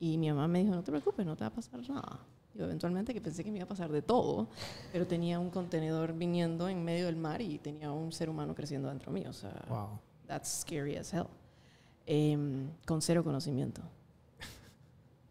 Y 0.00 0.16
mi 0.18 0.28
mamá 0.30 0.48
me 0.48 0.60
dijo, 0.62 0.74
no 0.74 0.82
te 0.82 0.90
preocupes, 0.90 1.24
no 1.26 1.36
te 1.36 1.44
va 1.44 1.48
a 1.48 1.52
pasar 1.54 1.78
nada. 1.88 2.18
Yo 2.54 2.64
eventualmente 2.64 3.14
que 3.14 3.20
pensé 3.20 3.44
que 3.44 3.50
me 3.52 3.58
iba 3.58 3.64
a 3.64 3.68
pasar 3.68 3.92
de 3.92 4.02
todo, 4.02 4.48
pero 4.92 5.06
tenía 5.06 5.38
un 5.38 5.50
contenedor 5.50 6.12
viniendo 6.14 6.68
en 6.68 6.82
medio 6.82 7.06
del 7.06 7.16
mar 7.16 7.40
y 7.42 7.58
tenía 7.58 7.92
un 7.92 8.10
ser 8.10 8.28
humano 8.28 8.54
creciendo 8.54 8.88
dentro 8.88 9.12
mío. 9.12 9.28
O 9.30 9.32
sea, 9.34 9.62
Wow. 9.68 10.00
that's 10.26 10.60
scary 10.62 10.96
as 10.96 11.12
hell. 11.12 11.26
Em, 12.06 12.70
con 12.86 13.00
cero 13.02 13.22
conocimiento. 13.22 13.82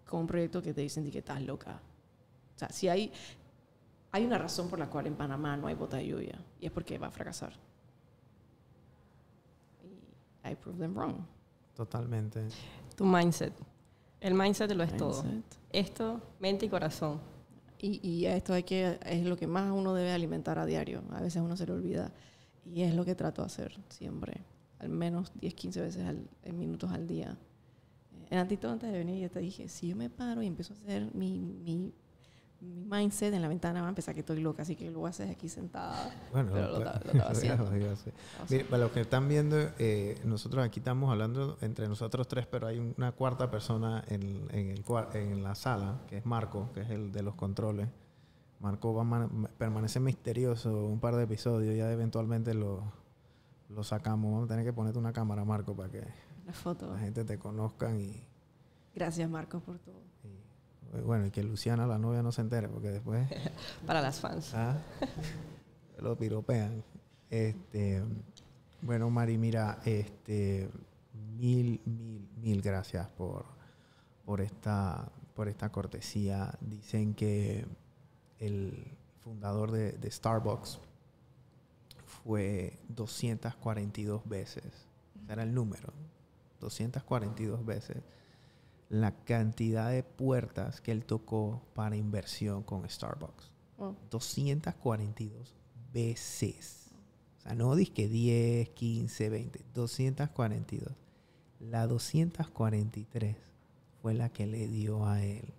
Con 0.08 0.22
un 0.22 0.28
proyecto 0.28 0.62
que 0.62 0.74
te 0.74 0.82
dicen 0.82 1.10
que 1.12 1.18
estás 1.20 1.42
loca. 1.42 1.82
O 2.56 2.60
sea, 2.60 2.70
si 2.70 2.88
hay, 2.88 3.12
hay 4.12 4.26
una 4.26 4.38
razón 4.38 4.70
por 4.70 4.80
la 4.80 4.90
cual 4.90 5.08
en 5.08 5.16
Panamá 5.16 5.58
no 5.58 5.68
hay 5.68 5.76
bota 5.76 5.98
de 5.98 6.08
lluvia 6.08 6.40
y 6.62 6.68
es 6.68 6.72
porque 6.72 6.98
va 6.98 7.08
a 7.08 7.12
fracasar. 7.12 7.54
Y 9.84 10.50
I 10.50 10.56
proved 10.56 10.80
them 10.80 10.94
wrong. 10.96 11.26
Totalmente. 11.76 12.48
Tu 12.96 13.04
mindset. 13.06 13.54
El 14.22 14.34
mindset 14.34 14.72
lo 14.72 14.84
es 14.84 14.96
todo. 14.98 15.24
Mindset. 15.24 15.58
Esto, 15.72 16.22
mente 16.40 16.66
y 16.66 16.70
corazón. 16.70 17.20
Y, 17.80 18.06
y 18.08 18.26
esto 18.26 18.54
hay 18.54 18.64
que, 18.64 19.00
es 19.06 19.26
lo 19.26 19.38
que 19.38 19.48
más 19.48 19.72
uno 19.72 19.94
debe 19.94 20.12
alimentar 20.12 20.60
a 20.60 20.66
diario. 20.66 21.02
A 21.12 21.22
veces 21.22 21.42
uno 21.42 21.56
se 21.56 21.66
le 21.66 21.74
olvida. 21.74 22.12
Y 22.66 22.82
es 22.82 22.94
lo 22.94 23.06
que 23.06 23.16
trato 23.16 23.42
de 23.42 23.48
hacer 23.48 23.80
siempre. 23.90 24.42
Al 24.80 24.90
menos 24.90 25.32
10, 25.36 25.54
15 25.54 25.82
veces 25.82 26.06
al, 26.06 26.28
en 26.44 26.60
minutos 26.60 26.92
al 26.92 27.08
día. 27.08 27.38
En 28.30 28.38
Antito, 28.38 28.70
antes 28.70 28.92
de 28.92 28.98
venir, 28.98 29.22
yo 29.22 29.32
te 29.32 29.40
dije, 29.40 29.68
si 29.70 29.88
yo 29.88 29.96
me 29.96 30.10
paro 30.10 30.42
y 30.42 30.48
empiezo 30.48 30.74
a 30.74 30.78
hacer 30.78 31.14
mi, 31.16 31.40
mi, 31.40 31.94
mi 32.62 32.84
mindset 32.84 33.34
en 33.34 33.42
la 33.42 33.48
ventana, 33.48 33.82
va 33.82 33.88
a 33.88 33.90
empezar 33.90 34.14
que 34.14 34.20
estoy 34.20 34.42
loca. 34.42 34.64
Así 34.64 34.76
que 34.76 34.92
lo 34.92 35.00
voy 35.00 35.08
a 35.08 35.10
hacer 35.12 35.30
aquí 35.30 35.48
sentada. 35.48 36.14
Bueno, 36.32 36.52
Pero 36.54 36.72
lo, 36.72 36.82
claro. 36.82 37.14
lo 37.14 37.24
haciendo. 37.30 37.72
Mire, 38.50 38.66
para 38.66 38.84
los 38.84 38.92
que 38.92 39.02
están 39.02 39.28
viendo, 39.30 39.56
eh, 39.80 40.20
nosotros 40.26 40.66
aquí 40.66 40.80
estamos 40.80 41.10
hablando 41.12 41.58
entre 41.62 41.88
nosotros 41.88 42.28
tres, 42.28 42.46
pero 42.48 42.68
hay 42.68 42.80
una 42.98 43.12
cuarta 43.14 43.50
persona 43.50 44.04
en, 44.08 44.48
en 44.52 44.72
el, 44.72 44.84
en 45.14 45.44
la 45.44 45.56
sala, 45.56 46.02
que 46.08 46.18
es 46.18 46.26
Marco, 46.26 46.70
que 46.74 46.82
es 46.82 46.90
el 46.90 47.12
de 47.12 47.24
los 47.24 47.36
controles. 47.36 47.88
Marco 48.60 48.94
va 48.94 49.02
a 49.02 49.06
man- 49.06 49.48
permanece 49.58 50.02
misterioso 50.02 50.86
un 50.86 51.00
par 51.00 51.16
de 51.16 51.24
episodios, 51.24 51.78
ya 51.78 51.90
eventualmente 51.94 52.54
lo, 52.54 52.84
lo 53.70 53.84
sacamos. 53.84 54.32
Vamos 54.34 54.46
a 54.46 54.48
tener 54.50 54.66
que 54.66 54.74
ponerte 54.74 55.00
una 55.00 55.14
cámara, 55.14 55.46
Marco, 55.46 55.74
para 55.78 55.90
que 55.90 56.04
La 56.46 56.52
foto. 56.52 56.92
la 56.92 57.00
gente 57.00 57.24
te 57.24 57.38
conozca 57.40 57.96
y, 57.96 58.22
Gracias, 58.94 59.30
Marcos, 59.30 59.64
por 59.64 59.78
todo. 59.80 60.09
Y, 60.98 61.02
bueno, 61.02 61.28
y 61.28 61.32
que 61.32 61.44
Luciana, 61.44 61.86
la 61.88 61.98
novia, 61.98 62.22
no 62.22 62.32
se 62.32 62.42
entere, 62.42 62.68
porque 62.68 62.90
después... 62.90 63.28
Para 63.86 64.02
las 64.02 64.20
fans. 64.20 64.54
Ah, 64.54 64.78
lo 66.00 66.18
piropean. 66.18 66.84
Este, 67.30 68.04
bueno, 68.82 69.10
Mari, 69.10 69.38
mira, 69.38 69.80
este, 69.86 70.70
mil, 71.38 71.82
mil, 71.86 72.28
mil 72.38 72.62
gracias 72.62 73.08
por, 73.10 73.46
por 74.26 74.42
esta, 74.42 75.12
por 75.36 75.48
esta 75.48 75.72
cortesía. 75.72 76.58
Dicen 76.62 77.14
que 77.14 77.66
el 78.40 78.98
fundador 79.20 79.72
de, 79.72 79.92
de 79.94 80.10
Starbucks 80.12 80.80
fue 82.06 82.80
242 82.88 84.28
veces. 84.28 84.88
Ese 85.22 85.34
era 85.34 85.44
el 85.44 85.54
número. 85.54 85.94
242 86.60 87.66
veces 87.66 87.98
la 88.90 89.16
cantidad 89.24 89.92
de 89.92 90.04
puertas 90.04 90.82
que 90.82 90.92
él 90.92 91.06
tocó 91.06 91.62
para 91.74 91.96
inversión 91.96 92.64
con 92.64 92.90
Starbucks. 92.90 93.52
Wow. 93.78 93.96
242 94.10 95.56
veces. 95.94 96.90
O 97.38 97.42
sea, 97.42 97.56
no 97.56 97.76
que 97.94 98.08
10, 98.08 98.70
15, 98.70 99.30
20, 99.30 99.66
242. 99.74 100.94
La 101.60 101.88
243 101.88 103.36
fue 104.02 104.14
la 104.14 104.30
que 104.30 104.48
le 104.48 104.68
dio 104.68 105.06
a 105.06 105.24
él 105.24 105.54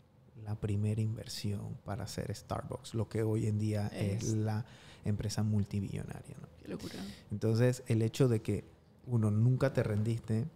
la 0.45 0.55
primera 0.59 1.01
inversión 1.01 1.77
para 1.85 2.05
hacer 2.05 2.35
Starbucks, 2.35 2.95
lo 2.95 3.09
que 3.09 3.23
hoy 3.23 3.47
en 3.47 3.59
día 3.59 3.88
es, 3.88 4.25
Es- 4.25 4.33
la 4.35 4.64
empresa 5.05 5.43
multibillonaria. 5.43 6.35
¿no? 6.40 6.49
Qué 6.62 6.69
locura. 6.69 6.95
Entonces, 7.31 7.83
el 7.87 8.01
hecho 8.03 8.27
de 8.29 8.40
que 8.43 8.64
uno 9.07 9.31
nunca 9.31 9.73
te 9.75 9.83
rendiste, 9.83 10.47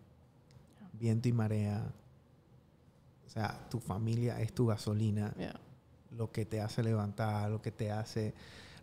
viento 0.95 1.29
y 1.29 1.33
marea, 1.33 1.93
o 3.27 3.31
sea, 3.31 3.69
tu 3.71 3.81
familia 3.81 4.41
es 4.41 4.53
tu 4.53 4.67
gasolina, 4.67 5.35
Yeah. 5.39 5.59
lo 6.11 6.31
que 6.31 6.45
te 6.45 6.61
hace 6.61 6.83
levantar, 6.83 7.51
lo 7.51 7.61
que 7.61 7.73
te 7.73 7.91
hace 7.91 8.35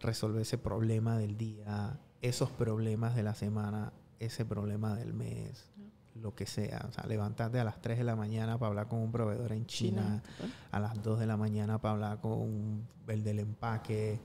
resolver 0.01 0.41
ese 0.41 0.57
problema 0.57 1.17
del 1.17 1.37
día, 1.37 1.99
esos 2.21 2.49
problemas 2.51 3.15
de 3.15 3.23
la 3.23 3.35
semana, 3.35 3.93
ese 4.19 4.45
problema 4.45 4.95
del 4.95 5.13
mes, 5.13 5.69
lo 6.15 6.35
que 6.35 6.45
sea. 6.45 6.85
O 6.89 6.91
sea, 6.91 7.05
levantarte 7.05 7.59
a 7.59 7.63
las 7.63 7.81
3 7.81 7.99
de 7.99 8.03
la 8.03 8.15
mañana 8.15 8.57
para 8.57 8.69
hablar 8.69 8.87
con 8.87 8.99
un 8.99 9.11
proveedor 9.11 9.51
en 9.53 9.65
China, 9.65 10.21
a 10.71 10.79
las 10.79 11.01
2 11.01 11.19
de 11.19 11.25
la 11.27 11.37
mañana 11.37 11.79
para 11.79 11.93
hablar 11.93 12.21
con 12.21 12.87
el 13.07 13.23
del 13.23 13.39
empaque, 13.39 14.19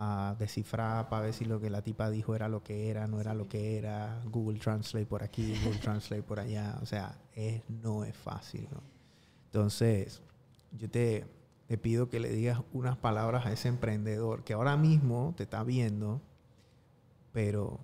a 0.00 0.36
descifrar 0.38 1.08
para 1.08 1.22
ver 1.22 1.34
si 1.34 1.44
lo 1.44 1.60
que 1.60 1.70
la 1.70 1.82
tipa 1.82 2.08
dijo 2.10 2.34
era 2.34 2.48
lo 2.48 2.62
que 2.62 2.88
era, 2.90 3.06
no 3.06 3.20
era 3.20 3.34
lo 3.34 3.48
que 3.48 3.78
era, 3.78 4.20
Google 4.26 4.58
Translate 4.58 5.06
por 5.06 5.22
aquí, 5.22 5.54
Google 5.64 5.78
Translate 5.82 6.22
por 6.22 6.38
allá, 6.38 6.78
o 6.82 6.86
sea, 6.86 7.18
es, 7.34 7.62
no 7.68 8.04
es 8.04 8.16
fácil, 8.16 8.68
¿no? 8.70 8.80
Entonces, 9.52 10.22
yo 10.72 10.88
te, 10.90 11.26
te 11.66 11.78
pido 11.78 12.08
que 12.08 12.20
le 12.20 12.30
digas 12.30 12.60
unas 12.72 12.96
palabras 12.96 13.46
a 13.46 13.52
ese 13.52 13.68
emprendedor 13.68 14.44
que 14.44 14.52
ahora 14.52 14.76
mismo 14.76 15.34
te 15.36 15.44
está 15.44 15.64
viendo, 15.64 16.20
pero 17.32 17.80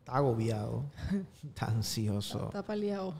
está 0.00 0.16
agobiado, 0.16 0.84
está 1.44 1.66
ansioso 1.66 2.46
Está 2.46 2.62
paliado. 2.64 3.14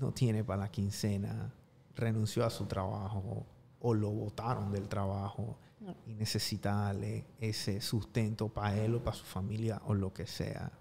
no 0.00 0.12
tiene 0.12 0.42
para 0.44 0.62
la 0.62 0.70
quincena, 0.70 1.52
renunció 1.94 2.44
a 2.44 2.50
su 2.50 2.66
trabajo 2.66 3.46
o 3.80 3.94
lo 3.94 4.10
botaron 4.10 4.72
del 4.72 4.88
trabajo 4.88 5.56
No. 5.80 5.94
y 6.06 6.14
necesita 6.14 6.72
darle 6.74 7.24
ese 7.40 7.80
sustento 7.80 8.48
para 8.48 8.76
él 8.76 8.96
o 8.96 9.04
para 9.04 9.16
su 9.16 9.24
familia 9.24 9.80
o 9.86 9.94
lo 9.94 10.12
que 10.12 10.26
sea. 10.26 10.72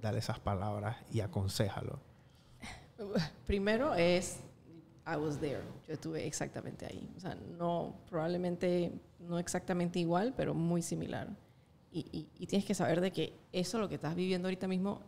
Dale 0.00 0.18
esas 0.18 0.38
palabras 0.40 0.96
y 1.12 1.20
aconsejalo. 1.20 1.98
Primero 3.46 3.94
es, 3.94 4.40
I 5.06 5.16
was 5.16 5.38
there. 5.38 5.62
Yo 5.86 5.94
estuve 5.94 6.26
exactamente 6.26 6.84
ahí. 6.86 7.08
O 7.16 7.20
sea, 7.20 7.34
no, 7.34 7.94
probablemente 8.10 8.92
no 9.20 9.38
exactamente 9.38 9.98
igual, 10.00 10.34
pero 10.36 10.52
muy 10.54 10.82
similar. 10.82 11.28
Y, 11.92 12.00
y- 12.12 12.28
y 12.42 12.46
tienes 12.46 12.66
que 12.66 12.74
saber 12.74 13.00
de 13.00 13.12
que 13.12 13.32
eso, 13.52 13.78
lo 13.78 13.88
que 13.88 13.94
estás 13.94 14.14
viviendo 14.16 14.48
ahorita 14.48 14.66
mismo, 14.66 15.00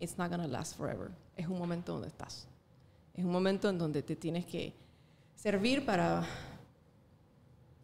it's 0.00 0.16
not 0.16 0.30
gonna 0.30 0.46
last 0.48 0.76
forever. 0.76 1.10
Es 1.36 1.46
un 1.48 1.58
momento 1.58 1.92
donde 1.92 2.08
estás. 2.08 2.48
Es 3.14 3.24
un 3.24 3.30
momento 3.30 3.68
en 3.68 3.78
donde 3.78 4.02
te 4.02 4.16
tienes 4.16 4.46
que 4.46 4.72
servir 5.34 5.84
para 5.84 6.24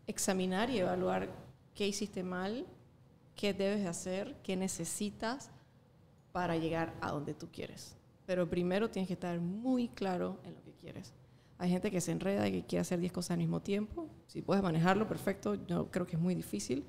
examinar 0.06 0.70
y 0.70 0.78
evaluar 0.78 1.28
qué 1.74 1.86
hiciste 1.86 2.22
mal, 2.22 2.66
qué 3.36 3.52
debes 3.54 3.80
de 3.82 3.88
hacer, 3.88 4.36
qué 4.42 4.56
necesitas 4.56 5.50
para 6.32 6.56
llegar 6.56 6.94
a 7.00 7.10
donde 7.10 7.34
tú 7.34 7.48
quieres. 7.52 7.96
Pero 8.26 8.48
primero 8.48 8.90
tienes 8.90 9.08
que 9.08 9.14
estar 9.14 9.40
muy 9.40 9.88
claro 9.88 10.38
en 10.44 10.54
lo 10.54 10.62
que 10.62 10.72
quieres. 10.72 11.12
Hay 11.58 11.70
gente 11.70 11.90
que 11.90 12.00
se 12.00 12.12
enreda 12.12 12.48
y 12.48 12.52
que 12.52 12.66
quiere 12.66 12.80
hacer 12.80 13.00
10 13.00 13.12
cosas 13.12 13.32
al 13.32 13.38
mismo 13.38 13.60
tiempo. 13.60 14.08
Si 14.26 14.40
puedes 14.40 14.62
manejarlo, 14.62 15.06
perfecto. 15.06 15.54
Yo 15.66 15.90
creo 15.90 16.06
que 16.06 16.16
es 16.16 16.22
muy 16.22 16.34
difícil. 16.34 16.84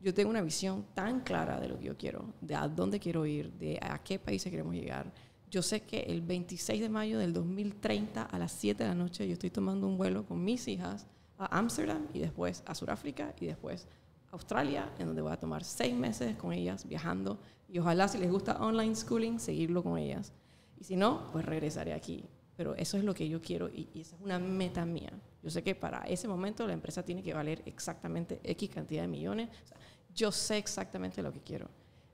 Yo 0.00 0.12
tengo 0.12 0.30
una 0.30 0.42
visión 0.42 0.84
tan 0.94 1.20
clara 1.20 1.60
de 1.60 1.68
lo 1.68 1.78
que 1.78 1.84
yo 1.84 1.96
quiero, 1.96 2.32
de 2.40 2.54
a 2.54 2.68
dónde 2.68 2.98
quiero 2.98 3.24
ir, 3.26 3.52
de 3.52 3.78
a 3.80 3.98
qué 4.02 4.18
países 4.18 4.50
queremos 4.50 4.74
llegar. 4.74 5.12
Yo 5.50 5.62
sé 5.62 5.82
que 5.82 6.00
el 6.00 6.22
26 6.22 6.80
de 6.80 6.88
mayo 6.88 7.18
del 7.18 7.32
2030 7.32 8.22
a 8.22 8.38
las 8.38 8.52
7 8.52 8.82
de 8.82 8.88
la 8.88 8.94
noche 8.94 9.26
yo 9.26 9.32
estoy 9.32 9.50
tomando 9.50 9.86
un 9.86 9.98
vuelo 9.98 10.24
con 10.24 10.42
mis 10.44 10.68
hijas 10.68 11.06
a 11.38 11.58
Ámsterdam 11.58 12.06
y 12.14 12.20
después 12.20 12.62
a 12.66 12.74
Sudáfrica 12.74 13.34
y 13.40 13.46
después 13.46 13.88
a 14.30 14.32
Australia, 14.32 14.90
en 14.98 15.06
donde 15.06 15.22
voy 15.22 15.32
a 15.32 15.38
tomar 15.38 15.64
seis 15.64 15.94
meses 15.94 16.36
con 16.36 16.52
ellas 16.52 16.86
viajando 16.86 17.40
y 17.68 17.78
ojalá 17.78 18.06
si 18.06 18.18
les 18.18 18.30
gusta 18.30 18.58
online 18.60 18.94
schooling, 18.94 19.38
seguirlo 19.38 19.82
con 19.82 19.98
ellas. 19.98 20.32
Y 20.80 20.84
si 20.84 20.96
no, 20.96 21.30
pues 21.30 21.44
regresaré 21.44 21.92
aquí. 21.92 22.24
Pero 22.56 22.74
eso 22.74 22.96
es 22.98 23.04
lo 23.04 23.14
que 23.14 23.28
yo 23.28 23.40
quiero 23.40 23.68
y, 23.68 23.88
y 23.94 24.00
esa 24.00 24.16
es 24.16 24.22
una 24.22 24.38
meta 24.38 24.84
mía. 24.84 25.12
Yo 25.42 25.50
sé 25.50 25.62
que 25.62 25.74
para 25.74 26.00
ese 26.02 26.28
momento 26.28 26.66
la 26.66 26.72
empresa 26.72 27.02
tiene 27.02 27.22
que 27.22 27.32
valer 27.32 27.62
exactamente 27.64 28.40
X 28.42 28.70
cantidad 28.70 29.02
de 29.02 29.08
millones. 29.08 29.48
O 29.64 29.66
sea, 29.68 29.76
yo 30.14 30.32
sé 30.32 30.58
exactamente 30.58 31.22
lo 31.22 31.32
que 31.32 31.40
quiero. 31.40 31.68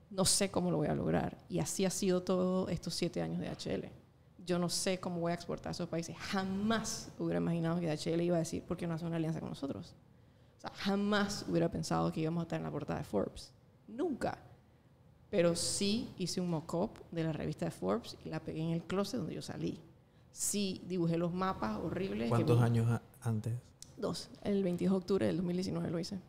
No 0.09 0.23
sé 0.23 0.49
cómo 0.49 0.71
lo 0.71 0.77
voy 0.77 0.87
a 0.87 0.95
lograr. 0.95 1.37
Y 1.49 1.59
así 1.59 1.83
ha 1.83 1.89
sido 1.89 2.23
todos 2.23 2.69
estos 2.69 2.93
siete 2.93 3.21
años 3.21 3.39
de 3.39 3.49
HL. 3.49 3.89
Yo 4.45 4.57
no 4.57 4.69
sé 4.69 4.99
cómo 4.99 5.19
voy 5.19 5.31
a 5.31 5.35
exportar 5.35 5.69
a 5.69 5.71
esos 5.71 5.89
países. 5.89 6.15
Jamás 6.17 7.11
hubiera 7.19 7.39
imaginado 7.39 7.79
que 7.81 7.91
HL 7.91 8.21
iba 8.21 8.37
a 8.37 8.39
decir, 8.39 8.63
¿por 8.63 8.77
qué 8.77 8.87
no 8.87 8.93
hace 8.93 9.05
una 9.05 9.17
alianza 9.17 9.41
con 9.41 9.49
nosotros? 9.49 9.93
O 10.57 10.61
sea, 10.61 10.71
jamás 10.73 11.45
hubiera 11.49 11.69
pensado 11.69 12.11
que 12.11 12.21
íbamos 12.21 12.41
a 12.41 12.43
estar 12.43 12.57
en 12.57 12.63
la 12.63 12.71
portada 12.71 12.99
de 12.99 13.05
Forbes. 13.05 13.51
Nunca. 13.87 14.37
Pero 15.29 15.55
sí 15.55 16.09
hice 16.17 16.39
un 16.41 16.49
mock-up 16.49 16.91
de 17.11 17.23
la 17.23 17.33
revista 17.33 17.65
de 17.65 17.71
Forbes 17.71 18.17
y 18.23 18.29
la 18.29 18.39
pegué 18.39 18.61
en 18.61 18.69
el 18.71 18.83
closet 18.83 19.19
donde 19.19 19.35
yo 19.35 19.41
salí. 19.41 19.79
Sí 20.31 20.81
dibujé 20.87 21.17
los 21.17 21.33
mapas 21.33 21.77
horribles. 21.79 22.23
que 22.25 22.29
¿Cuántos 22.29 22.59
me- 22.59 22.65
años 22.65 23.01
antes? 23.21 23.53
Dos. 23.97 24.29
El 24.43 24.63
22 24.63 24.91
de 24.93 24.97
octubre 24.97 25.25
del 25.25 25.37
2019 25.37 25.89
lo 25.89 25.99
hice. 25.99 26.19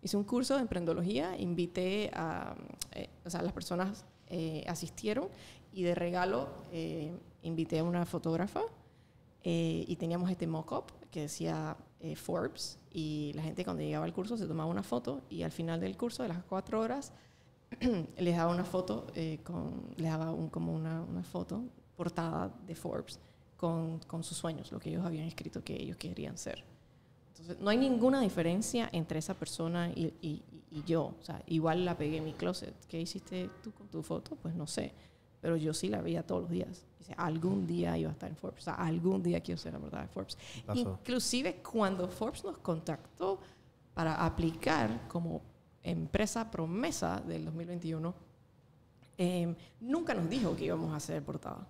Hice 0.00 0.16
un 0.16 0.24
curso 0.24 0.54
de 0.56 0.62
emprendología, 0.62 1.36
invité 1.38 2.10
a, 2.14 2.56
eh, 2.92 3.08
o 3.24 3.30
sea, 3.30 3.42
las 3.42 3.52
personas 3.52 4.04
eh, 4.28 4.64
asistieron 4.66 5.28
y 5.72 5.82
de 5.82 5.94
regalo 5.94 6.48
eh, 6.72 7.12
invité 7.42 7.78
a 7.80 7.84
una 7.84 8.04
fotógrafa 8.06 8.62
eh, 9.44 9.84
y 9.86 9.96
teníamos 9.96 10.30
este 10.30 10.46
mock-up 10.46 10.84
que 11.10 11.22
decía 11.22 11.76
eh, 12.00 12.16
Forbes 12.16 12.78
y 12.90 13.32
la 13.34 13.42
gente 13.42 13.64
cuando 13.64 13.82
llegaba 13.82 14.04
al 14.06 14.12
curso 14.14 14.36
se 14.36 14.46
tomaba 14.46 14.70
una 14.70 14.82
foto 14.82 15.20
y 15.28 15.42
al 15.42 15.52
final 15.52 15.80
del 15.80 15.96
curso 15.96 16.22
de 16.22 16.30
las 16.30 16.42
cuatro 16.44 16.80
horas 16.80 17.12
les 18.18 18.36
daba 18.36 18.52
una 18.52 18.64
foto 18.64 19.06
eh, 19.14 19.40
con 19.42 19.88
les 19.96 20.10
daba 20.10 20.30
un, 20.30 20.48
como 20.48 20.72
una, 20.72 21.00
una 21.02 21.22
foto 21.22 21.64
portada 21.96 22.52
de 22.66 22.74
Forbes 22.74 23.18
con, 23.56 23.98
con 24.00 24.22
sus 24.24 24.36
sueños 24.36 24.72
lo 24.72 24.78
que 24.80 24.90
ellos 24.90 25.04
habían 25.04 25.26
escrito 25.26 25.62
que 25.62 25.74
ellos 25.80 25.96
querían 25.96 26.36
ser. 26.38 26.64
Entonces 27.28 27.58
no 27.60 27.70
hay 27.70 27.76
ninguna 27.78 28.20
diferencia 28.20 28.88
entre 28.92 29.18
esa 29.18 29.34
persona 29.34 29.88
y, 29.90 30.14
y- 30.20 30.42
y 30.70 30.82
yo. 30.84 31.14
O 31.20 31.22
sea 31.22 31.42
igual 31.46 31.84
la 31.84 31.96
pegué 31.96 32.16
en 32.18 32.24
mi 32.24 32.32
closet. 32.32 32.74
¿qué 32.88 33.00
hiciste 33.00 33.50
tú 33.62 33.72
con 33.72 33.88
tu 33.88 34.02
foto? 34.02 34.36
pues 34.36 34.54
no 34.54 34.66
sé 34.66 34.92
pero 35.40 35.56
yo 35.56 35.74
sí 35.74 35.88
la 35.88 36.00
veía 36.00 36.24
todos 36.24 36.42
los 36.42 36.50
días. 36.52 36.86
Dice, 37.00 37.14
algún 37.16 37.66
día 37.66 37.98
iba 37.98 38.10
a 38.10 38.12
estar 38.12 38.30
en 38.30 38.36
Forbes 38.36 38.60
o 38.60 38.64
sea 38.64 38.74
algún 38.74 39.22
día 39.24 39.40
quiero 39.40 39.58
ser 39.60 39.72
la 39.72 39.80
portada 39.80 40.02
de 40.04 40.08
Forbes. 40.08 40.38
Inclusive 41.00 41.56
cuando 41.68 42.06
Forbes 42.08 42.44
nos 42.44 42.58
contactó 42.58 43.40
para 43.92 44.24
aplicar 44.24 45.08
como 45.08 45.42
empresa 45.82 46.50
promesa 46.50 47.20
del 47.20 47.44
2021, 47.44 48.14
eh, 49.18 49.54
nunca 49.80 50.14
nos 50.14 50.28
dijo 50.28 50.56
que 50.56 50.64
íbamos 50.66 50.92
a 50.92 50.96
hacer 50.96 51.22
portada. 51.22 51.66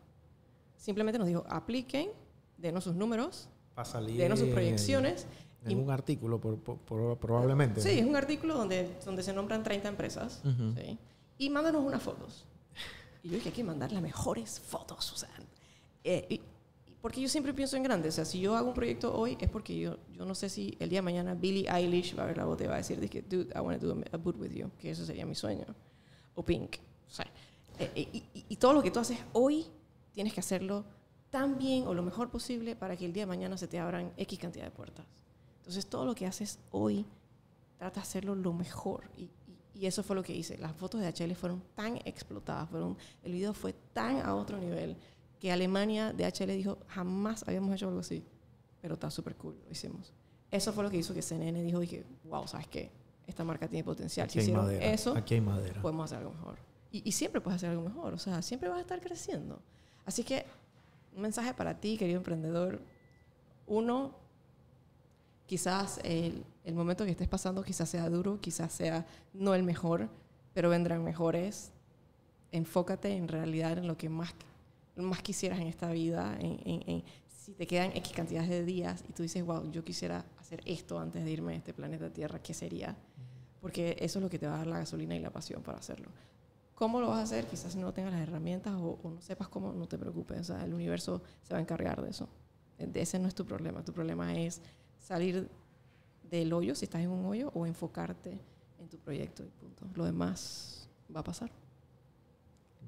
Simplemente 0.77 1.19
nos 1.19 1.29
dijo, 1.29 1.45
apliquen, 1.49 2.11
denos 2.59 2.85
sus 2.85 2.95
números, 2.95 3.49
salir 3.85 4.17
denos 4.19 4.39
sus 4.39 4.49
en- 4.49 4.55
proyecciones. 4.55 5.27
En, 5.65 5.71
y- 5.73 5.75
un 5.75 5.91
artículo, 5.91 6.41
por, 6.41 6.59
por- 6.59 6.79
por- 6.79 7.19
probablemente. 7.19 7.81
Sí, 7.81 7.99
es 8.01 8.05
un 8.07 8.17
artículo 8.17 8.55
donde, 8.57 8.97
donde 9.05 9.23
se 9.23 9.33
nombran 9.33 9.63
30 9.63 9.89
empresas. 9.89 10.41
Ujú. 10.45 10.75
¿sí? 10.77 10.99
Y 11.39 11.51
mándanos 11.51 11.83
unas 11.85 12.03
fotos. 12.03 12.45
Y 13.23 13.29
yo 13.29 13.35
dije, 13.37 13.51
hay 13.51 13.55
que 13.55 13.65
mandar 13.65 13.93
las 13.93 14.03
mejores 14.03 14.59
fotos. 14.61 15.05
Sea, 15.17 15.29
eh, 16.05 16.27
y- 16.29 16.41
porque 17.03 17.21
yo 17.21 17.29
siempre 17.29 17.53
pienso 17.53 17.77
en 17.77 17.83
grande. 17.83 18.09
O 18.09 18.13
sea, 18.13 18.25
si 18.25 18.41
yo 18.41 18.57
hago 18.57 18.69
un 18.69 18.75
proyecto 18.75 19.15
hoy 19.15 19.37
es 19.41 19.51
porque 19.51 19.79
yo, 19.79 19.99
yo 20.17 20.25
no 20.25 20.35
sé 20.35 20.49
si 20.49 20.77
el 20.79 20.89
día 20.89 20.99
de 20.99 21.03
mañana 21.03 21.35
Billie 21.35 21.69
Eilish 21.69 22.17
va 22.19 22.23
a 22.23 22.27
ver 22.27 22.37
la 22.39 22.45
bota 22.47 22.65
y 22.65 22.69
va 22.69 22.75
a 22.75 22.79
decir, 22.79 22.99
dude, 23.29 23.53
I 23.55 23.59
want 23.61 23.81
to 23.81 23.87
do 23.95 24.03
a 24.13 24.17
boot 24.17 24.37
with 24.39 24.53
you. 24.53 24.71
Que 24.79 24.91
eso 24.93 25.05
sería 25.05 25.27
mi 25.27 25.35
sueño. 25.35 25.67
O 26.35 26.43
Pink. 26.45 26.77
O 27.11 27.13
sea, 27.15 27.27
eh, 27.79 27.91
y, 27.95 28.19
y- 28.33 28.45
y 28.49 28.57
todo 28.57 28.73
lo 28.73 28.83
que 28.83 28.91
tú 28.91 29.01
haces 29.01 29.19
hoy, 29.33 29.67
tienes 30.13 30.33
que 30.33 30.41
hacerlo 30.41 30.85
tan 31.31 31.59
bien 31.59 31.87
o 31.87 31.93
lo 31.95 32.03
mejor 32.03 32.31
posible 32.31 32.77
para 32.77 32.97
que 32.97 33.05
el 33.05 33.13
día 33.13 33.25
de 33.25 33.27
mañana 33.27 33.57
se 33.59 33.67
te 33.69 33.79
abran 33.79 34.13
X 34.17 34.39
cantidad 34.39 34.65
de 34.65 34.71
puertas. 34.71 35.05
Entonces, 35.59 35.87
todo 35.87 36.05
lo 36.07 36.15
que 36.15 36.27
haces 36.27 36.59
hoy, 36.71 37.05
trata 37.79 37.97
de 38.01 38.03
hacerlo 38.03 38.35
lo 38.35 38.53
mejor. 38.53 39.11
Y, 39.17 39.23
y- 39.25 39.31
y 39.75 39.87
eso 39.87 40.03
fue 40.05 40.15
lo 40.15 40.23
que 40.23 40.35
hice. 40.35 40.57
Las 40.59 40.73
fotos 40.77 41.01
de 41.01 41.09
HL 41.09 41.35
fueron 41.35 41.63
tan 41.75 41.97
explotadas, 42.05 42.69
fueron, 42.71 42.97
el 43.25 43.33
video 43.33 43.53
fue 43.55 43.73
tan 43.93 44.21
a 44.21 44.35
otro 44.37 44.59
nivel 44.59 44.97
que 45.43 45.51
Alemania 45.51 46.13
de 46.13 46.25
HL 46.25 46.53
dijo, 46.57 46.79
jamás 46.87 47.43
habíamos 47.49 47.75
hecho 47.75 47.89
algo 47.89 47.99
así. 47.99 48.25
Pero 48.81 48.95
está 48.95 49.11
súper 49.11 49.35
cool, 49.35 49.59
lo 49.65 49.73
hicimos. 49.73 50.13
Eso 50.53 50.73
fue 50.73 50.85
lo 50.85 50.91
que 50.91 50.99
hizo 50.99 51.13
que 51.13 51.21
CNN 51.21 51.61
dijo, 51.65 51.81
dije, 51.81 52.07
wow, 52.23 52.47
¿sabes 52.47 52.69
qué? 52.69 52.93
Esta 53.27 53.43
marca 53.43 53.67
tiene 53.67 53.83
potencial. 53.83 54.27
Aquí 54.27 54.35
Si 54.35 54.39
hicieron 54.39 54.67
madera. 54.67 54.85
eso, 54.93 55.17
Aquí 55.17 55.35
hay 55.35 55.41
madera. 55.41 55.83
podemos 55.83 56.05
hacer 56.05 56.19
algo 56.19 56.31
mejor. 56.33 56.59
Y, 56.93 57.03
y 57.09 57.11
siempre 57.11 57.41
puedes 57.41 57.57
hacer 57.57 57.71
algo 57.71 57.83
mejor, 57.83 58.15
o 58.15 58.19
sea, 58.19 58.41
siempre 58.41 58.69
vas 58.69 58.79
a 58.79 58.83
estar 58.83 59.01
creciendo. 59.01 59.61
Así 60.07 60.23
que 60.23 60.47
un 61.17 61.23
mensaje 61.23 61.53
para 61.55 61.81
ti, 61.81 61.97
querido 61.99 62.19
emprendedor. 62.19 62.81
Uno, 63.67 64.15
quizás 65.47 65.99
el, 66.05 66.45
el 66.63 66.75
momento 66.77 67.05
que 67.05 67.11
estés 67.11 67.27
pasando 67.27 67.65
quizás 67.65 67.89
sea 67.89 68.09
duro, 68.09 68.41
quizás 68.41 68.73
sea 68.73 69.07
no 69.33 69.57
el 69.57 69.65
mejor, 69.65 70.09
pero 70.55 70.71
vendrán 70.71 71.03
mejores. 71.03 71.73
Enfócate 72.53 73.17
en 73.17 73.27
realidad 73.27 73.79
en 73.79 73.89
lo 73.89 73.97
que 73.97 74.09
más, 74.09 74.35
más 74.97 75.23
quisieras 75.23 75.59
en 75.61 75.67
esta 75.69 75.91
vida, 75.91 76.37
en, 76.41 76.61
en- 76.65 76.83
en- 76.89 77.05
si 77.29 77.55
te 77.55 77.67
quedan 77.67 77.91
X 77.97 78.13
cantidades 78.13 78.49
de 78.51 78.65
días 78.65 79.05
y 79.09 79.13
tú 79.13 79.23
dices, 79.25 79.45
wow, 79.45 79.69
yo 79.73 79.85
quisiera 79.85 80.25
hacer 80.39 80.61
esto 80.65 80.99
antes 81.01 81.25
de 81.25 81.31
irme 81.31 81.55
a 81.55 81.57
este 81.57 81.75
planeta 81.75 82.13
Tierra, 82.13 82.41
¿qué 82.41 82.55
sería? 82.55 82.97
Porque 83.61 83.97
eso 83.99 84.19
es 84.19 84.23
lo 84.23 84.31
que 84.31 84.39
te 84.39 84.47
va 84.47 84.55
a 84.55 84.59
dar 84.59 84.67
la 84.69 84.79
gasolina 84.79 85.17
y 85.17 85.21
la 85.21 85.31
pasión 85.33 85.63
para 85.63 85.79
hacerlo. 85.79 86.09
¿Cómo 86.75 87.01
lo 87.01 87.09
vas 87.09 87.19
a 87.19 87.23
hacer? 87.23 87.47
Quizás 87.47 87.75
no 87.77 87.93
tengas 87.93 88.13
las 88.13 88.23
herramientas 88.23 88.75
o, 88.75 88.99
o 89.03 89.11
no 89.11 89.21
sepas 89.21 89.49
cómo, 89.49 89.73
no 89.73 89.87
te 89.87 89.99
preocupes. 89.99 90.41
O 90.41 90.45
sea, 90.45 90.65
el 90.65 90.75
universo 90.75 91.23
se 91.43 91.53
va 91.55 91.59
a 91.59 91.61
encargar 91.63 92.03
de 92.03 92.11
eso. 92.11 92.29
De 92.79 93.01
ese 93.01 93.19
no 93.19 93.29
es 93.29 93.35
tu 93.35 93.45
problema. 93.47 93.85
Tu 93.85 93.93
problema 93.93 94.35
es 94.37 94.61
salir 95.01 95.49
del 96.29 96.53
hoyo, 96.53 96.75
si 96.75 96.85
estás 96.87 97.03
en 97.03 97.11
un 97.11 97.25
hoyo, 97.25 97.51
o 97.55 97.67
enfocarte 97.67 98.41
en 98.81 98.89
tu 98.89 98.99
proyecto 98.99 99.45
y 99.45 99.49
punto. 99.49 99.87
Lo 99.95 100.05
demás 100.05 100.89
va 101.15 101.21
a 101.21 101.25
pasar. 101.25 101.51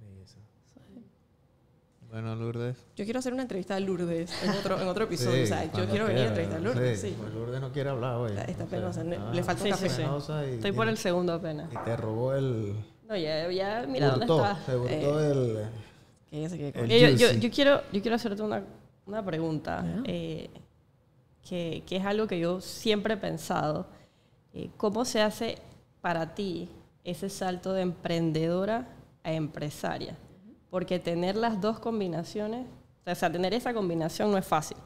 Belleza. 0.01 0.39
Bueno, 2.15 2.37
Lourdes. 2.37 2.77
Yo 2.95 3.05
quiero 3.05 3.19
hacer 3.19 3.33
una 3.33 3.43
entrevista 3.43 3.75
a 3.75 3.81
Lourdes 3.81 4.31
en 4.45 4.51
otro, 4.51 4.81
en 4.81 4.87
otro 4.87 5.05
episodio. 5.07 5.39
Sí, 5.39 5.43
o 5.43 5.47
sea, 5.57 5.65
yo 5.73 5.85
quiero 5.89 6.07
venir 6.07 6.23
a 6.23 6.29
entrevistar 6.29 6.59
a 6.59 6.63
Lourdes. 6.63 7.01
Sí, 7.01 7.09
Sí. 7.09 7.17
pues 7.19 7.35
Lourdes 7.35 7.61
no 7.61 7.73
quiere 7.73 7.91
hablar 7.91 8.15
hoy. 8.15 8.31
Está- 8.31 8.43
está 8.45 8.65
O 8.65 8.69
sea, 8.69 8.79
penosa, 9.03 9.03
le 9.33 9.43
falta 9.43 9.65
un 9.65 9.71
café. 9.71 9.89
Sí, 9.89 9.89
sí, 9.89 9.97
sí. 9.97 10.03
penosa 10.03 10.47
y 10.47 10.55
Estoy 10.55 10.71
por 10.71 10.89
el 10.89 10.97
segundo 10.97 11.33
apenas. 11.33 11.73
Y 11.73 11.77
te 11.85 11.97
robó 11.97 12.33
el... 12.35 12.77
No, 13.09 13.17
ya, 13.17 13.51
ya 13.51 13.85
mira 13.89 14.11
dónde 14.11 14.27
está. 14.27 14.57
Se 14.65 14.77
hurtó 14.77 15.21
el... 15.25 15.59
Que 16.31 16.39
ella 16.39 16.49
se 16.51 16.57
quede 16.59 16.73
con 16.73 16.85
El 16.85 16.91
Eh, 16.93 17.01
yo, 17.01 17.09
yo- 17.09 17.27
juicy. 17.31 17.41
yo 17.41 17.51
quiero, 17.51 17.83
yo 17.93 18.01
quiero 18.01 18.15
hacerte 18.15 18.43
una, 18.43 18.63
una 19.07 19.25
pregunta 19.25 19.85
eh, 20.05 20.51
que, 21.43 21.83
que 21.85 21.97
es 21.97 22.05
algo 22.07 22.29
que 22.29 22.39
yo 22.39 22.61
siempre 22.61 23.15
he 23.15 23.17
pensado. 23.17 23.87
Eh, 24.53 24.71
¿Cómo 24.77 25.05
se 25.05 25.21
hace 25.21 25.59
para 26.01 26.33
ti 26.37 26.69
ese 27.03 27.29
salto 27.29 27.73
de 27.73 27.83
emprendedora 27.83 28.87
a 29.25 29.33
empresaria? 29.33 30.17
Porque 30.75 30.99
tener 30.99 31.37
las 31.37 31.61
dos 31.61 31.79
combinaciones, 31.79 32.67
o 33.07 33.15
sea, 33.15 33.31
tener 33.31 33.55
esa 33.55 33.73
combinación 33.73 34.33
no 34.33 34.39
es 34.39 34.45
fácil. 34.45 34.77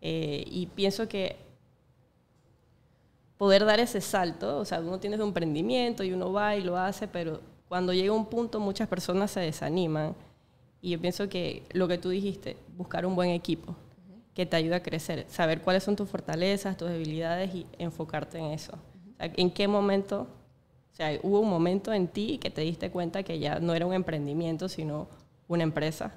Eh, 0.00 0.42
y 0.44 0.66
pienso 0.66 1.06
que 1.06 1.36
poder 3.36 3.64
dar 3.64 3.78
ese 3.78 4.00
salto, 4.00 4.58
o 4.58 4.64
sea, 4.64 4.80
uno 4.80 4.98
tiene 4.98 5.16
su 5.16 5.22
emprendimiento 5.22 6.02
y 6.02 6.12
uno 6.12 6.32
va 6.32 6.56
y 6.56 6.62
lo 6.62 6.76
hace, 6.76 7.06
pero 7.06 7.40
cuando 7.68 7.92
llega 7.92 8.12
un 8.12 8.26
punto 8.26 8.58
muchas 8.58 8.88
personas 8.88 9.30
se 9.30 9.38
desaniman 9.38 10.16
y 10.80 10.90
yo 10.90 11.00
pienso 11.00 11.28
que 11.28 11.62
lo 11.70 11.86
que 11.86 11.98
tú 11.98 12.08
dijiste, 12.08 12.56
buscar 12.76 13.06
un 13.06 13.14
buen 13.14 13.30
equipo 13.30 13.76
que 14.34 14.46
te 14.46 14.56
ayude 14.56 14.74
a 14.74 14.82
crecer, 14.82 15.26
saber 15.28 15.62
cuáles 15.62 15.84
son 15.84 15.94
tus 15.94 16.08
fortalezas, 16.08 16.76
tus 16.76 16.88
debilidades 16.88 17.54
y 17.54 17.68
enfocarte 17.78 18.38
en 18.38 18.46
eso. 18.46 18.72
O 18.72 19.16
sea, 19.16 19.30
¿En 19.36 19.52
qué 19.52 19.68
momento, 19.68 20.26
sea, 20.98 21.18
hubo 21.22 21.40
un 21.40 21.48
momento 21.48 21.92
en 21.92 22.08
ti 22.08 22.38
que 22.38 22.50
te 22.50 22.60
diste 22.62 22.90
cuenta 22.90 23.22
que 23.22 23.38
ya 23.38 23.58
no 23.60 23.72
era 23.74 23.86
un 23.86 23.94
emprendimiento, 23.94 24.68
sino 24.68 25.08
una 25.48 25.62
empresa? 25.62 26.12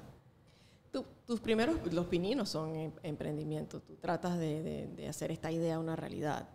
tu, 0.90 1.02
tu 1.02 1.08
tus 1.26 1.40
primeros, 1.40 1.76
los 1.92 2.06
pininos 2.06 2.48
son 2.50 2.76
em- 2.76 2.92
emprendimiento. 3.02 3.80
Tú 3.80 3.94
tratas 3.96 4.38
de, 4.38 4.62
de- 4.62 4.86
de 4.88 5.08
hacer 5.08 5.30
esta 5.30 5.50
idea 5.50 5.78
una 5.78 5.96
realidad. 5.96 6.46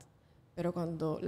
Pero 0.53 0.73
cuando, 0.73 1.19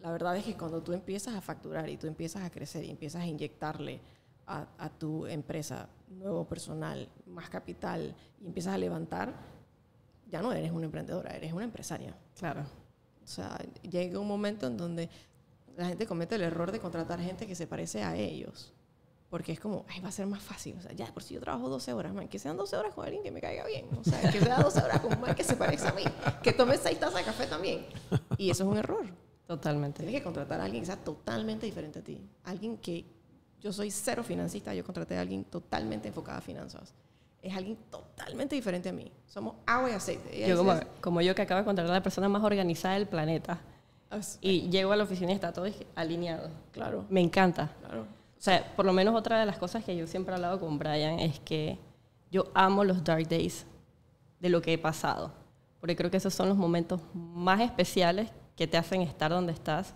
la 0.00 0.10
verdad 0.12 0.36
es 0.36 0.44
que 0.44 0.54
cuando 0.56 0.82
tú 0.82 0.92
empiezas 0.92 1.34
a 1.34 1.40
facturar 1.40 1.88
y 1.88 1.96
tú 1.96 2.06
empiezas 2.06 2.42
a 2.42 2.50
crecer 2.50 2.84
y 2.84 2.90
empiezas 2.90 3.22
a 3.22 3.26
inyectarle 3.26 4.00
a, 4.46 4.66
a 4.78 4.88
tu 4.90 5.24
empresa 5.26 5.88
nuevo 6.10 6.44
personal, 6.46 7.08
más 7.26 7.48
capital 7.48 8.14
y 8.42 8.46
empiezas 8.46 8.74
a 8.74 8.78
levantar, 8.78 9.32
ya 10.30 10.42
no 10.42 10.52
eres 10.52 10.72
una 10.72 10.84
emprendedora, 10.86 11.30
eres 11.36 11.52
una 11.52 11.64
empresaria. 11.64 12.14
Claro. 12.38 12.62
O 13.22 13.26
sea, 13.26 13.58
llega 13.88 14.18
un 14.18 14.28
momento 14.28 14.66
en 14.66 14.76
donde 14.76 15.08
la 15.78 15.86
gente 15.86 16.06
comete 16.06 16.34
el 16.34 16.42
error 16.42 16.72
de 16.72 16.80
contratar 16.80 17.20
gente 17.20 17.46
que 17.46 17.54
se 17.54 17.68
parece 17.68 18.02
a 18.02 18.16
ellos. 18.16 18.72
Porque 19.30 19.52
es 19.52 19.60
como, 19.60 19.84
ay, 19.88 20.00
va 20.00 20.08
a 20.08 20.12
ser 20.12 20.26
más 20.26 20.42
fácil. 20.42 20.74
O 20.76 20.82
sea, 20.82 20.90
ya, 20.92 21.06
por 21.14 21.22
si 21.22 21.34
yo 21.34 21.40
trabajo 21.40 21.68
12 21.68 21.92
horas, 21.92 22.12
man, 22.12 22.26
que 22.26 22.40
sean 22.40 22.56
12 22.56 22.76
horas 22.76 22.94
con 22.94 23.04
alguien 23.04 23.22
que 23.22 23.30
me 23.30 23.40
caiga 23.40 23.64
bien. 23.64 23.86
O 23.96 24.02
sea, 24.02 24.20
que 24.32 24.40
sea 24.40 24.58
12 24.58 24.80
horas 24.80 25.00
con 25.00 25.14
un 25.14 25.20
man 25.20 25.36
que 25.36 25.44
se 25.44 25.54
parece 25.54 25.86
a 25.86 25.92
mí. 25.92 26.02
Que 26.42 26.52
tome 26.52 26.76
6 26.76 26.98
tazas 26.98 27.14
de 27.14 27.22
café 27.22 27.46
también. 27.46 27.86
Y 28.36 28.50
eso 28.50 28.64
es 28.64 28.70
un 28.70 28.76
error. 28.76 29.06
Totalmente. 29.46 29.98
Tienes 29.98 30.18
que 30.18 30.24
contratar 30.24 30.60
a 30.60 30.64
alguien 30.64 30.82
que 30.82 30.86
sea 30.86 30.96
totalmente 30.96 31.64
diferente 31.64 32.00
a 32.00 32.02
ti. 32.02 32.28
Alguien 32.42 32.78
que, 32.78 33.06
yo 33.60 33.72
soy 33.72 33.92
cero 33.92 34.24
financista, 34.24 34.74
yo 34.74 34.84
contraté 34.84 35.16
a 35.16 35.20
alguien 35.20 35.44
totalmente 35.44 36.08
enfocado 36.08 36.38
a 36.38 36.40
finanzas. 36.40 36.92
Es 37.40 37.54
alguien 37.54 37.76
totalmente 37.88 38.56
diferente 38.56 38.88
a 38.88 38.92
mí. 38.92 39.12
Somos 39.26 39.54
agua 39.64 39.90
y 39.90 39.92
aceite. 39.92 40.48
Yo 40.48 40.56
como, 40.56 40.74
como 41.00 41.20
yo 41.20 41.36
que 41.36 41.42
acabo 41.42 41.60
de 41.60 41.64
contratar 41.64 41.92
a 41.92 41.98
la 41.98 42.02
persona 42.02 42.28
más 42.28 42.42
organizada 42.42 42.94
del 42.94 43.06
planeta 43.06 43.60
"Es- 44.10 44.38
y 44.40 44.68
llego 44.70 44.92
a 44.92 44.96
la 44.96 45.04
oficina 45.04 45.32
y 45.32 45.34
está 45.34 45.52
todo 45.52 45.66
alineado. 45.94 46.48
Claro, 46.72 47.04
Me 47.10 47.20
encanta. 47.20 47.70
claro. 47.80 48.02
O 48.02 48.40
sea, 48.40 48.72
por 48.76 48.86
lo 48.86 48.92
menos 48.92 49.14
otra 49.16 49.40
de 49.40 49.46
las 49.46 49.58
cosas 49.58 49.84
que 49.84 49.96
yo 49.96 50.06
siempre 50.06 50.32
he 50.32 50.36
hablado 50.36 50.60
con 50.60 50.78
Brian 50.78 51.18
es 51.18 51.40
que 51.40 51.76
yo 52.30 52.44
amo 52.54 52.84
los 52.84 53.02
dark 53.02 53.26
days 53.28 53.66
de 54.40 54.48
lo 54.48 54.62
que 54.62 54.74
he 54.74 54.78
pasado. 54.78 55.32
Porque 55.80 55.96
creo 55.96 56.10
que 56.10 56.18
esos 56.18 56.34
son 56.34 56.48
los 56.48 56.56
momentos 56.56 57.00
más 57.14 57.60
especiales 57.60 58.30
que 58.56 58.66
te 58.66 58.76
hacen 58.76 59.02
estar 59.02 59.30
donde 59.30 59.52
estás. 59.52 59.92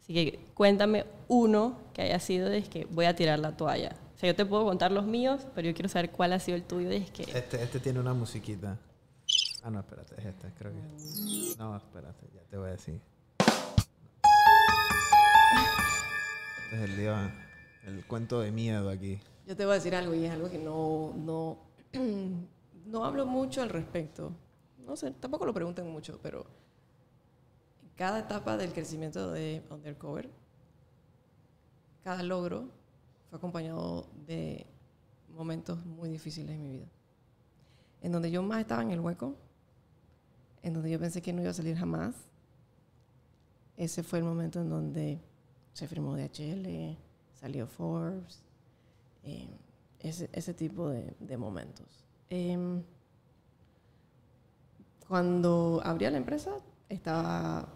Así 0.00 0.12
que 0.14 0.38
cuéntame 0.54 1.04
uno 1.28 1.78
que 1.92 2.02
haya 2.02 2.18
sido 2.20 2.48
de 2.48 2.62
que 2.62 2.84
voy 2.86 3.06
a 3.06 3.16
tirar 3.16 3.38
la 3.40 3.56
toalla. 3.56 3.96
O 4.14 4.18
sea, 4.18 4.28
yo 4.28 4.36
te 4.36 4.44
puedo 4.44 4.64
contar 4.64 4.92
los 4.92 5.04
míos, 5.06 5.46
pero 5.54 5.66
yo 5.68 5.74
quiero 5.74 5.88
saber 5.88 6.10
cuál 6.10 6.32
ha 6.32 6.38
sido 6.38 6.56
el 6.56 6.62
tuyo. 6.64 6.92
Y 6.92 6.96
es 6.96 7.10
que 7.10 7.22
Este, 7.22 7.62
este 7.62 7.80
tiene 7.80 7.98
una 8.00 8.14
musiquita. 8.14 8.76
Ah, 9.62 9.70
no, 9.70 9.80
espérate, 9.80 10.14
es 10.18 10.26
este, 10.26 10.48
creo 10.58 10.72
que. 10.72 11.56
No, 11.58 11.76
espérate, 11.76 12.26
ya 12.34 12.42
te 12.48 12.56
voy 12.56 12.68
a 12.68 12.72
decir. 12.72 13.00
Este 16.64 16.76
es 16.76 16.82
el 16.82 16.96
día, 16.96 17.32
el 17.86 18.04
cuento 18.06 18.40
de 18.40 18.50
miedo 18.50 18.88
aquí. 18.90 19.20
Yo 19.46 19.56
te 19.56 19.64
voy 19.64 19.72
a 19.72 19.74
decir 19.74 19.94
algo 19.94 20.14
y 20.14 20.24
es 20.24 20.32
algo 20.32 20.50
que 20.50 20.58
no, 20.58 21.12
no, 21.16 21.58
no 22.86 23.04
hablo 23.04 23.26
mucho 23.26 23.62
al 23.62 23.68
respecto. 23.68 24.32
No 24.86 24.96
sé, 24.96 25.10
tampoco 25.12 25.46
lo 25.46 25.54
preguntan 25.54 25.90
mucho, 25.90 26.18
pero 26.22 26.46
en 27.82 27.88
cada 27.96 28.20
etapa 28.20 28.56
del 28.56 28.72
crecimiento 28.72 29.30
de 29.32 29.62
Undercover, 29.70 30.30
cada 32.02 32.22
logro 32.22 32.68
fue 33.30 33.38
acompañado 33.38 34.08
de 34.26 34.66
momentos 35.34 35.84
muy 35.84 36.08
difíciles 36.08 36.54
en 36.54 36.62
mi 36.62 36.72
vida. 36.72 36.86
En 38.02 38.12
donde 38.12 38.30
yo 38.30 38.42
más 38.42 38.60
estaba 38.60 38.82
en 38.82 38.90
el 38.90 39.00
hueco, 39.00 39.36
en 40.62 40.72
donde 40.72 40.90
yo 40.90 40.98
pensé 40.98 41.20
que 41.20 41.32
no 41.32 41.42
iba 41.42 41.50
a 41.50 41.54
salir 41.54 41.76
jamás. 41.76 42.14
Ese 43.76 44.02
fue 44.02 44.18
el 44.18 44.24
momento 44.24 44.60
en 44.60 44.68
donde 44.68 45.20
se 45.74 45.86
firmó 45.88 46.16
DHL, 46.16 46.96
salió 47.34 47.66
Forbes, 47.66 48.42
eh, 49.24 49.48
ese, 49.98 50.30
ese 50.32 50.54
tipo 50.54 50.88
de, 50.88 51.36
momentos. 51.36 52.06
Em, 52.30 52.82
cuando 55.06 55.82
abrí 55.84 56.08
la 56.08 56.16
empresa, 56.16 56.52
estaba 56.88 57.68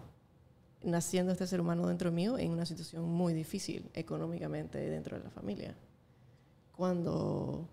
naciendo 0.82 1.32
este 1.32 1.46
ser 1.46 1.61
humano 1.61 1.88
dentro 1.88 2.12
mío 2.12 2.38
en 2.38 2.53
una 2.53 2.64
situación 2.64 3.05
muy 3.05 3.34
difícil 3.34 3.90
económicamente 3.94 4.78
dentro 4.78 5.18
de 5.18 5.24
la 5.24 5.30
familia. 5.30 5.76
Cuando 6.76 7.68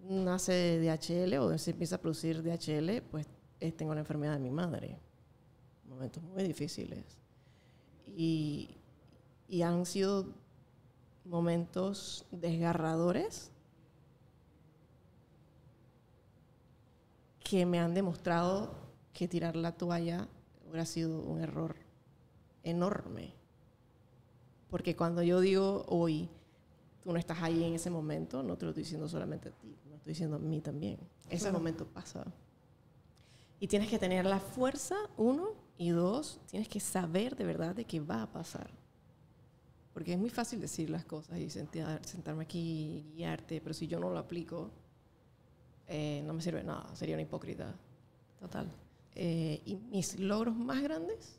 nace 0.00 0.80
DHL 0.80 1.34
o 1.38 1.56
se 1.56 1.70
empieza 1.70 1.96
a 1.96 2.00
producir 2.00 2.42
DHL, 2.42 3.00
pues 3.10 3.26
eh, 3.60 3.70
tengo 3.70 3.94
la 3.94 4.00
enfermedad 4.00 4.34
de 4.34 4.40
mi 4.40 4.50
madre. 4.50 4.98
Momentos 5.88 6.22
muy 6.22 6.42
difíciles. 6.42 7.04
Y, 8.08 8.76
y 9.52 9.60
han 9.60 9.84
sido 9.84 10.24
momentos 11.26 12.24
desgarradores 12.30 13.50
que 17.44 17.66
me 17.66 17.78
han 17.78 17.92
demostrado 17.92 18.72
que 19.12 19.28
tirar 19.28 19.54
la 19.54 19.72
toalla 19.72 20.26
hubiera 20.66 20.86
sido 20.86 21.20
un 21.20 21.42
error 21.42 21.76
enorme. 22.62 23.34
Porque 24.70 24.96
cuando 24.96 25.22
yo 25.22 25.40
digo 25.40 25.84
hoy, 25.86 26.30
tú 27.02 27.12
no 27.12 27.18
estás 27.18 27.42
ahí 27.42 27.62
en 27.62 27.74
ese 27.74 27.90
momento, 27.90 28.42
no 28.42 28.56
te 28.56 28.64
lo 28.64 28.70
estoy 28.70 28.84
diciendo 28.84 29.06
solamente 29.06 29.50
a 29.50 29.52
ti, 29.52 29.76
lo 29.90 29.96
estoy 29.96 30.12
diciendo 30.14 30.36
a 30.36 30.38
mí 30.38 30.62
también. 30.62 30.98
Ese 31.28 31.40
Claro. 31.44 31.58
momento 31.58 31.84
pasa. 31.86 32.24
Y 33.60 33.68
tienes 33.68 33.90
que 33.90 33.98
tener 33.98 34.24
la 34.24 34.40
fuerza, 34.40 34.96
uno, 35.18 35.50
y 35.76 35.90
dos, 35.90 36.40
tienes 36.46 36.70
que 36.70 36.80
saber 36.80 37.36
de 37.36 37.44
verdad 37.44 37.74
de 37.74 37.84
qué 37.84 38.00
va 38.00 38.22
a 38.22 38.32
pasar. 38.32 38.70
Porque 39.92 40.14
es 40.14 40.18
muy 40.18 40.30
fácil 40.30 40.60
decir 40.60 40.88
las 40.88 41.04
cosas 41.04 41.38
y 41.38 41.50
sentar- 41.50 42.04
sentarme 42.04 42.44
aquí 42.44 42.58
y 42.58 43.12
guiarte, 43.16 43.60
pero 43.60 43.74
si 43.74 43.86
yo 43.86 44.00
no 44.00 44.10
lo 44.10 44.18
aplico, 44.18 44.70
eh, 45.86 46.22
no 46.24 46.32
me 46.32 46.40
sirve 46.40 46.62
nada, 46.64 46.94
sería 46.96 47.14
una 47.14 47.22
hipócrita. 47.22 47.74
Total. 48.40 48.70
Eh, 49.14 49.60
y 49.66 49.76
mis 49.76 50.18
logros 50.18 50.56
más 50.56 50.82
grandes 50.82 51.38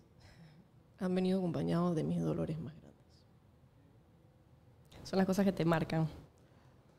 han 1.00 1.16
venido 1.16 1.40
acompañados 1.40 1.96
de 1.96 2.04
mis 2.04 2.22
dolores 2.22 2.60
más 2.60 2.74
grandes. 2.76 2.94
Son 5.04 5.18
las 5.18 5.26
cosas 5.26 5.46
que 5.46 5.52
te 5.52 5.66
marcan. 5.66 6.08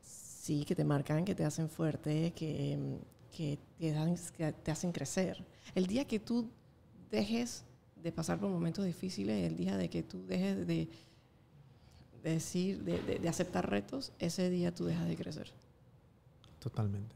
Sí, 0.01 0.63
que 0.65 0.75
te 0.75 0.83
marcan, 0.83 1.25
que 1.25 1.33
te 1.33 1.43
hacen 1.43 1.69
fuerte, 1.69 2.33
que, 2.35 2.99
que 3.31 3.57
te, 3.79 3.95
que 4.37 4.51
te 4.51 4.71
hacen 4.71 4.91
crecer. 4.91 5.43
El 5.73 5.87
día 5.87 6.05
que 6.05 6.19
tú 6.19 6.49
dejes 7.09 7.63
de 7.95 8.11
pasar 8.11 8.39
por 8.39 8.49
momentos 8.49 8.85
difíciles, 8.85 9.49
el 9.49 9.57
día 9.57 9.75
de 9.77 9.89
que 9.89 10.03
tú 10.03 10.23
dejes 10.27 10.67
de, 10.67 10.87
de 12.25 12.31
decir, 12.31 12.83
de, 12.83 12.99
de- 13.03 13.19
de 13.19 13.29
aceptar 13.29 13.69
retos, 13.69 14.11
ese 14.17 14.49
día 14.49 14.73
tú 14.73 14.85
dejas 14.85 15.07
de 15.07 15.15
crecer. 15.15 15.51
Totalmente. 16.59 17.15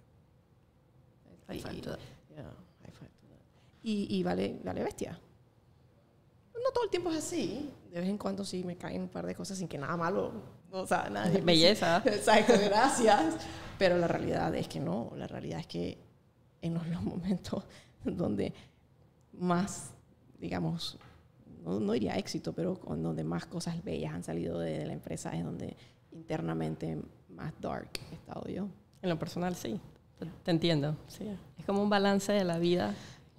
I 1.51 1.55
Y-. 1.57 1.61
Yeah, 1.61 1.63
I 1.63 2.91
find 2.91 3.09
that. 3.09 3.41
Y, 3.81 4.15
y 4.17 4.21
vale, 4.23 4.59
vale 4.63 4.83
bestia. 4.83 5.19
No 6.53 6.71
todo 6.71 6.83
el 6.83 6.89
tiempo 6.91 7.09
es 7.09 7.17
así. 7.17 7.71
De 7.91 7.99
vez 8.01 8.09
en 8.09 8.19
cuando 8.19 8.45
sí 8.45 8.63
me 8.63 8.77
caen 8.77 9.01
un 9.01 9.09
par 9.09 9.25
de 9.25 9.33
cosas 9.33 9.57
sin 9.57 9.67
que 9.67 9.79
nada 9.79 9.97
malo. 9.97 10.31
O 10.71 10.85
sea, 10.85 11.09
nada. 11.09 11.27
de- 11.29 11.41
Belleza. 11.51 12.03
Exacto, 12.05 12.53
gracias. 12.63 13.35
Pero 13.79 13.97
la 13.97 14.07
realidad 14.07 14.53
es 14.53 14.67
que 14.67 14.79
no. 14.79 15.11
La 15.15 15.25
realidad 15.25 15.59
es 15.61 15.65
que 15.67 15.97
en 16.61 16.75
los 16.75 16.85
momentos 17.01 17.63
donde 18.03 18.53
más, 19.33 19.89
digamos, 20.37 20.99
no, 21.63 21.79
no 21.79 21.93
diría 21.93 22.15
éxito, 22.17 22.53
pero 22.53 22.79
con 22.79 23.01
donde 23.03 23.23
más 23.23 23.45
cosas 23.45 23.83
bellas 23.83 24.13
han 24.13 24.23
salido 24.23 24.59
de, 24.59 24.79
de 24.79 24.85
la 24.85 24.93
empresa 24.93 25.35
es 25.35 25.43
donde 25.43 25.75
internamente 26.11 27.01
más 27.29 27.53
dark 27.59 27.89
he 28.11 28.15
estado 28.15 28.47
yo. 28.47 28.67
En 29.01 29.09
lo 29.09 29.17
personal, 29.19 29.55
sí. 29.55 29.79
Te, 30.17 30.25
te 30.43 30.51
entiendo. 30.51 30.97
Sí. 31.07 31.25
Es 31.57 31.65
como 31.65 31.81
un 31.81 31.89
balance 31.89 32.31
de 32.33 32.43
la 32.43 32.57
vida 32.57 32.93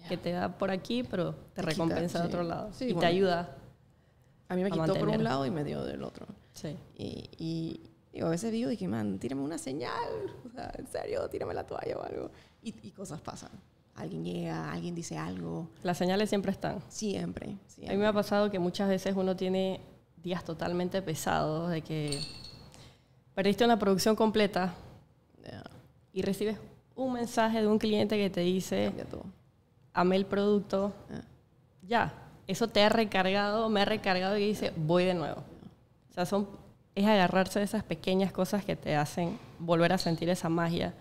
que 0.09 0.16
te 0.16 0.33
da 0.33 0.57
por 0.57 0.71
aquí, 0.71 1.03
pero 1.03 1.35
te, 1.35 1.39
Te 1.39 1.49
quita, 1.61 1.62
recompensa 1.62 2.18
de 2.18 2.25
sí. 2.25 2.29
otro 2.29 2.43
lado. 2.43 2.73
Sí, 2.73 2.89
y 2.91 2.95
te 2.95 3.07
ayuda. 3.07 3.57
A 4.49 4.57
mí 4.57 4.62
me 4.62 4.68
A 4.68 4.73
quitó 4.73 4.95
por 4.95 5.09
un 5.09 5.23
lado 5.23 5.45
y 5.47 5.51
me 5.51 5.62
dio 5.64 5.85
del 5.85 6.03
otro. 6.03 6.27
Sí. 6.53 6.77
Y, 6.97 7.29
y 7.39 7.81
digo, 8.12 8.27
a 8.27 8.31
veces 8.31 8.51
digo, 8.51 8.71
dije, 8.71 8.89
man, 8.89 9.18
tírame 9.18 9.43
una 9.43 9.59
señal. 9.59 9.93
O 10.47 10.51
sea, 10.51 10.73
en 10.79 10.87
serio, 10.87 11.29
tírame 11.29 11.55
la 11.55 11.66
toalla 11.66 11.99
o 11.99 12.03
algo. 12.03 12.31
Y, 12.62 12.75
y 12.87 12.91
cosas 12.93 13.21
pasan. 13.21 13.51
Alguien 13.95 14.24
llega, 14.24 14.72
alguien 14.72 14.95
dice 14.95 15.18
algo. 15.18 15.68
Las 15.82 15.99
señales 15.99 16.28
siempre 16.28 16.53
están. 16.53 16.80
Siempre. 16.88 17.47
A 17.47 17.51
mí 17.51 17.59
siempre. 17.66 17.97
me 17.99 18.07
ha 18.07 18.12
pasado 18.12 18.51
que 18.51 18.59
muchas 18.59 18.88
veces 18.88 19.14
uno 19.16 19.36
tiene 19.36 19.80
días 20.22 20.45
totalmente 20.45 21.03
pesados 21.03 21.70
de 21.70 21.82
que 21.82 22.18
perdiste 23.34 23.64
una 23.64 23.78
producción 23.78 24.16
completa 24.16 24.74
y 26.12 26.22
recibes 26.22 26.57
un 26.97 27.12
mensaje 27.14 27.61
de 27.61 27.66
un 27.66 27.78
cliente 27.78 28.16
que 28.16 28.28
te 28.30 28.41
dice, 28.41 28.93
amé 29.95 30.16
el 30.16 30.26
producto, 30.26 30.93
Ya. 31.09 31.24
ya, 31.86 32.14
eso 32.47 32.68
te 32.68 32.82
ha 32.82 32.88
recargado, 32.88 33.68
me 33.70 33.80
ha 33.80 33.84
recargado 33.84 34.36
y 34.36 34.47
dice, 34.47 34.72
voy 34.76 35.05
de 35.05 35.14
nuevo. 35.14 35.43
O 36.11 36.12
sea, 36.12 36.26
son, 36.26 36.49
es 36.95 37.07
agarrarse 37.07 37.59
de 37.61 37.64
esas 37.64 37.84
pequeñas 37.84 38.32
cosas 38.32 38.64
que 38.64 38.76
te 38.76 38.97
hacen 38.97 39.38
volver 39.59 39.93
a 39.93 39.99
sentir 39.99 40.28
esa 40.28 40.49
magia. 40.49 40.93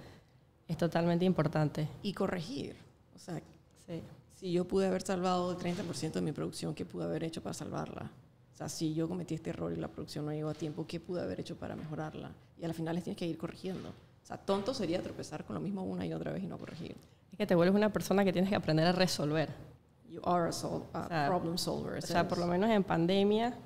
Es 0.69 0.77
totalmente 0.77 1.25
importante. 1.25 1.89
Y 2.03 2.13
corregir. 2.13 2.77
O 3.15 3.19
sea, 3.19 3.41
Sí. 3.85 4.01
si 4.35 4.51
yo 4.53 4.65
pude 4.65 4.87
haber 4.87 5.01
salvado 5.01 5.51
el 5.51 5.57
30% 5.57 6.19
de 6.19 6.21
mi 6.21 6.31
producción, 6.31 6.73
¿qué 6.73 6.85
pude 6.85 7.03
haber 7.03 7.23
hecho 7.25 7.41
para 7.43 7.53
salvarla? 7.53 8.09
O 8.53 8.57
sea, 8.59 8.69
si 8.69 8.93
yo 8.93 9.07
cometí 9.09 9.33
este 9.35 9.49
error 9.49 9.73
y 9.73 9.75
la 9.77 9.87
producción 9.89 10.25
no 10.25 10.31
llegó 10.31 10.49
a 10.49 10.53
tiempo, 10.53 10.85
¿qué 10.87 10.99
pude 11.01 11.21
haber 11.21 11.39
hecho 11.41 11.57
para 11.57 11.75
mejorarla? 11.75 12.31
Y 12.57 12.63
al 12.65 12.73
final 12.73 12.95
les 12.95 13.03
tienes 13.03 13.17
que 13.17 13.25
ir 13.25 13.37
corrigiendo. 13.37 13.89
O 13.89 14.25
sea, 14.25 14.37
tonto 14.37 14.73
sería 14.73 15.01
tropezar 15.01 15.43
con 15.43 15.55
lo 15.55 15.59
mismo 15.59 15.83
una 15.83 16.05
y 16.05 16.13
otra 16.13 16.31
vez 16.31 16.43
y 16.43 16.47
no 16.47 16.57
corregir. 16.57 16.95
Es 17.31 17.37
que 17.37 17.47
te 17.47 17.55
vuelves 17.55 17.75
una 17.75 17.91
persona 17.91 18.23
que 18.23 18.31
tienes 18.31 18.49
que 18.49 18.55
aprender 18.55 18.85
a 18.85 18.91
resolver. 18.91 19.49
You 20.09 20.21
are 20.23 20.49
a, 20.49 20.51
sol- 20.51 20.83
a 20.93 21.01
O 21.05 21.07
sea, 21.07 21.27
problem 21.27 21.57
solver. 21.57 21.97
O 21.97 22.01
sea, 22.01 22.27
por 22.27 22.37
lo 22.37 22.45
menos 22.47 22.69
en 22.69 22.83
pandemia, 22.83 23.57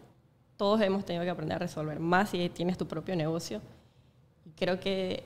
todos 0.57 0.79
hemos 0.81 1.03
tenido 1.05 1.23
que 1.25 1.29
aprender 1.31 1.55
a 1.55 1.59
resolver, 1.59 1.99
más 1.99 2.29
si 2.29 2.47
tienes 2.49 2.77
tu 2.77 2.87
propio 2.87 3.15
negocio. 3.15 3.59
Y 4.45 4.51
creo 4.51 4.79
que 4.79 5.23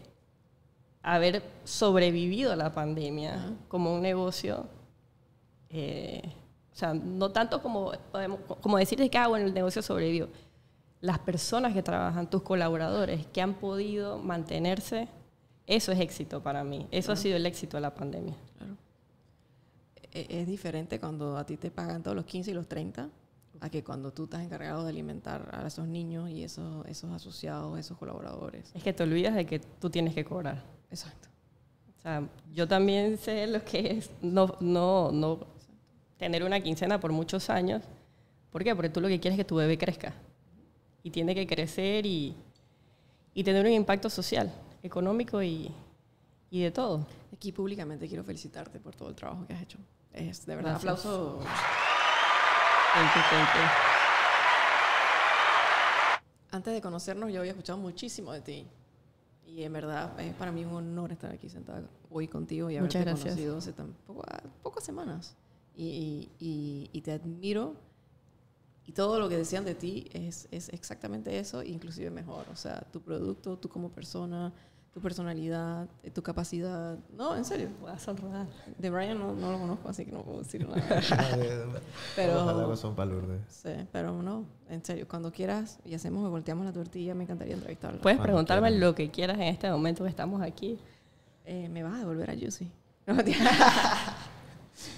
haber 1.16 1.42
sobrevivido 1.64 2.52
a 2.52 2.56
la 2.56 2.74
pandemia 2.74 3.54
como 3.70 3.94
un 3.96 4.02
negocio, 4.02 4.66
eh, 5.70 6.22
o 6.72 6.76
sea, 6.76 6.94
no 6.94 7.32
tanto 7.32 7.62
como, 7.62 7.92
podemos- 8.12 8.40
como 8.62 8.78
decir 8.78 8.98
que, 9.10 9.18
ah, 9.18 9.28
bueno, 9.28 9.46
el 9.48 9.54
negocio 9.54 9.82
sobrevivió. 9.82 10.28
Las 11.00 11.20
personas 11.20 11.74
que 11.74 11.82
trabajan, 11.84 12.30
tus 12.30 12.42
colaboradores, 12.42 13.26
que 13.28 13.42
han 13.42 13.54
podido 13.54 14.18
mantenerse, 14.18 15.08
eso 15.66 15.92
es 15.92 16.00
éxito 16.00 16.42
para 16.44 16.64
mí. 16.64 16.88
Eso 16.92 17.12
ha 17.12 17.16
sido 17.16 17.38
el 17.38 17.46
éxito 17.46 17.78
de 17.78 17.82
la 17.82 17.94
pandemia. 17.94 18.36
e- 20.14 20.26
es 20.42 20.48
diferente 20.48 21.00
cuando 21.00 21.38
a 21.38 21.46
ti 21.46 21.58
te 21.58 21.70
pagan 21.70 22.02
todos 22.02 22.16
los 22.16 22.26
15 22.26 22.50
y 22.52 22.54
los 22.54 22.68
30 22.68 23.10
a 23.60 23.70
que 23.70 23.84
cuando 23.84 24.12
tú 24.12 24.24
estás 24.24 24.42
encargado 24.42 24.84
de 24.84 24.90
alimentar 24.90 25.50
a 25.54 25.68
esos 25.68 25.88
niños 25.88 26.30
y 26.30 26.44
esos, 26.44 26.86
esos 26.88 27.12
asociados, 27.12 27.78
esos 27.78 27.98
colaboradores. 27.98 28.72
Es 28.74 28.82
que 28.84 28.94
te 28.94 29.04
olvidas 29.04 29.36
de 29.36 29.46
que 29.46 29.60
tú 29.60 29.90
tienes 29.90 30.14
que 30.16 30.24
cobrar. 30.26 30.64
Exacto. 30.90 31.28
O 31.98 32.02
sea, 32.02 32.24
yo 32.54 32.68
también 32.68 33.18
sé 33.18 33.48
lo 33.48 33.64
que 33.64 33.92
es 33.98 34.10
no, 34.22 34.56
no, 34.60 35.12
no 35.12 35.40
tener 36.18 36.44
una 36.44 36.60
quincena 36.60 37.00
por 37.00 37.12
muchos 37.12 37.50
años. 37.50 37.84
¿Por 38.52 38.64
qué? 38.64 38.76
Porque 38.76 38.90
tú 38.90 39.02
lo 39.02 39.08
que 39.08 39.20
quieres 39.20 39.38
es 39.38 39.46
que 39.46 39.48
tu 39.48 39.56
bebé 39.56 39.78
crezca. 39.78 40.14
Y 41.04 41.12
tiene 41.12 41.36
que 41.36 41.46
crecer 41.48 42.06
y, 42.06 42.36
y 43.34 43.44
tener 43.44 43.66
un 43.66 43.72
impacto 43.72 44.10
social, 44.10 44.52
económico 44.84 45.42
y, 45.44 45.72
y 46.50 46.62
de 46.64 46.72
todo. 46.72 47.06
Aquí 47.34 47.52
públicamente 47.52 48.08
quiero 48.08 48.24
felicitarte 48.24 48.80
por 48.80 48.96
todo 48.96 49.10
el 49.10 49.16
trabajo 49.16 49.46
que 49.46 49.54
has 49.54 49.62
hecho. 49.62 49.78
Es 50.14 50.46
de 50.46 50.56
verdad 50.56 50.80
Gracias. 50.82 51.06
aplauso. 51.06 51.40
Thank 52.94 53.16
you, 53.16 53.22
thank 53.30 53.48
you. 53.56 53.62
Antes 56.52 56.74
de 56.74 56.82
conocernos 56.82 57.32
yo 57.32 57.40
había 57.42 57.52
escuchado 57.52 57.78
muchísimo 57.78 58.32
de 58.34 58.42
ti. 58.42 58.68
Y 59.48 59.64
en 59.64 59.74
verdad 59.74 60.20
es 60.20 60.34
para 60.36 60.52
mí 60.52 60.66
un 60.66 60.74
honor 60.74 61.12
estar 61.14 61.32
aquí 61.32 61.50
sentada 61.50 61.84
hoy 62.12 62.28
contigo 62.28 62.70
y 62.70 62.76
haberte 62.78 63.00
conocido 63.30 63.58
hace 63.58 63.74
tan 63.74 63.94
poco- 64.06 64.24
pocas 64.62 64.84
semanas. 64.84 65.36
Y, 65.76 65.86
y- 65.86 66.32
y- 66.40 66.90
y 66.92 67.02
te 67.02 67.14
admiro. 67.14 67.76
Y 68.86 68.92
todo 68.94 69.20
lo 69.20 69.28
que 69.30 69.36
decían 69.38 69.66
de 69.66 69.76
ti 69.76 70.08
es, 70.14 70.48
es 70.52 70.70
exactamente 70.70 71.38
eso, 71.40 71.62
inclusive 71.64 72.10
mejor. 72.10 72.46
O 72.52 72.56
sea, 72.56 72.82
tu 72.92 73.02
producto, 73.02 73.58
tú 73.58 73.68
como 73.70 73.90
persona, 73.90 74.54
tu 74.98 75.02
personalidad, 75.02 75.88
eh, 76.02 76.10
tu 76.10 76.24
capacidad. 76.24 76.98
No, 77.16 77.36
en 77.36 77.46
serio. 77.46 77.70
Voy 77.80 77.92
a 77.92 78.00
sonrojar. 78.00 78.48
De 78.80 78.90
Brian 78.90 79.20
no, 79.20 79.36
no 79.36 79.52
lo 79.52 79.60
conozco, 79.60 79.90
así 79.90 80.06
que 80.06 80.12
no 80.12 80.24
puedo 80.24 80.40
decir 80.40 80.68
nada. 80.68 80.84
Pero... 82.16 82.42
Ojalá 82.42 82.76
son. 82.76 82.96
Sí, 83.48 83.70
pero 83.92 84.24
no, 84.24 84.46
en 84.68 84.84
serio, 84.84 85.08
cuando 85.08 85.32
quieras 85.32 85.78
y 85.86 85.94
hacemos 85.94 86.26
y 86.26 86.32
volteamos 86.32 86.66
la 86.66 86.74
tortilla, 86.74 87.14
me 87.14 87.26
encantaría 87.26 87.54
entrevistarla. 87.54 88.02
Puedes 88.02 88.18
Cuando 88.18 88.24
preguntarme 88.24 88.70
quieran. 88.70 88.88
lo 88.88 88.96
que 88.96 89.12
quieras 89.12 89.38
en 89.38 89.44
este 89.44 89.70
momento 89.70 90.04
que 90.04 90.10
estamos 90.10 90.42
aquí. 90.42 90.80
Eh, 91.46 91.70
¿Me 91.70 91.84
vas 91.84 91.94
a 91.94 92.00
devolver 92.00 92.32
a 92.32 92.34
Juicy? 92.34 92.68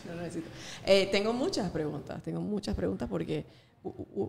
No, 0.05 0.15
no, 0.15 0.21
necesito. 0.21 0.47
Eh, 0.85 1.09
tengo 1.11 1.33
muchas 1.33 1.69
preguntas, 1.71 2.23
tengo 2.23 2.39
muchas 2.39 2.73
preguntas 2.73 3.09
porque 3.09 3.45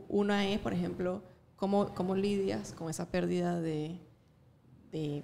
una 0.08 0.48
es, 0.48 0.58
por 0.58 0.72
ejemplo, 0.72 1.22
¿cómo, 1.54 1.94
cómo 1.94 2.16
lidias 2.16 2.72
con 2.72 2.90
esa 2.90 3.06
pérdida 3.06 3.60
de, 3.60 4.00
de 4.92 5.22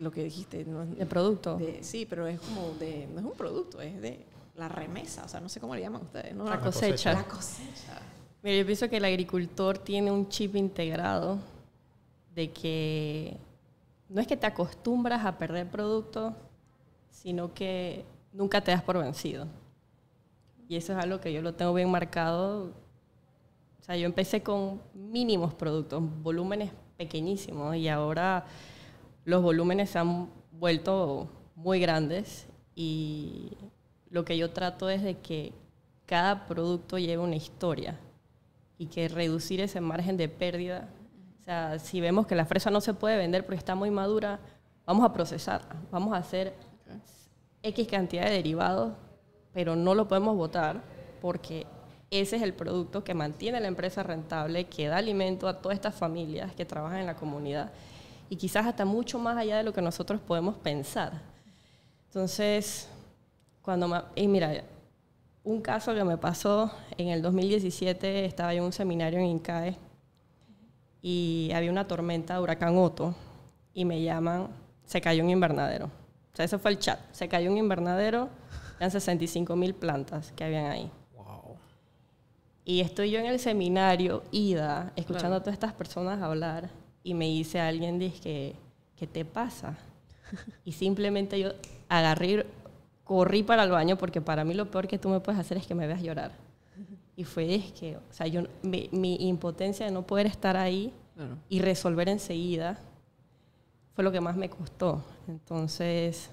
lo 0.00 0.10
que 0.10 0.24
dijiste? 0.24 0.64
¿no? 0.64 0.84
De 0.84 1.06
producto. 1.06 1.56
De- 1.56 1.82
sí, 1.84 2.06
pero 2.08 2.26
es 2.26 2.40
como 2.40 2.70
de, 2.78 3.06
no 3.12 3.20
es 3.20 3.26
un 3.26 3.32
producto, 3.32 3.80
es 3.80 4.00
de 4.00 4.24
la 4.56 4.68
remesa, 4.68 5.24
o 5.24 5.28
sea, 5.28 5.40
no 5.40 5.48
sé 5.48 5.60
cómo 5.60 5.74
le 5.74 5.80
llaman 5.82 6.02
ustedes, 6.02 6.34
¿no? 6.34 6.44
La 6.44 6.50
La, 6.56 6.60
cosecha. 6.60 7.12
la 7.12 7.24
cosecha. 7.24 8.00
Mira, 8.42 8.56
yo 8.58 8.66
pienso 8.66 8.88
que 8.88 8.96
el 8.96 9.04
agricultor 9.04 9.78
tiene 9.78 10.10
un 10.10 10.28
chip 10.28 10.56
integrado 10.56 11.38
de 12.34 12.50
que 12.50 13.36
no 14.08 14.20
es 14.20 14.26
que 14.26 14.36
te 14.36 14.46
acostumbras 14.46 15.24
a 15.24 15.36
perder 15.38 15.68
producto, 15.68 16.34
sino 17.10 17.52
que 17.54 18.04
nunca 18.32 18.60
te 18.62 18.70
das 18.70 18.82
por 18.82 18.98
vencido. 18.98 19.46
Y 20.68 20.76
eso 20.76 20.92
es 20.92 20.98
algo 21.04 21.20
que 21.20 21.32
yo 21.32 21.42
lo 21.42 21.54
tengo 21.54 21.74
bien 21.74 21.90
marcado. 21.90 22.70
O 23.80 23.82
sea, 23.82 23.96
yo 23.96 24.06
empecé 24.06 24.42
con 24.42 24.80
mínimos 24.94 25.52
productos, 25.54 26.02
volúmenes 26.22 26.70
pequeñísimos, 26.96 27.76
y 27.76 27.88
ahora 27.88 28.44
los 29.30 29.42
volúmenes 29.42 29.90
se 29.90 29.98
han 29.98 30.28
vuelto 30.52 31.28
muy 31.54 31.80
grandes 31.80 32.46
y 32.74 33.52
lo 34.10 34.24
que 34.24 34.36
yo 34.36 34.50
trato 34.50 34.90
es 34.90 35.02
de 35.02 35.18
que 35.18 35.52
cada 36.04 36.46
producto 36.46 36.98
lleve 36.98 37.22
una 37.22 37.36
historia 37.36 37.96
y 38.76 38.86
que 38.86 39.08
reducir 39.08 39.60
ese 39.60 39.80
margen 39.80 40.16
de 40.16 40.28
pérdida. 40.28 40.88
O 41.38 41.42
sea, 41.44 41.78
si 41.78 42.00
vemos 42.00 42.26
que 42.26 42.34
la 42.34 42.44
fresa 42.44 42.70
no 42.70 42.80
se 42.80 42.92
puede 42.92 43.16
vender 43.16 43.44
porque 43.44 43.58
está 43.58 43.76
muy 43.76 43.90
madura, 43.90 44.40
vamos 44.84 45.04
a 45.04 45.12
procesarla, 45.12 45.76
vamos 45.92 46.12
a 46.12 46.16
hacer 46.16 46.54
X 47.62 47.86
cantidad 47.86 48.24
de 48.24 48.32
derivados, 48.32 48.94
pero 49.52 49.76
no 49.76 49.94
lo 49.94 50.08
podemos 50.08 50.36
botar 50.36 50.82
porque 51.20 51.66
ese 52.10 52.36
es 52.36 52.42
el 52.42 52.54
producto 52.54 53.04
que 53.04 53.14
mantiene 53.14 53.60
la 53.60 53.68
empresa 53.68 54.02
rentable, 54.02 54.64
que 54.64 54.88
da 54.88 54.96
alimento 54.96 55.46
a 55.46 55.60
todas 55.60 55.76
estas 55.76 55.94
familias 55.94 56.52
que 56.54 56.64
trabajan 56.64 56.98
en 56.98 57.06
la 57.06 57.14
comunidad 57.14 57.70
y 58.30 58.36
quizás 58.36 58.64
hasta 58.64 58.84
mucho 58.86 59.18
más 59.18 59.36
allá 59.36 59.58
de 59.58 59.64
lo 59.64 59.72
que 59.74 59.82
nosotros 59.82 60.20
podemos 60.20 60.56
pensar. 60.56 61.20
Entonces, 62.06 62.88
cuando 63.60 63.88
me, 63.88 64.00
y 64.14 64.28
mira, 64.28 64.62
un 65.42 65.60
caso 65.60 65.92
que 65.94 66.04
me 66.04 66.16
pasó 66.16 66.70
en 66.96 67.08
el 67.08 67.22
2017, 67.22 68.24
estaba 68.24 68.54
yo 68.54 68.60
en 68.60 68.66
un 68.66 68.72
seminario 68.72 69.18
en 69.18 69.26
Incae 69.26 69.76
y 71.02 71.50
había 71.54 71.70
una 71.72 71.86
tormenta, 71.88 72.40
huracán 72.40 72.76
Otto, 72.78 73.14
y 73.74 73.84
me 73.84 74.00
llaman, 74.00 74.48
se 74.84 75.00
cayó 75.00 75.24
un 75.24 75.30
invernadero. 75.30 75.86
O 76.32 76.36
sea, 76.36 76.44
ese 76.44 76.58
fue 76.58 76.70
el 76.70 76.78
chat. 76.78 77.00
Se 77.12 77.28
cayó 77.28 77.50
un 77.50 77.58
invernadero, 77.58 78.28
eran 78.78 78.90
65 78.92 79.56
mil 79.56 79.74
plantas 79.74 80.30
que 80.32 80.44
habían 80.44 80.66
ahí. 80.66 80.90
Wow. 81.16 81.56
Y 82.64 82.80
estoy 82.80 83.10
yo 83.10 83.18
en 83.18 83.26
el 83.26 83.40
seminario, 83.40 84.22
ida, 84.30 84.92
escuchando 84.94 85.30
Claro. 85.30 85.34
a 85.36 85.40
todas 85.40 85.54
estas 85.54 85.72
personas 85.72 86.22
hablar, 86.22 86.70
y 87.02 87.14
me 87.14 87.26
dice 87.26 87.60
alguien, 87.60 87.98
dice, 87.98 88.54
¿qué 88.96 89.06
te 89.06 89.24
pasa? 89.24 89.76
Y 90.64 90.72
simplemente 90.72 91.38
yo 91.40 91.50
agarré, 91.88 92.46
corrí 93.04 93.42
para 93.42 93.64
el 93.64 93.70
baño, 93.70 93.96
porque 93.98 94.20
para 94.20 94.44
mí 94.44 94.54
lo 94.54 94.70
peor 94.70 94.86
que 94.86 94.98
tú 94.98 95.08
me 95.08 95.18
puedes 95.20 95.40
hacer 95.40 95.56
es 95.56 95.66
que 95.66 95.74
me 95.74 95.86
veas 95.86 96.02
llorar. 96.02 96.32
Y 97.16 97.24
fue 97.24 97.54
es 97.54 97.72
que, 97.72 97.96
o 97.96 98.00
sea, 98.12 98.26
yo, 98.28 98.42
mi, 98.62 98.88
mi 98.92 99.16
impotencia 99.28 99.84
de 99.86 99.92
no 99.92 100.06
poder 100.06 100.26
estar 100.26 100.56
ahí 100.56 100.92
Claro. 101.16 101.36
y 101.50 101.58
resolver 101.60 102.08
enseguida 102.08 102.78
fue 103.94 104.04
lo 104.04 104.12
que 104.12 104.20
más 104.20 104.36
me 104.36 104.48
costó. 104.48 105.04
Entonces, 105.28 106.30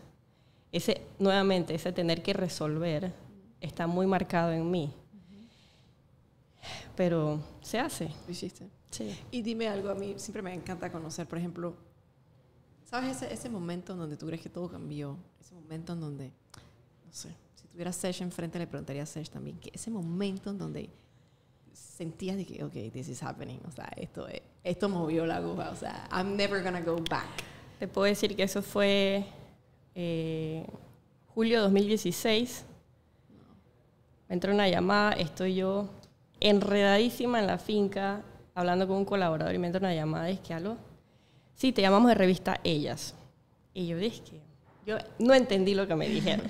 ese, 0.71 1.01
nuevamente, 1.19 1.73
ese 1.75 1.91
tener 1.91 2.21
que 2.21 2.31
resolver 2.33 3.11
está 3.59 3.87
muy 3.87 4.05
marcado 4.05 4.51
en 4.53 4.69
mí. 4.69 4.93
Pero 6.95 7.39
se 7.61 7.79
hace. 7.79 8.09
Lo 8.25 8.31
hiciste. 8.31 8.69
Sí. 8.97 9.15
Y 9.31 9.41
dime 9.41 9.67
algo, 9.67 9.89
a 9.89 9.95
mí 9.95 10.15
siempre 10.17 10.41
me 10.41 10.53
encanta 10.53 10.91
conocer, 10.91 11.27
por 11.27 11.37
ejemplo, 11.37 11.75
¿sabes 12.85 13.17
ese, 13.17 13.33
ese 13.33 13.49
momento 13.49 13.93
en 13.93 13.99
donde 13.99 14.17
tú 14.17 14.25
crees 14.27 14.41
que 14.41 14.49
todo 14.49 14.69
cambió? 14.69 15.17
Ese 15.39 15.53
momento 15.53 15.93
en 15.93 16.01
donde, 16.01 16.27
no 17.05 17.11
sé, 17.13 17.35
si 17.55 17.67
tuviera 17.67 17.91
Sesh 17.93 18.21
enfrente 18.21 18.57
le 18.59 18.67
preguntaría 18.67 19.03
a 19.03 19.05
Sesh 19.05 19.29
también, 19.29 19.59
que 19.59 19.69
ese 19.73 19.91
momento 19.91 20.49
en 20.49 20.57
donde 20.57 20.89
sentías 21.73 22.37
de 22.37 22.45
que, 22.45 22.63
ok, 22.63 22.73
this 22.91 23.07
is 23.09 23.21
happening, 23.21 23.59
o 23.67 23.71
sea, 23.71 23.85
esto, 23.97 24.27
es- 24.27 24.41
esto 24.63 24.89
movió 24.89 25.25
la 25.25 25.37
aguja, 25.37 25.69
o 25.69 25.75
sea, 25.75 26.07
I'm 26.11 26.35
never 26.35 26.63
gonna 26.63 26.81
go 26.81 26.95
back. 27.09 27.27
Te 27.79 27.87
puedo 27.87 28.05
decir 28.05 28.35
que 28.35 28.43
eso 28.43 28.61
fue 28.63 29.25
eh, 29.93 30.65
julio 31.27 31.57
de 31.57 31.63
2016. 31.63 32.65
Me 34.27 34.33
entró 34.35 34.51
una 34.53 34.67
llamada, 34.67 35.11
estoy 35.13 35.55
yo 35.55 35.89
enredadísima 36.39 37.39
en 37.39 37.47
la 37.47 37.57
finca, 37.59 38.23
hablando 38.57 38.87
con 38.87 38.97
un 38.97 39.05
colaborador 39.05 39.53
y 39.53 39.59
me 39.59 39.67
entra 39.67 39.79
una 39.79 39.93
llamada, 39.93 40.29
es 40.31 40.39
que 40.39 40.51
algo, 40.53 40.77
sí, 41.53 41.71
te 41.71 41.81
llamamos 41.83 42.09
de 42.09 42.15
revista 42.15 42.59
Ellas. 42.63 43.13
Y 43.73 43.85
yo 43.85 43.97
dije 43.97 44.23
que, 44.23 44.41
yo 44.85 44.97
no 45.19 45.35
entendí 45.35 45.75
lo 45.75 45.87
que 45.87 45.95
me 45.95 46.09
dijeron. 46.09 46.47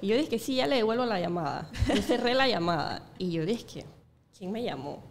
Y 0.00 0.06
yo 0.06 0.16
dije 0.16 0.28
que 0.28 0.38
sí, 0.38 0.54
ya 0.54 0.68
le 0.68 0.76
devuelvo 0.76 1.04
la 1.04 1.18
llamada. 1.18 1.68
Yo 1.92 2.00
cerré 2.02 2.32
la 2.34 2.46
llamada 2.46 3.02
y 3.18 3.32
yo 3.32 3.44
dije 3.44 3.64
que, 3.66 3.84
¿quién 4.38 4.52
me 4.52 4.62
llamó? 4.62 5.02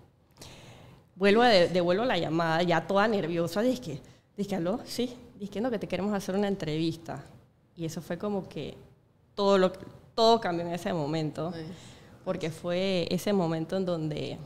Vuelvo 1.15 1.41
a 1.41 1.49
de- 1.49 1.67
devuelvo 1.67 2.05
la 2.05 2.17
llamada, 2.17 2.63
ya 2.63 2.87
toda 2.87 3.07
nerviosa, 3.09 3.61
dije 3.61 3.81
que, 3.81 4.01
dije, 4.37 4.55
aló, 4.55 4.79
sí, 4.85 5.13
dije 5.37 5.59
no, 5.59 5.69
que 5.69 5.79
te 5.79 5.87
queremos 5.89 6.13
hacer 6.13 6.35
una 6.35 6.47
entrevista. 6.47 7.25
Y 7.75 7.83
eso 7.83 8.01
fue 8.01 8.17
como 8.17 8.47
que 8.47 8.77
todo, 9.35 9.57
lo, 9.57 9.73
todo 10.15 10.39
cambió 10.39 10.65
en 10.65 10.71
ese 10.73 10.93
momento, 10.93 11.51
porque 12.23 12.49
fue 12.51 13.05
ese 13.11 13.33
momento 13.33 13.75
en 13.75 13.85
donde 13.85 14.37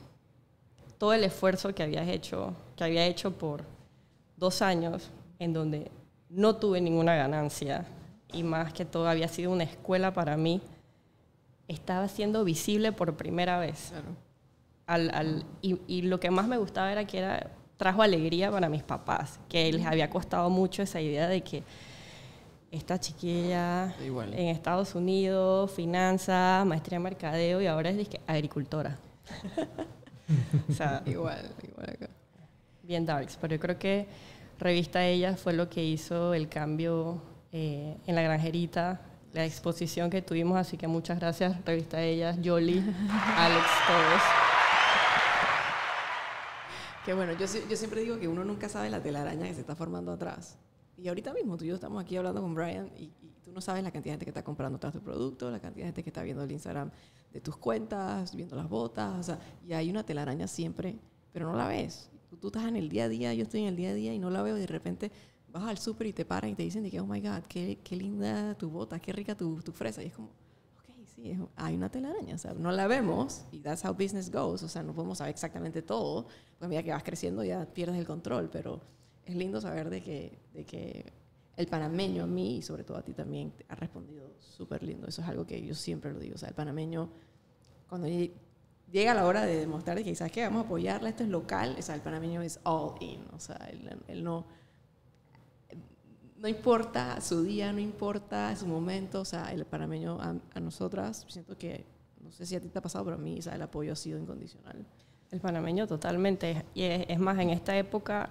todo 1.02 1.14
el 1.14 1.24
esfuerzo 1.24 1.74
que 1.74 1.82
habías 1.82 2.08
hecho, 2.08 2.54
que 2.76 2.84
había 2.84 3.08
hecho 3.08 3.32
por 3.32 3.64
dos 4.38 4.62
años, 4.62 5.10
en 5.40 5.52
donde 5.52 5.90
no 6.30 6.58
tuve 6.58 6.80
ninguna 6.80 7.16
ganancia 7.16 7.86
y 8.32 8.44
más 8.44 8.72
que 8.72 8.86
todo 8.86 9.10
había 9.10 9.28
sido 9.28 9.50
una 9.52 9.64
escuela 9.64 10.14
para 10.14 10.38
mí, 10.38 10.62
estaba 11.68 12.08
siendo 12.08 12.44
visible 12.44 12.92
por 12.92 13.18
primera 13.18 13.58
vez. 13.58 13.88
Claro. 13.90 14.10
Al, 14.86 15.10
al- 15.16 15.44
y, 15.64 15.80
y 15.88 16.04
lo 16.04 16.20
que 16.20 16.30
más 16.30 16.48
me 16.48 16.58
gustaba 16.60 16.92
era 16.92 17.04
que 17.08 17.18
era, 17.18 17.50
trajo 17.78 18.04
alegría 18.04 18.52
para 18.52 18.70
mis 18.70 18.84
papás, 18.84 19.40
que 19.50 19.74
les 19.74 19.88
había 19.88 20.08
costado 20.08 20.52
mucho 20.52 20.84
esa 20.84 21.02
idea 21.02 21.28
de 21.28 21.42
que 21.42 21.64
esta 22.70 23.00
chiquilla 23.00 23.96
Igual. 24.06 24.36
en 24.36 24.50
Estados 24.50 24.94
Unidos, 24.94 25.72
finanzas, 25.72 26.64
maestría 26.64 26.98
en 26.98 27.02
mercadeo 27.02 27.60
y 27.60 27.66
ahora 27.66 27.90
es 27.90 28.08
agricultora. 28.28 29.00
o 30.70 30.74
sea, 30.74 31.02
Igual, 31.06 31.52
igual 31.64 31.90
acá. 31.90 32.10
bien 32.84 33.06
darks, 33.06 33.38
pero 33.40 33.56
yo 33.56 33.60
creo 33.60 33.78
que 33.80 34.08
Revista 34.60 35.06
Ella 35.06 35.36
fue 35.36 35.54
lo 35.54 35.70
que 35.70 35.84
hizo 35.84 36.34
el 36.34 36.48
cambio 36.48 37.22
eh, 37.52 37.98
en 38.06 38.16
la 38.16 38.22
granjerita, 38.22 39.02
la 39.34 39.46
exposición 39.46 40.10
que 40.10 40.22
tuvimos, 40.22 40.58
así 40.58 40.78
que 40.78 40.88
muchas 40.88 41.20
gracias 41.20 41.64
Revista 41.66 42.02
Ella, 42.02 42.36
Yoli, 42.40 42.80
Alex, 43.38 43.66
todos. 43.88 44.22
Que 47.06 47.14
bueno, 47.16 47.34
yo, 47.34 47.48
yo 47.70 47.76
siempre 47.76 48.02
digo 48.02 48.20
que 48.20 48.28
uno 48.28 48.44
nunca 48.44 48.70
sabe 48.70 48.90
la 48.90 49.02
telaraña 49.02 49.48
que 49.48 49.54
se 49.56 49.62
está 49.62 49.76
formando 49.76 50.12
atrás. 50.12 50.58
Y 50.98 51.08
ahorita 51.08 51.34
mismo 51.34 51.58
tú 51.58 51.66
y 51.66 51.70
yo 51.70 51.76
estamos 51.76 52.04
aquí 52.04 52.16
hablando 52.16 52.42
con 52.42 52.54
Brian 52.54 52.92
y, 52.96 53.06
y 53.06 53.31
tú 53.44 53.52
no 53.52 53.62
sabes 53.62 53.84
la 53.84 53.92
cantidad 53.92 54.14
de 54.14 54.16
gente 54.16 54.26
que 54.26 54.32
está 54.32 54.44
comprando 54.44 54.80
tras 54.80 54.94
tu 54.94 55.02
producto, 55.02 55.50
la 55.50 55.60
cantidad 55.60 55.86
de 55.86 55.88
gente 55.90 56.04
que 56.04 56.10
está 56.10 56.24
viendo 56.24 56.44
el 56.44 56.52
Instagram 56.52 56.92
de 57.32 57.42
tus 57.42 57.58
cuentas, 57.58 58.36
viendo 58.36 58.56
las 58.56 58.70
botas, 58.70 59.20
o 59.20 59.24
sea, 59.24 59.40
y 59.68 59.74
hay 59.74 59.90
una 59.90 60.04
telaraña 60.04 60.48
siempre, 60.48 60.98
pero 61.32 61.50
no 61.50 61.58
la 61.58 61.68
ves. 61.68 62.10
Tú, 62.30 62.38
tú 62.38 62.48
estás 62.48 62.66
en 62.66 62.76
el 62.76 62.90
día 62.90 63.06
a 63.06 63.10
día, 63.10 63.34
yo 63.34 63.44
estoy 63.44 63.62
en 63.62 63.68
el 63.68 63.76
día 63.76 63.90
a 63.90 63.94
día 63.94 64.14
y 64.14 64.20
no 64.20 64.30
la 64.30 64.42
veo 64.42 64.58
y 64.58 64.62
de 64.62 64.68
repente 64.68 65.12
vas 65.52 65.64
al 65.64 65.78
súper 65.78 66.08
y 66.08 66.14
te 66.14 66.26
paran 66.26 66.52
y 66.52 66.56
te 66.56 66.64
dicen 66.64 66.84
de 66.84 66.92
que, 66.92 67.00
oh 67.00 67.06
my 67.06 67.20
God, 67.20 67.44
qué, 67.48 67.80
qué 67.84 67.96
linda 67.96 68.56
tu 68.56 68.70
bota, 68.70 69.00
qué 69.00 69.12
rica 69.12 69.36
tu, 69.36 69.62
tu 69.62 69.72
fresa. 69.72 70.02
Y 70.04 70.08
es 70.08 70.14
como, 70.14 70.30
ok, 70.78 71.06
sí, 71.16 71.38
hay 71.56 71.76
una 71.76 71.90
telaraña, 71.90 72.36
o 72.36 72.38
sea, 72.38 72.54
no 72.54 72.72
la 72.72 72.88
vemos 72.88 73.46
y 73.52 73.60
that's 73.60 73.84
how 73.84 73.94
business 73.94 74.32
goes, 74.32 74.64
o 74.64 74.68
sea, 74.68 74.84
no 74.84 74.94
podemos 74.94 75.18
saber 75.18 75.32
exactamente 75.32 75.82
todo, 75.82 76.24
pues 76.24 76.62
a 76.62 76.68
medida 76.68 76.84
que 76.84 76.92
vas 76.92 77.04
creciendo 77.04 77.44
ya 77.44 77.66
pierdes 77.66 77.98
el 77.98 78.06
control, 78.06 78.50
pero 78.50 78.82
es 79.26 79.36
lindo 79.36 79.62
saber 79.62 79.90
de 79.90 80.02
que, 80.02 80.40
de 80.54 80.66
que 80.66 81.21
el 81.58 81.68
panameño 81.68 82.24
a 82.24 82.28
mí 82.28 82.58
y 82.58 82.62
sobre 82.62 82.84
todo 82.84 82.98
a 82.98 83.04
ti 83.04 83.14
también 83.14 83.54
ha 83.70 83.76
respondido 83.76 84.32
súper 84.40 84.84
lindo, 84.84 85.08
eso 85.08 85.22
es 85.22 85.28
algo 85.28 85.46
que 85.46 85.62
yo 85.62 85.76
siempre 85.76 86.12
lo 86.14 86.20
digo, 86.20 86.36
o 86.36 86.38
sea, 86.38 86.50
el 86.50 86.56
panameño, 86.56 87.10
cuando 87.88 88.08
lle- 88.08 88.32
llega 88.92 89.14
la 89.14 89.26
hora 89.26 89.46
de 89.46 89.58
demostrar 89.58 90.02
que, 90.04 90.16
¿sabes 90.16 90.32
qué? 90.34 90.44
Vamos 90.44 90.64
a 90.64 90.66
apoyarla, 90.66 91.10
esto 91.10 91.24
es 91.24 91.30
local, 91.30 91.76
o 91.78 91.82
sea, 91.82 91.96
el 91.96 92.02
panameño 92.02 92.42
es 92.42 92.60
all 92.64 92.96
in, 93.02 93.22
o 93.34 93.40
sea, 93.40 93.58
él, 94.08 94.24
no 94.24 94.46
no 96.38 96.48
importa 96.48 97.22
su 97.22 97.44
día, 97.44 97.72
no 97.72 97.80
importa 97.80 98.56
su 98.56 98.66
momento, 98.66 99.22
o 99.22 99.26
sea, 99.26 99.52
el 99.54 99.64
panameño 99.66 100.20
a, 100.20 100.36
a 100.56 100.60
nosotras, 100.60 101.26
siento 101.30 101.56
que, 101.58 101.86
no 102.20 102.32
sé 102.32 102.46
si 102.48 102.56
a 102.56 102.60
ti 102.62 102.68
te 102.70 102.80
ha 102.80 102.82
pasado, 102.82 103.06
pero 103.06 103.18
a 103.18 103.20
mí, 103.20 103.38
o 103.38 103.42
sea, 103.44 103.54
el 103.56 103.62
apoyo 103.62 103.94
ha 103.94 103.96
sido 103.96 104.18
incondicional. 104.18 104.84
El 105.30 105.40
panameño 105.40 105.86
totalmente, 105.86 106.66
y 106.74 106.84
es 106.84 107.20
más, 107.20 107.38
en 107.40 107.52
esta 107.52 107.78
época 107.78 108.30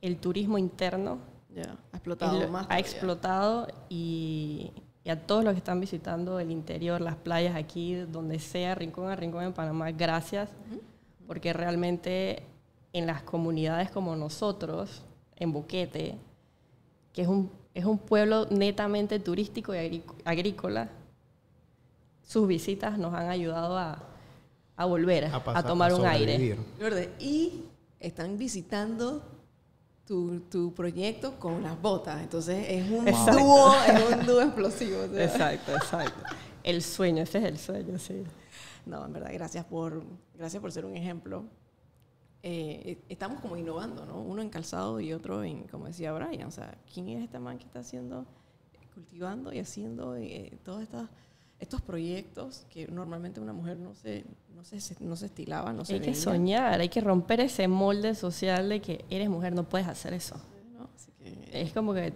el 0.00 0.18
turismo 0.18 0.58
interno 0.58 1.18
Ya, 1.54 1.76
ha 1.92 1.96
explotado 1.96 2.40
lo- 2.40 2.48
más. 2.48 2.62
ha 2.64 2.68
todavía. 2.68 2.78
explotado 2.86 3.68
y, 3.88 4.70
y 5.04 5.10
a 5.10 5.26
todos 5.26 5.44
los 5.44 5.54
que 5.54 5.58
están 5.58 5.80
visitando 5.80 6.38
el 6.40 6.50
interior, 6.50 7.00
las 7.00 7.16
playas 7.16 7.56
aquí, 7.56 7.94
donde 7.94 8.38
sea, 8.38 8.74
rincón 8.74 9.10
a 9.10 9.16
rincón 9.16 9.44
en 9.44 9.52
Panamá, 9.52 9.90
gracias, 9.92 10.50
porque 11.26 11.52
realmente 11.52 12.42
en 12.92 13.06
las 13.06 13.22
comunidades 13.22 13.90
como 13.90 14.14
nosotros, 14.16 15.02
en 15.36 15.52
Boquete, 15.52 16.16
que 17.12 17.22
es 17.22 17.28
un, 17.28 17.50
es 17.74 17.84
un 17.84 17.98
pueblo 17.98 18.46
netamente 18.50 19.18
turístico 19.18 19.74
y 19.74 19.78
agrí- 19.78 20.02
agrícola, 20.24 20.90
sus 22.22 22.46
visitas 22.46 22.98
nos 22.98 23.14
han 23.14 23.28
ayudado 23.30 23.78
a, 23.78 24.02
a 24.76 24.84
volver, 24.84 25.24
a, 25.26 25.42
pasar- 25.42 25.66
tomar 25.66 25.92
a 25.92 25.96
un 25.96 26.04
aire. 26.06 26.58
Y 27.18 27.62
están 28.00 28.36
visitando 28.36 29.22
tu, 30.08 30.40
tu 30.50 30.72
proyecto 30.72 31.38
con 31.38 31.62
las 31.62 31.80
botas, 31.80 32.22
entonces 32.22 32.64
es 32.66 32.90
un 32.90 33.06
Exacto. 33.06 33.38
dúo, 33.38 33.74
es 33.74 34.16
un 34.16 34.26
dúo 34.26 34.40
explosivo. 34.40 35.02
o 35.02 35.08
sea. 35.08 35.24
Exacto, 35.24 35.72
exacto. 35.76 36.34
El 36.64 36.82
sueño, 36.82 37.22
ese 37.24 37.38
es 37.38 37.44
el 37.44 37.58
sueño, 37.58 37.98
sí. 37.98 38.24
No, 38.86 39.04
en 39.04 39.12
verdad, 39.12 39.30
gracias 39.34 39.66
por, 39.66 40.02
gracias 40.34 40.62
por 40.62 40.72
ser 40.72 40.86
un 40.86 40.96
ejemplo. 40.96 41.44
Eh, 42.42 42.98
estamos 43.10 43.40
como 43.42 43.58
innovando, 43.58 44.06
¿no? 44.06 44.22
Uno 44.22 44.40
en 44.40 44.48
calzado 44.48 44.98
y 44.98 45.12
otro 45.12 45.44
en, 45.44 45.64
como 45.64 45.86
decía 45.88 46.12
Brian, 46.14 46.48
o 46.48 46.52
sea, 46.52 46.78
¿quién 46.92 47.10
es 47.10 47.24
este 47.24 47.38
man 47.38 47.58
que 47.58 47.66
está 47.66 47.80
haciendo, 47.80 48.24
cultivando 48.94 49.52
y 49.52 49.58
haciendo 49.58 50.16
eh, 50.16 50.58
todos 50.64 50.82
estas, 50.82 51.10
estos 51.60 51.80
proyectos 51.80 52.66
que 52.70 52.86
normalmente 52.86 53.40
una 53.40 53.52
mujer 53.52 53.78
no 53.78 53.94
se, 53.94 54.24
no 54.54 54.64
se, 54.64 54.78
no 55.00 55.16
se 55.16 55.26
estilaba, 55.26 55.72
no 55.72 55.84
se 55.84 55.94
Hay 55.94 56.00
que 56.00 56.10
veía, 56.10 56.20
soñar, 56.20 56.80
hay 56.80 56.88
que 56.88 57.00
romper 57.00 57.40
ese 57.40 57.66
molde 57.66 58.14
social 58.14 58.68
de 58.68 58.80
que 58.80 59.04
eres 59.10 59.28
mujer, 59.28 59.54
no 59.54 59.64
puedes 59.64 59.88
hacer 59.88 60.12
eso. 60.12 60.36
¿no? 60.76 60.88
Así 60.94 61.10
que, 61.18 61.60
Es 61.62 61.72
como 61.72 61.94
que 61.94 62.12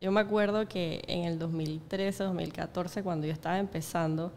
yo 0.00 0.10
me 0.10 0.20
acuerdo 0.20 0.68
que 0.68 1.02
en 1.06 1.24
el 1.24 1.38
2013, 1.38 2.24
2014, 2.24 3.02
cuando 3.02 3.26
yo 3.26 3.32
estaba 3.32 3.58
empezando, 3.58 4.32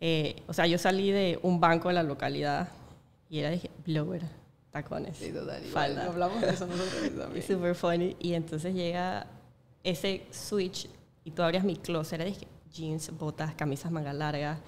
eh, 0.00 0.42
o 0.46 0.52
sea, 0.52 0.66
yo 0.66 0.76
salí 0.78 1.10
de 1.10 1.38
un 1.42 1.60
banco 1.60 1.88
de 1.88 1.94
la 1.94 2.02
localidad 2.02 2.68
y 3.30 3.38
era, 3.38 3.50
dije, 3.50 3.70
blower, 3.86 4.22
tacones, 4.70 5.16
sí, 5.16 5.32
total, 5.32 5.62
falda. 5.64 6.06
hablamos 6.06 6.40
de 6.40 6.50
eso 6.50 6.66
nosotros 6.66 7.16
también. 7.16 7.42
super 7.46 7.74
funny. 7.74 8.16
Y 8.18 8.34
entonces 8.34 8.74
llega 8.74 9.26
ese 9.84 10.26
switch 10.32 10.88
y 11.24 11.30
tú 11.30 11.42
abrías 11.42 11.64
mi 11.64 11.76
closet, 11.76 12.20
era 12.20 12.24
dije, 12.24 12.46
jeans, 12.72 13.10
botas, 13.16 13.54
camisas 13.54 13.90
manga 13.92 14.12
largas. 14.12 14.58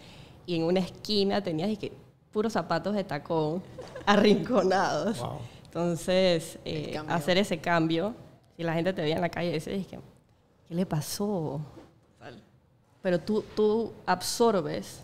Y 0.46 0.56
en 0.56 0.64
una 0.64 0.80
esquina 0.80 1.42
tenías 1.42 1.70
puros 2.32 2.52
zapatos 2.52 2.94
de 2.94 3.04
tacón 3.04 3.62
arrinconados. 4.06 5.18
Wow. 5.20 5.38
Entonces, 5.64 6.58
eh, 6.64 7.00
hacer 7.08 7.38
ese 7.38 7.58
cambio, 7.58 8.14
si 8.56 8.62
la 8.64 8.74
gente 8.74 8.92
te 8.92 9.02
veía 9.02 9.14
en 9.16 9.20
la 9.20 9.28
calle, 9.28 9.52
decía, 9.52 9.72
dije, 9.72 9.98
¿qué 10.68 10.74
le 10.74 10.84
pasó? 10.86 11.60
Pero 13.02 13.18
tú, 13.18 13.42
tú 13.56 13.92
absorbes 14.04 15.02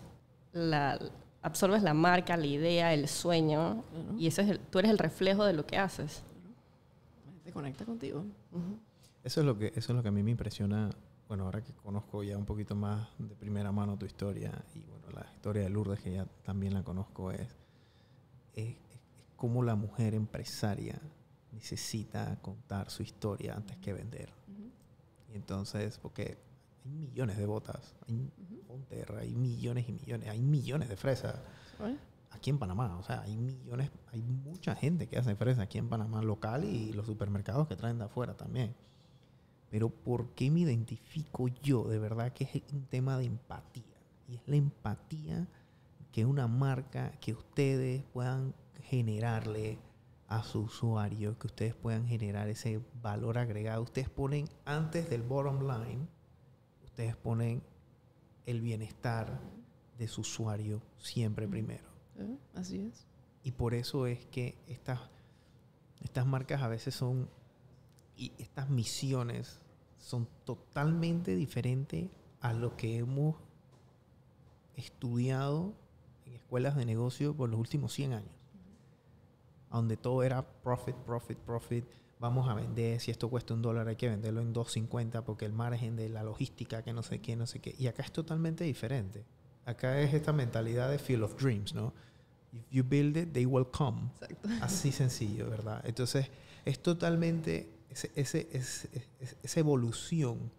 la, 0.52 0.98
absorbes 1.40 1.82
la 1.82 1.94
marca, 1.94 2.36
la 2.36 2.44
idea, 2.46 2.92
el 2.92 3.08
sueño, 3.08 3.84
y 4.18 4.26
eso 4.26 4.42
es 4.42 4.50
el- 4.50 4.58
tú 4.58 4.78
eres 4.80 4.90
el 4.90 4.98
reflejo 4.98 5.44
de 5.44 5.52
lo 5.54 5.64
que 5.66 5.78
haces. 5.78 6.22
Se 7.44 7.52
conecta 7.52 7.84
contigo. 7.86 8.24
Eso 9.24 9.40
es 9.40 9.46
lo 9.46 9.56
que 9.58 9.68
eso 9.68 9.78
es 9.78 9.96
lo 9.96 10.02
que 10.02 10.08
a 10.08 10.12
mí 10.12 10.22
me 10.22 10.32
impresiona. 10.32 10.90
Bueno, 11.28 11.44
ahora 11.44 11.62
que 11.62 11.72
conozco 11.72 12.22
ya 12.22 12.38
un 12.38 12.44
poquito 12.44 12.74
más 12.74 13.08
de 13.18 13.34
primera 13.34 13.72
mano 13.72 13.98
tu 13.98 14.06
historia 14.06 14.52
y 14.74 14.80
bueno, 14.80 15.10
la 15.12 15.26
historia 15.34 15.62
de 15.62 15.70
Lourdes 15.70 16.00
que 16.00 16.12
ya 16.12 16.26
también 16.44 16.74
la 16.74 16.84
conozco 16.84 17.32
es 17.32 17.48
es, 18.54 18.68
es 18.68 18.78
cómo 19.36 19.62
la 19.62 19.74
mujer 19.74 20.14
empresaria 20.14 21.00
necesita 21.52 22.36
contar 22.42 22.90
su 22.90 23.02
historia 23.02 23.54
antes 23.54 23.76
que 23.78 23.92
vender. 23.92 24.30
Y 25.32 25.36
entonces, 25.36 25.98
porque 25.98 26.38
hay 26.84 26.90
millones 26.90 27.36
de 27.36 27.46
botas, 27.46 27.94
hay 28.06 28.30
Fonterra, 28.66 29.20
hay 29.20 29.34
millones 29.34 29.88
y 29.88 29.92
millones, 29.92 30.28
hay 30.28 30.40
millones 30.40 30.88
de 30.88 30.96
fresas 30.96 31.36
aquí 32.30 32.50
en 32.50 32.58
Panamá. 32.58 32.96
O 32.98 33.02
sea, 33.02 33.22
hay 33.22 33.36
millones, 33.36 33.90
hay 34.12 34.22
mucha 34.22 34.74
gente 34.74 35.06
que 35.08 35.18
hace 35.18 35.34
fresa 35.36 35.62
aquí 35.62 35.78
en 35.78 35.88
Panamá 35.88 36.22
local 36.22 36.64
y 36.64 36.92
los 36.92 37.06
supermercados 37.06 37.68
que 37.68 37.76
traen 37.76 37.98
de 37.98 38.04
afuera 38.04 38.36
también. 38.36 38.74
Pero 39.70 39.90
¿por 39.90 40.30
qué 40.30 40.50
me 40.50 40.60
identifico 40.60 41.48
yo? 41.48 41.84
De 41.84 41.98
verdad 41.98 42.32
que 42.32 42.44
es 42.44 42.72
un 42.72 42.86
tema 42.86 43.18
de 43.18 43.26
empatía. 43.26 43.84
Y 44.28 44.36
es 44.36 44.42
la 44.46 44.56
empatía 44.56 45.48
que 46.12 46.24
una 46.24 46.46
marca, 46.46 47.12
que 47.20 47.32
ustedes 47.32 48.02
puedan 48.12 48.54
generarle 48.82 49.78
a 50.28 50.42
su 50.42 50.62
usuario, 50.62 51.38
que 51.38 51.46
ustedes 51.46 51.74
puedan 51.74 52.06
generar 52.06 52.48
ese 52.48 52.80
valor 53.02 53.38
agregado. 53.38 53.82
Ustedes 53.82 54.08
ponen 54.08 54.48
antes 54.64 55.08
del 55.10 55.22
bottom 55.22 55.60
line, 55.60 56.06
ustedes 56.84 57.16
ponen 57.16 57.62
el 58.46 58.60
bienestar 58.60 59.40
de 59.98 60.08
su 60.08 60.22
usuario 60.22 60.82
siempre 60.98 61.46
primero. 61.46 61.84
¿Eh? 62.18 62.36
Así 62.54 62.80
es. 62.80 63.06
Y 63.42 63.52
por 63.52 63.74
eso 63.74 64.06
es 64.06 64.24
que 64.26 64.58
estas, 64.66 65.00
estas 66.00 66.26
marcas 66.26 66.62
a 66.62 66.68
veces 66.68 66.94
son, 66.94 67.28
y 68.16 68.32
estas 68.38 68.70
misiones 68.70 69.60
son 69.98 70.28
totalmente 70.44 71.34
diferentes 71.34 72.08
a 72.40 72.52
lo 72.52 72.76
que 72.76 72.98
hemos 72.98 73.36
estudiado 74.74 75.74
en 76.24 76.34
escuelas 76.34 76.76
de 76.76 76.86
negocio 76.86 77.34
por 77.34 77.50
los 77.50 77.58
últimos 77.58 77.92
100 77.92 78.12
años. 78.12 78.30
Donde 79.70 79.96
todo 79.96 80.22
era 80.22 80.46
profit, 80.62 80.94
profit, 80.94 81.38
profit. 81.38 81.84
Vamos 82.18 82.48
a 82.48 82.54
vender, 82.54 83.00
si 83.00 83.10
esto 83.10 83.28
cuesta 83.28 83.52
un 83.52 83.60
dólar 83.60 83.88
hay 83.88 83.96
que 83.96 84.08
venderlo 84.08 84.40
en 84.40 84.54
2.50 84.54 85.22
porque 85.22 85.44
el 85.44 85.52
margen 85.52 85.96
de 85.96 86.08
la 86.08 86.22
logística, 86.22 86.82
que 86.82 86.92
no 86.92 87.02
sé 87.02 87.20
qué, 87.20 87.36
no 87.36 87.46
sé 87.46 87.58
qué. 87.58 87.74
Y 87.78 87.88
acá 87.88 88.02
es 88.02 88.12
totalmente 88.12 88.64
diferente. 88.64 89.24
Acá 89.66 90.00
es 90.00 90.14
esta 90.14 90.32
mentalidad 90.32 90.90
de 90.90 90.98
Field 90.98 91.24
of 91.24 91.36
Dreams, 91.36 91.74
¿no? 91.74 91.92
If 92.52 92.70
you 92.70 92.84
build 92.84 93.16
it, 93.16 93.32
they 93.32 93.44
will 93.44 93.66
come. 93.66 94.08
Exacto. 94.14 94.48
Así 94.62 94.92
sencillo, 94.92 95.50
¿verdad? 95.50 95.82
Entonces, 95.84 96.30
es 96.64 96.80
totalmente 96.80 97.75
ese, 97.90 98.10
ese- 98.16 98.88
esa 99.42 99.60
evolución 99.60 100.50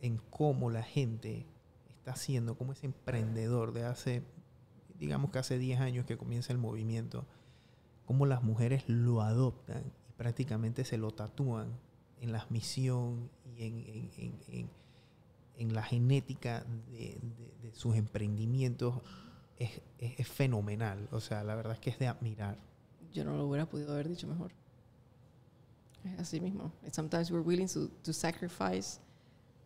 en 0.00 0.16
cómo 0.30 0.70
la 0.70 0.82
gente 0.82 1.46
está 1.88 2.12
haciendo, 2.12 2.56
como 2.56 2.72
ese 2.72 2.86
emprendedor 2.86 3.72
de 3.72 3.84
hace, 3.84 4.22
digamos 4.98 5.30
que 5.30 5.38
hace 5.38 5.58
10 5.58 5.80
años 5.80 6.06
que 6.06 6.16
comienza 6.16 6.52
el 6.52 6.58
movimiento, 6.58 7.26
cómo 8.06 8.26
las 8.26 8.42
mujeres 8.42 8.84
lo 8.88 9.20
adoptan 9.22 9.82
y 10.08 10.12
prácticamente 10.16 10.84
se 10.84 10.96
lo 10.98 11.10
tatúan 11.10 11.68
en 12.20 12.32
la 12.32 12.46
misión 12.50 13.30
y 13.56 13.62
en, 13.66 13.78
en- 13.78 14.10
en- 14.48 14.70
en- 15.56 15.74
la 15.74 15.82
genética 15.82 16.64
de 16.90 17.18
sus 17.72 17.94
emprendimientos 17.96 18.94
es, 19.58 19.82
es- 19.98 20.18
es 20.20 20.28
fenomenal. 20.28 21.06
O 21.12 21.20
sea, 21.20 21.44
la 21.44 21.54
verdad 21.54 21.74
es 21.74 21.78
que 21.80 21.90
es 21.90 21.98
de 21.98 22.08
admirar. 22.08 22.56
Yo 23.12 23.24
no 23.24 23.36
lo 23.36 23.46
hubiera 23.46 23.66
podido 23.68 23.92
haber 23.92 24.08
dicho 24.08 24.26
mejor. 24.26 24.52
Es 26.04 26.18
así 26.20 26.40
mismo. 26.40 26.72
Sometimes 26.92 27.30
we're 27.30 27.44
willing 27.46 27.68
to, 27.68 27.88
to 28.02 28.12
sacrifice 28.12 28.98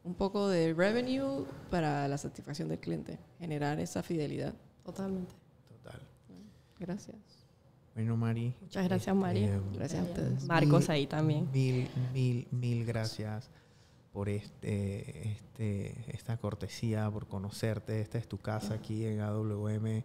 un 0.03 0.15
poco 0.15 0.49
de 0.49 0.75
revenue 0.75 1.45
para 1.71 2.07
la 2.09 2.19
satisfacción 2.19 2.69
del 2.69 2.79
cliente, 2.81 3.19
generar 3.39 3.79
esa 3.81 4.03
fidelidad. 4.03 4.55
Totalmente. 4.85 5.35
Total. 5.69 6.01
Gracias. 6.79 7.17
Bueno, 7.95 8.17
Mari. 8.17 8.55
Muchas 8.61 8.85
gracias, 8.85 9.15
Mari. 9.17 9.45
este, 9.45 9.61
Gracias 9.79 10.01
a 10.01 10.05
ustedes. 10.11 10.45
Marcos 10.47 10.81
Mil- 10.83 10.91
ahí 10.91 11.07
también. 11.07 11.49
Mil, 11.53 11.89
mil, 12.13 12.49
mil 12.51 12.85
gracias 12.85 13.49
por 14.13 14.29
este, 14.29 15.29
este, 15.33 15.95
esta 16.15 16.37
cortesía, 16.37 17.09
por 17.11 17.27
conocerte. 17.29 18.01
Esta 18.01 18.19
es 18.19 18.27
tu 18.29 18.39
casa 18.39 18.75
aquí 18.75 19.07
en 19.07 19.21
AWM. 19.21 20.03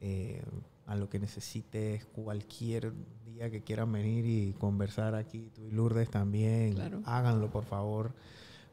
Eh, 0.00 0.42
a 0.86 0.96
lo 0.96 1.08
que 1.08 1.18
necesites, 1.18 2.04
cualquier 2.06 2.92
día 3.24 3.50
que 3.50 3.62
quieran 3.62 3.90
venir 3.92 4.24
y 4.26 4.52
conversar 4.54 5.14
aquí, 5.14 5.50
tú 5.54 5.66
y 5.66 5.70
Lourdes 5.70 6.10
también, 6.10 6.74
Claro. 6.74 7.00
háganlo 7.04 7.50
por 7.50 7.64
favor, 7.64 8.12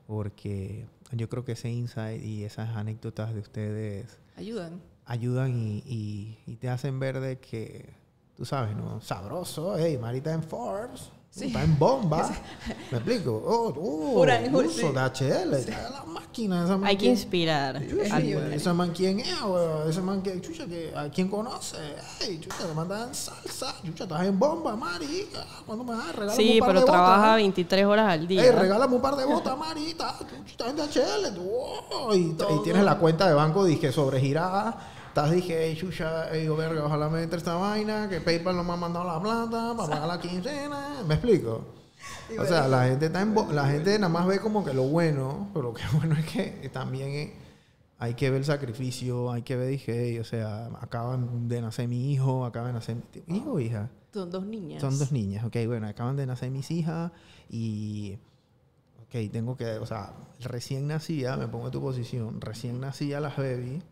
porque 0.07 0.85
yo 1.11 1.29
creo 1.29 1.45
que 1.45 1.53
ese 1.53 1.69
insight 1.69 2.21
y 2.23 2.43
esas 2.43 2.75
anécdotas 2.75 3.33
de 3.33 3.39
ustedes 3.39 4.17
Ayudan. 4.35 4.81
ayudan 5.05 5.57
y, 5.57 5.83
y- 5.85 6.37
y 6.47 6.55
te 6.57 6.69
hacen 6.69 6.99
ver 6.99 7.19
de 7.19 7.39
que, 7.39 7.89
tú 8.35 8.45
sabes, 8.45 8.75
¿no? 8.75 8.99
Sabroso, 9.01 9.77
hey, 9.77 9.97
Marita 9.97 10.33
en 10.33 10.43
Forbes, 10.43 11.11
Sí. 11.33 11.45
está 11.47 11.63
en 11.63 11.79
bomba. 11.79 12.29
¿Me 12.91 12.97
explico? 12.97 13.41
Oh, 13.45 13.69
uh, 13.69 14.13
Pura 14.15 14.41
uso 14.51 14.69
sí. 14.69 14.81
de 14.81 14.99
HL, 14.99 15.65
trae 15.65 15.89
la 15.89 16.03
máquina. 16.05 16.65
Esa 16.65 16.75
man 16.75 16.89
Hay 16.89 16.97
que 16.97 17.05
inspirar. 17.05 17.79
Sí, 17.79 18.33
ese 18.51 18.73
man 18.73 18.91
quién 18.93 19.21
es, 19.21 19.41
weón? 19.41 19.89
Ese 19.89 20.01
man 20.01 20.21
que, 20.21 20.41
chucha, 20.41 20.65
que, 20.65 20.91
¿a 20.93 21.07
quién 21.09 21.29
conoce? 21.29 21.77
Hey, 22.19 22.37
chucha, 22.41 22.67
te 22.67 22.73
mandan 22.73 23.07
en 23.07 23.15
salsa. 23.15 23.73
Chucha, 23.85 24.03
estás 24.03 24.25
en 24.25 24.37
bomba, 24.37 24.75
Mari. 24.75 25.29
¿Cuándo 25.65 25.85
me 25.85 25.93
das? 25.93 26.13
Regálame 26.13 26.35
Sí, 26.35 26.53
un 26.55 26.59
par 26.59 26.67
pero 26.67 26.79
de 26.81 26.85
botas, 26.85 26.95
trabaja 27.01 27.33
¿eh? 27.33 27.43
23 27.43 27.85
horas 27.85 28.11
al 28.11 28.27
día. 28.27 28.43
Ey, 28.43 28.51
regálame 28.51 28.95
un 28.95 29.01
par 29.01 29.15
de 29.15 29.23
botas, 29.23 29.57
Marita. 29.57 30.15
Estás 30.45 30.67
en 30.69 30.75
DHL. 30.75 31.39
oh, 31.39 32.13
y, 32.13 32.35
y 32.35 32.63
tienes 32.65 32.83
la 32.83 32.97
cuenta 32.97 33.29
de 33.29 33.35
banco, 33.35 33.63
dije, 33.63 33.93
sobregirada. 33.93 34.77
Estás, 35.11 35.29
dije, 35.29 35.65
ey, 35.65 35.75
chucha, 35.75 36.33
ey, 36.33 36.45
yo, 36.45 36.55
verga, 36.55 36.85
ojalá 36.85 37.09
me 37.09 37.21
entre 37.21 37.37
esta 37.37 37.55
vaina, 37.55 38.07
que 38.07 38.21
PayPal 38.21 38.55
no 38.55 38.63
me 38.63 38.71
ha 38.71 38.77
mandado 38.77 39.05
la 39.05 39.19
plata 39.19 39.75
para 39.75 39.89
pagar 39.89 40.07
la 40.07 40.21
quincena. 40.21 41.03
¿Me 41.05 41.15
explico? 41.15 41.65
O 42.39 42.45
sea, 42.45 42.65
la 42.69 42.85
gente 42.85 43.07
está 43.07 43.21
en 43.21 43.35
la 43.53 43.67
gente 43.67 43.99
nada 43.99 44.07
más 44.07 44.25
ve 44.25 44.39
como 44.39 44.63
que 44.63 44.73
lo 44.73 44.83
bueno, 44.83 45.49
pero 45.53 45.63
lo 45.63 45.73
que 45.73 45.83
bueno 45.97 46.15
es 46.15 46.25
que 46.27 46.69
también 46.69 47.09
eh, 47.09 47.33
hay 47.99 48.13
que 48.13 48.29
ver 48.29 48.39
el 48.39 48.45
sacrificio, 48.45 49.33
hay 49.33 49.41
que 49.41 49.57
ver, 49.57 49.67
dije, 49.67 50.11
ey, 50.11 50.19
o 50.19 50.23
sea, 50.23 50.67
acaban 50.79 51.49
de 51.49 51.61
nacer 51.61 51.89
mi 51.89 52.13
hijo, 52.13 52.45
acaban 52.45 52.69
de 52.69 52.73
nacer 52.75 52.95
mi 53.27 53.39
hijo 53.39 53.59
hija. 53.59 53.89
Son 54.13 54.31
dos 54.31 54.45
niñas. 54.45 54.79
Son 54.79 54.97
dos 54.97 55.11
niñas, 55.11 55.43
ok, 55.43 55.57
bueno, 55.67 55.87
acaban 55.87 56.15
de 56.15 56.25
nacer 56.25 56.51
mis 56.51 56.71
hijas 56.71 57.11
y, 57.49 58.17
ok, 59.03 59.29
tengo 59.29 59.57
que, 59.57 59.65
o 59.71 59.85
sea, 59.85 60.13
recién 60.39 60.87
nacida, 60.87 61.35
me 61.35 61.49
pongo 61.49 61.65
en 61.65 61.71
tu 61.73 61.81
posición, 61.81 62.39
recién 62.39 62.79
nacida 62.79 63.19
las 63.19 63.35
baby 63.35 63.83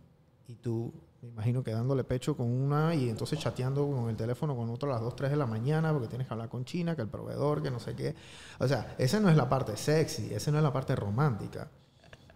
y 0.47 0.55
tú, 0.55 0.93
me 1.21 1.29
imagino 1.29 1.63
que 1.63 1.71
dándole 1.71 2.03
pecho 2.03 2.35
con 2.37 2.47
una 2.49 2.95
y 2.95 3.09
entonces 3.09 3.39
chateando 3.39 3.85
con 3.89 4.09
el 4.09 4.15
teléfono 4.15 4.55
con 4.55 4.69
otro 4.69 4.89
a 4.89 4.93
las 4.93 5.01
2, 5.01 5.15
3 5.15 5.31
de 5.31 5.37
la 5.37 5.45
mañana 5.45 5.91
porque 5.91 6.07
tienes 6.07 6.27
que 6.27 6.33
hablar 6.33 6.49
con 6.49 6.63
China, 6.65 6.95
que 6.95 7.01
el 7.01 7.09
proveedor, 7.09 7.61
que 7.61 7.69
no 7.71 7.79
sé 7.79 7.95
qué. 7.95 8.15
O 8.59 8.67
sea, 8.67 8.95
esa 8.97 9.19
no 9.19 9.29
es 9.29 9.35
la 9.35 9.49
parte 9.49 9.75
sexy, 9.75 10.33
esa 10.33 10.51
no 10.51 10.57
es 10.57 10.63
la 10.63 10.71
parte 10.73 10.95
romántica. 10.95 11.69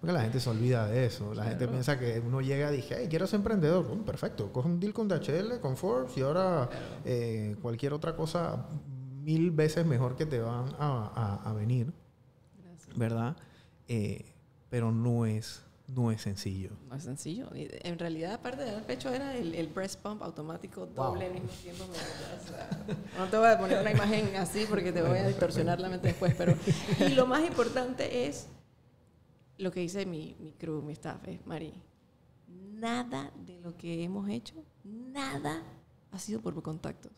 Porque 0.01 0.11
la 0.11 0.21
gente 0.21 0.41
se 0.41 0.49
olvida 0.49 0.85
de 0.87 1.05
eso. 1.05 1.33
La 1.33 1.45
gente 1.45 1.65
piensa 1.65 1.97
que 1.97 2.19
uno 2.19 2.41
llega 2.41 2.73
y 2.73 2.75
dice, 2.75 2.97
hey, 2.99 3.07
quiero 3.09 3.25
ser 3.25 3.37
emprendedor. 3.37 3.87
Bueno, 3.87 4.03
perfecto, 4.03 4.51
coge 4.51 4.67
un 4.67 4.77
deal 4.77 4.91
con 4.93 5.07
DHL, 5.07 5.61
con 5.61 5.77
Forbes 5.77 6.17
y 6.17 6.21
ahora 6.21 6.69
eh, 7.05 7.55
cualquier 7.61 7.93
otra 7.93 8.13
cosa 8.13 8.67
mil 9.21 9.51
veces 9.51 9.85
mejor 9.85 10.17
que 10.17 10.25
te 10.25 10.39
van 10.41 10.65
a, 10.77 11.39
a- 11.45 11.49
a 11.49 11.53
venir, 11.53 11.93
Gracias. 12.61 12.97
¿verdad? 12.97 13.37
Eh, 13.87 14.25
pero 14.69 14.91
no 14.91 15.25
es, 15.25 15.63
no 15.87 16.11
es 16.11 16.21
sencillo. 16.21 16.71
No 16.89 16.95
es 16.95 17.03
sencillo. 17.03 17.49
En 17.53 17.99
realidad, 17.99 18.33
aparte 18.33 18.63
de 18.63 18.71
dar 18.71 18.85
pecho, 18.85 19.09
era 19.09 19.35
el, 19.35 19.53
el 19.53 19.67
breast 19.67 19.99
pump 20.01 20.23
automático 20.23 20.85
doble 20.85 21.25
al 21.25 21.33
mismo 21.33 21.49
tiempo. 21.49 21.83
O 21.83 22.47
sea, 22.47 22.69
no 23.17 23.27
te 23.29 23.37
voy 23.37 23.47
a 23.47 23.59
poner 23.59 23.81
una 23.81 23.91
imagen 23.91 24.35
así 24.37 24.65
porque 24.69 24.91
te 24.91 25.01
voy 25.01 25.17
a 25.17 25.27
distorsionar 25.27 25.79
la 25.79 25.89
mente 25.89 26.07
después. 26.07 26.33
Pero, 26.35 26.55
y 26.99 27.09
lo 27.09 27.25
más 27.27 27.43
importante 27.43 28.27
es 28.27 28.47
lo 29.57 29.71
que 29.71 29.81
dice 29.81 30.05
mi, 30.05 30.35
mi 30.39 30.53
crew, 30.53 30.81
mi 30.81 30.93
staff, 30.93 31.27
es, 31.27 31.45
Mari, 31.45 31.73
nada 32.47 33.31
de 33.45 33.59
lo 33.59 33.75
que 33.77 34.03
hemos 34.03 34.29
hecho, 34.29 34.63
nada 34.83 35.63
ha 36.11 36.19
sido 36.19 36.41
por 36.41 36.61
contactos. 36.61 37.11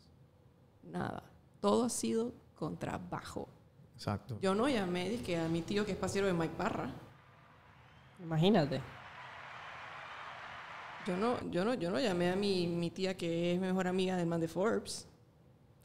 Nada. 0.84 1.24
Todo 1.60 1.86
ha 1.86 1.90
sido 1.90 2.34
con 2.56 2.78
trabajo. 2.78 3.50
Exacto. 3.96 4.38
Yo 4.42 4.56
no 4.56 4.70
llamé 4.70 5.10
dizque, 5.10 5.38
a 5.38 5.48
mi 5.48 5.62
tío 5.62 5.86
que 5.86 5.92
es 5.94 5.98
pasiero 5.98 6.28
de 6.28 6.34
Mike 6.34 6.56
Barra. 6.58 6.94
Imagínate. 8.22 8.82
Yo 11.06 11.16
no, 11.18 11.38
yo 11.52 11.64
no, 11.64 11.74
yo 11.76 11.92
no 11.92 12.00
llamé 12.00 12.32
a 12.32 12.36
mi, 12.36 12.68
mi 12.68 12.90
tía 12.90 13.16
que 13.16 13.54
es 13.54 13.60
mejor 13.62 13.88
amiga 13.88 14.18
del 14.18 14.26
man 14.28 14.40
de 14.42 14.48
Forbes. 14.48 15.08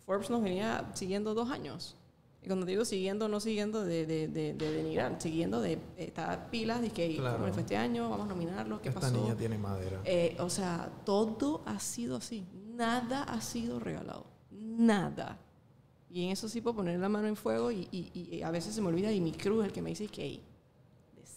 Forbes 0.07 0.31
nos 0.31 0.43
venía 0.43 0.91
siguiendo 0.95 1.35
dos 1.35 1.51
años. 1.51 1.97
Y 2.43 2.47
cuando 2.47 2.65
digo 2.65 2.87
siguiendo, 2.87 3.29
no 3.29 3.39
siguiendo 3.39 3.85
de, 3.85 4.07
de, 4.07 4.27
de, 4.29 4.55
de 4.55 4.73
denigrar, 4.73 5.21
siguiendo 5.21 5.61
de 5.61 5.79
estar 5.99 6.49
pilas, 6.49 6.81
de 6.81 6.89
que 6.89 7.17
Claro. 7.17 7.35
cómo 7.35 7.47
le 7.49 7.53
fue 7.53 7.63
este 7.63 7.77
año, 7.77 8.09
vamos 8.09 8.25
a 8.25 8.29
nominarlo, 8.31 8.81
qué 8.81 8.89
Esta 8.89 9.01
pasó. 9.03 9.15
niña 9.15 9.37
tiene 9.37 9.59
madera. 9.59 10.01
Eh, 10.05 10.37
o 10.41 10.49
sea, 10.49 10.91
todo 11.05 11.61
ha 11.67 11.79
sido 11.81 12.17
así. 12.17 12.47
Nada 12.75 13.25
ha 13.25 13.43
sido 13.43 13.79
regalado. 13.79 14.25
Nada. 14.51 15.39
Y 16.09 16.25
en 16.25 16.31
eso 16.31 16.49
sí 16.49 16.63
puedo 16.63 16.77
poner 16.77 16.99
la 16.99 17.11
mano 17.11 17.29
en 17.29 17.37
fuego 17.37 17.71
y, 17.71 17.87
y- 17.93 18.11
y 18.37 18.43
a 18.43 18.51
veces 18.51 18.75
se 18.75 18.81
me 18.81 18.89
olvida 18.89 19.13
y 19.13 19.21
mi 19.21 19.33
es 19.61 19.67
el 19.67 19.73
que 19.73 19.83
me 19.83 19.91
dice 19.91 20.07
que 20.09 20.23
"Ey, 20.25 20.37
de 20.39 20.43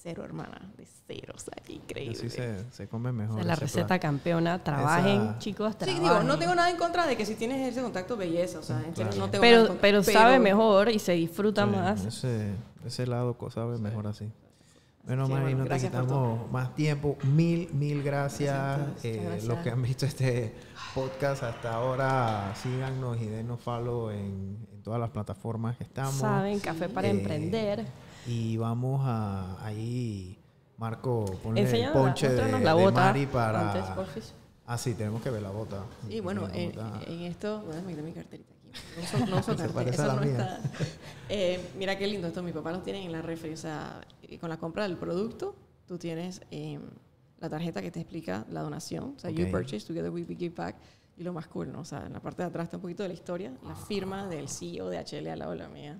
cero, 0.04 0.24
hermana, 0.26 0.70
de 0.78 0.86
cero, 1.08 1.34
o 1.36 1.40
sea, 1.40 1.54
increíble. 1.70 2.18
Así 2.18 2.30
se, 2.30 2.70
se 2.72 2.88
come 2.90 3.12
mejor. 3.14 3.40
Es 3.40 3.46
la 3.46 3.56
receta 3.56 3.88
plato. 3.88 4.02
campeona. 4.02 4.62
Trabajen, 4.64 5.22
Esa- 5.22 5.40
chicos, 5.40 5.72
Sí, 5.72 5.78
trabajen. 5.80 6.04
digo, 6.04 6.24
no 6.24 6.38
tengo 6.38 6.54
nada 6.56 6.70
en 6.70 6.78
contra 6.78 7.08
de 7.08 7.16
que 7.16 7.26
si 7.26 7.36
tienes 7.36 7.66
ese 7.72 7.82
contacto, 7.82 8.18
belleza, 8.18 8.60
o 8.60 8.64
sea, 8.64 8.78
en 8.86 8.94
serio, 8.96 9.12
Claro. 9.12 9.18
no 9.18 9.30
tengo 9.30 9.44
nada 9.44 9.50
en 9.50 9.56
pero, 9.56 9.68
contra. 9.68 9.82
pero 9.82 10.04
sabe 10.04 10.40
mejor 10.40 10.90
y 10.90 11.00
se 11.00 11.14
disfruta 11.14 11.64
Sí, 11.66 11.72
más. 11.72 12.06
Ese, 12.06 12.52
ese 12.86 13.08
lado 13.08 13.38
sabe 13.50 13.78
mejor 13.78 14.08
así. 14.08 14.30
Bueno, 15.06 15.28
que, 15.28 15.34
Mari, 15.34 15.44
bueno, 15.54 15.66
no 15.66 15.70
te 15.76 15.82
quitamos 15.82 16.52
más 16.52 16.76
tiempo. 16.76 17.18
Mil, 17.24 17.70
mil 17.74 18.02
gracias. 18.04 18.78
Gracias. 18.78 19.06
Eh, 19.06 19.22
gracias. 19.22 19.44
Los 19.46 19.60
que 19.60 19.70
han 19.70 19.82
visto 19.82 20.06
este 20.06 20.54
podcast 20.96 21.44
hasta 21.44 21.74
ahora, 21.74 22.54
síganos 22.62 23.18
y 23.22 23.26
denos 23.26 23.60
follow 23.60 24.12
en, 24.12 24.58
en 24.72 24.82
todas 24.82 25.02
las 25.02 25.10
plataformas 25.10 25.76
que 25.76 25.84
estamos. 25.84 26.16
Saben, 26.16 26.58
café 26.62 26.88
para 26.88 27.08
Eh, 27.08 27.12
emprender. 27.12 27.86
Y 28.28 28.58
vamos 28.58 29.02
a 29.04 29.64
ahí, 29.66 30.38
Marco, 30.78 31.26
ponle 31.44 31.62
el 31.86 31.92
ponche 31.92 32.30
de, 32.30 32.52
la 32.62 32.74
de 32.76 32.82
bota 32.84 33.02
Mari 33.02 33.26
para... 33.26 33.72
antes. 33.72 34.34
Ah, 34.66 34.78
sí, 34.78 34.94
tenemos 34.94 35.22
que 35.22 35.30
ver 35.30 35.42
la 35.42 35.50
bota. 35.52 35.84
Y 36.10 36.22
bueno, 36.22 36.48
en, 36.54 36.72
bota. 36.72 37.02
en 37.06 37.22
esto, 37.24 37.62
bueno, 37.66 37.86
quitar 37.88 38.04
mi 38.04 38.14
carterita 38.14 38.54
aquí. 38.54 39.20
No 39.20 39.26
no 39.28 39.38
uso 39.40 39.52
Se 39.58 39.58
cartera, 39.58 39.74
parece 39.74 40.02
a 40.02 40.06
eso 40.06 40.16
la 40.16 40.20
no 40.20 40.22
mía. 40.26 40.60
está. 40.64 40.88
Eh, 41.30 41.70
mira 41.78 41.98
qué 41.98 42.08
lindo 42.08 42.28
esto, 42.28 42.42
mi 42.42 42.54
papá 42.54 42.72
los 42.72 42.82
tiene 42.84 43.04
en 43.06 43.12
la 43.12 43.22
refri, 43.22 43.52
o 43.54 43.58
sea, 43.58 44.02
y 44.22 44.38
con 44.38 44.50
la 44.50 44.58
compra 44.58 44.84
del 44.84 44.98
producto, 44.98 45.56
tú 45.86 45.98
tienes 45.98 46.42
eh, 46.50 46.80
la 47.42 47.50
tarjeta 47.50 47.82
que 47.82 47.92
te 47.92 48.00
explica 48.00 48.46
la 48.50 48.62
donación, 48.62 49.16
o 49.18 49.20
sea, 49.20 49.30
you 49.32 49.46
Ok. 49.46 49.52
purchase, 49.52 49.86
together 49.86 50.10
we 50.10 50.24
give 50.26 50.56
back, 50.56 50.78
y 51.18 51.24
lo 51.24 51.34
más 51.34 51.48
cool, 51.48 51.72
¿no? 51.72 51.82
O 51.82 51.86
sea, 51.86 52.06
en 52.06 52.14
la 52.14 52.22
parte 52.22 52.42
de 52.42 52.48
atrás 52.48 52.64
está 52.66 52.78
un 52.78 52.82
poquito 52.82 53.04
de 53.04 53.10
la 53.10 53.16
historia, 53.16 53.52
la 53.68 53.76
firma 53.76 54.28
del 54.28 54.48
CEO 54.48 54.90
de 54.90 54.98
HL 54.98 55.28
al 55.28 55.40
lado 55.40 55.52
de 55.52 55.58
la 55.58 55.68
mía. 55.68 56.00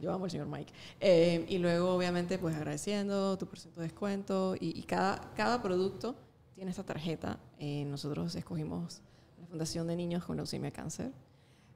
Yo 0.00 0.12
amo 0.12 0.24
al 0.24 0.30
señor 0.30 0.46
Mike. 0.48 0.72
Eh, 1.00 1.46
y 1.48 1.58
luego, 1.58 1.94
obviamente, 1.94 2.38
pues 2.38 2.54
agradeciendo 2.56 3.36
tu 3.38 3.46
porcentaje 3.46 3.80
de 3.80 3.86
descuento 3.88 4.54
y, 4.58 4.78
y 4.78 4.82
cada, 4.84 5.20
cada 5.34 5.62
producto 5.62 6.14
tiene 6.54 6.70
esta 6.70 6.84
tarjeta. 6.84 7.38
Eh, 7.58 7.84
nosotros 7.84 8.34
escogimos 8.34 9.00
la 9.40 9.46
Fundación 9.46 9.86
de 9.86 9.96
Niños 9.96 10.24
con 10.24 10.36
Leucemia 10.36 10.70
Cáncer, 10.70 11.12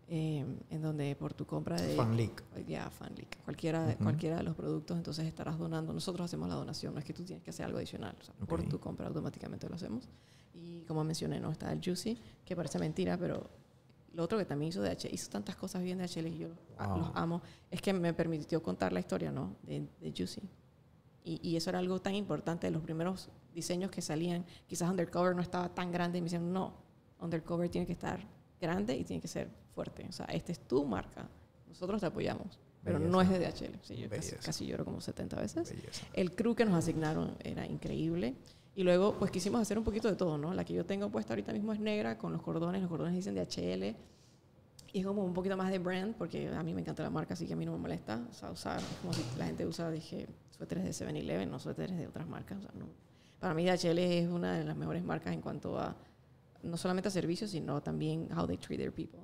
eh, 0.09 0.45
en 0.71 0.83
donde 0.83 1.17
por 1.17 1.33
tu 1.33 1.47
compra 1.47 1.81
de... 1.81 1.95
Fanlic. 1.97 2.43
Ya, 2.67 2.91
Fanlic. 2.91 3.43
Cualquiera, 3.45 3.87
de- 3.87 3.95
Ujú. 3.95 4.03
cualquiera 4.05 4.37
de 4.37 4.43
los 4.43 4.55
productos, 4.55 4.97
entonces 4.97 5.27
estarás 5.27 5.59
donando. 5.59 5.93
Nosotros 5.93 6.25
hacemos 6.25 6.49
la 6.49 6.55
donación, 6.57 6.93
no 6.95 6.99
es 7.01 7.05
que 7.05 7.13
tú 7.15 7.25
tienes 7.25 7.43
que 7.43 7.51
hacer 7.51 7.67
algo 7.67 7.79
adicional. 7.79 8.15
O 8.21 8.25
sea, 8.25 8.35
Por 8.47 8.61
Ok. 8.61 8.69
tu 8.69 8.79
compra 8.81 9.07
automáticamente 9.07 9.69
lo 9.69 9.77
hacemos. 9.77 10.09
Y 10.55 10.83
como 10.83 11.03
mencioné, 11.03 11.41
¿no? 11.41 11.51
Está 11.51 11.73
el 11.73 11.81
Juicy, 11.83 12.19
que 12.45 12.55
parece 12.55 12.79
mentira, 12.79 13.17
pero 13.17 13.49
lo 14.15 14.23
otro 14.25 14.39
que 14.39 14.45
también 14.45 14.69
hizo 14.71 14.83
DHL, 14.83 15.13
hizo 15.13 15.31
tantas 15.31 15.57
cosas 15.57 15.83
bien 15.83 15.99
DHL 15.99 16.27
y 16.29 16.39
yo 16.39 16.49
los, 16.49 16.59
Wow. 16.79 16.99
los 16.99 17.11
amo, 17.15 17.43
es 17.71 17.81
que 17.81 17.93
me 17.93 18.13
permitió 18.13 18.63
contar 18.63 18.93
la 18.93 19.01
historia, 19.01 19.31
¿no? 19.33 19.57
De, 19.63 19.87
de 20.01 20.13
Juicy. 20.17 20.43
Y, 21.25 21.41
y 21.49 21.57
eso 21.57 21.71
era 21.71 21.79
algo 21.79 22.01
tan 22.01 22.15
importante 22.15 22.67
de 22.67 22.71
los 22.73 22.83
primeros 22.83 23.31
diseños 23.55 23.91
que 23.91 24.03
salían. 24.03 24.45
Quizás 24.67 24.91
Undercover 24.91 25.35
no 25.37 25.43
estaba 25.43 25.69
tan 25.75 25.93
grande 25.93 26.19
y 26.19 26.21
me 26.21 26.27
decían, 26.27 26.53
no, 26.53 26.75
Undercover 27.21 27.69
tiene 27.69 27.87
que 27.87 27.93
estar 27.93 28.21
grande 28.61 28.97
y 28.97 29.05
tiene 29.05 29.21
que 29.23 29.29
ser 29.29 29.49
fuerte. 29.75 30.05
O 30.09 30.13
sea, 30.13 30.27
esta 30.27 30.51
es 30.53 30.59
tu 30.67 30.85
marca. 30.85 31.29
Nosotros 31.69 32.01
te 32.01 32.07
apoyamos. 32.07 32.59
Pero 32.85 32.99
no 32.99 33.21
es 33.23 33.29
de 33.31 33.39
DHL. 33.39 33.79
Sí, 33.83 33.97
yo 33.97 34.09
casi, 34.11 34.31
Belleza. 34.33 34.37
casi 34.45 34.67
lloro 34.67 34.85
como 34.85 35.01
70 35.01 35.41
veces. 35.41 35.71
Belleza. 35.71 36.05
El 36.15 36.35
crew 36.35 36.57
que 36.57 36.65
nos 36.65 36.75
asignaron 36.75 37.37
era 37.45 37.65
increíble. 37.67 38.35
Y 38.75 38.85
luego, 38.85 39.15
pues 39.19 39.31
quisimos 39.31 39.61
hacer 39.61 39.77
un 39.77 39.85
poquito 39.85 40.09
de 40.09 40.17
todo, 40.17 40.39
¿no? 40.39 40.55
La 40.55 40.65
que 40.65 40.73
yo 40.73 40.87
tengo 40.87 41.11
puesta 41.11 41.35
ahorita 41.35 41.53
mismo 41.53 41.73
es 41.73 41.81
negra 41.81 42.17
con 42.17 42.33
los 42.33 42.41
cordones. 42.43 42.81
Los 42.81 42.91
cordones 42.91 43.15
dicen 43.15 43.35
de 43.35 43.43
HL. 43.43 43.97
Y 44.95 45.01
es 45.01 45.07
como 45.07 45.25
un 45.25 45.35
poquito 45.35 45.57
más 45.57 45.71
de 45.71 45.79
brand, 45.79 46.15
porque 46.17 46.49
a 46.49 46.63
mí 46.63 46.75
me 46.75 46.81
encanta 46.81 47.03
la 47.03 47.11
marca, 47.11 47.35
así 47.35 47.47
que 47.47 47.55
a 47.55 47.57
mí 47.57 47.65
no 47.65 47.73
me 47.73 47.79
molesta. 47.79 48.23
O 48.31 48.35
sea, 48.35 48.51
usar, 48.51 48.79
es 48.79 48.99
como 49.01 49.13
si 49.13 49.23
la 49.39 49.47
gente 49.47 49.67
usa, 49.67 49.91
dije, 49.91 50.27
suéteres 50.51 50.85
de 50.85 50.91
7-Eleven, 50.91 51.51
no 51.51 51.59
suéteres 51.59 51.97
de 51.97 52.07
otras 52.07 52.27
marcas. 52.27 52.59
O 52.59 52.63
sea, 52.63 52.71
no. 52.75 52.87
Para 53.41 53.55
mí, 53.55 53.65
DHL 53.65 53.99
es 53.99 54.29
una 54.29 54.59
de 54.59 54.65
las 54.65 54.77
mejores 54.77 55.03
marcas 55.03 55.35
en 55.35 55.41
cuanto 55.41 55.79
a 55.79 55.97
no 56.63 56.77
solamente 56.77 57.09
a 57.09 57.11
servicios, 57.11 57.51
sino 57.51 57.83
también 57.83 58.29
how 58.37 58.47
they 58.47 58.57
treat 58.57 58.79
their 58.79 58.93
people. 58.93 59.21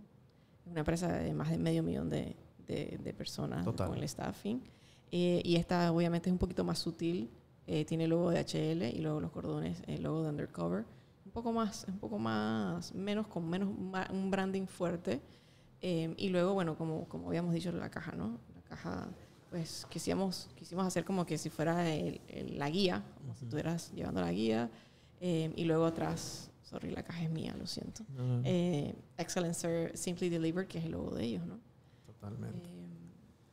Es 0.64 0.70
una 0.70 0.80
empresa 0.80 1.12
de 1.12 1.32
más 1.32 1.50
de 1.50 1.58
medio 1.58 1.82
millón 1.82 2.08
de, 2.08 2.36
de, 2.66 2.98
de 3.02 3.14
personas 3.14 3.64
Total. 3.64 3.88
con 3.88 3.98
el 3.98 4.08
staffing. 4.08 4.62
Eh, 5.10 5.40
y 5.44 5.56
esta, 5.56 5.92
obviamente, 5.92 6.28
es 6.28 6.32
un 6.32 6.38
poquito 6.38 6.64
más 6.64 6.78
sutil. 6.78 7.30
Eh, 7.70 7.84
tiene 7.84 8.04
el 8.04 8.10
logo 8.10 8.30
de 8.30 8.38
HL 8.40 8.88
y 8.96 9.00
luego 9.02 9.20
los 9.20 9.30
cordones, 9.30 9.82
el 9.86 10.02
logo 10.02 10.22
de 10.22 10.30
Undercover. 10.30 10.86
Un 11.26 11.32
poco 11.32 11.52
más, 11.52 11.84
un 11.86 11.98
poco 11.98 12.18
más, 12.18 12.94
menos, 12.94 13.26
con 13.26 13.46
menos 13.48 13.68
un 13.68 14.30
branding 14.30 14.66
fuerte. 14.66 15.20
Eh, 15.82 16.14
y 16.16 16.30
luego, 16.30 16.54
bueno, 16.54 16.76
como, 16.78 17.06
como 17.08 17.28
habíamos 17.28 17.52
dicho, 17.52 17.70
la 17.70 17.90
caja, 17.90 18.12
¿no? 18.12 18.38
La 18.54 18.62
caja, 18.62 19.08
pues 19.50 19.86
quisimos, 19.90 20.48
quisimos 20.56 20.86
hacer 20.86 21.04
como 21.04 21.26
que 21.26 21.36
si 21.36 21.50
fuera 21.50 21.88
el- 21.94 22.20
el- 22.28 22.58
la 22.58 22.70
guía, 22.70 23.04
como 23.18 23.34
si 23.36 23.44
estuvieras 23.44 23.92
llevando 23.92 24.22
la 24.22 24.32
guía. 24.32 24.70
Eh, 25.20 25.52
y 25.54 25.64
luego 25.64 25.84
atrás, 25.84 26.50
sorry, 26.62 26.90
la 26.90 27.02
caja 27.02 27.22
es 27.22 27.30
mía, 27.30 27.54
lo 27.58 27.66
siento. 27.66 28.02
No, 28.16 28.38
no, 28.38 28.42
Eh, 28.46 28.94
Excellencer 29.18 29.94
Simply 29.96 30.30
Delivered, 30.30 30.66
que 30.68 30.78
es 30.78 30.86
el 30.86 30.92
logo 30.92 31.14
de 31.14 31.24
ellos, 31.24 31.46
¿no? 31.46 31.60
totalmente. 32.06 32.66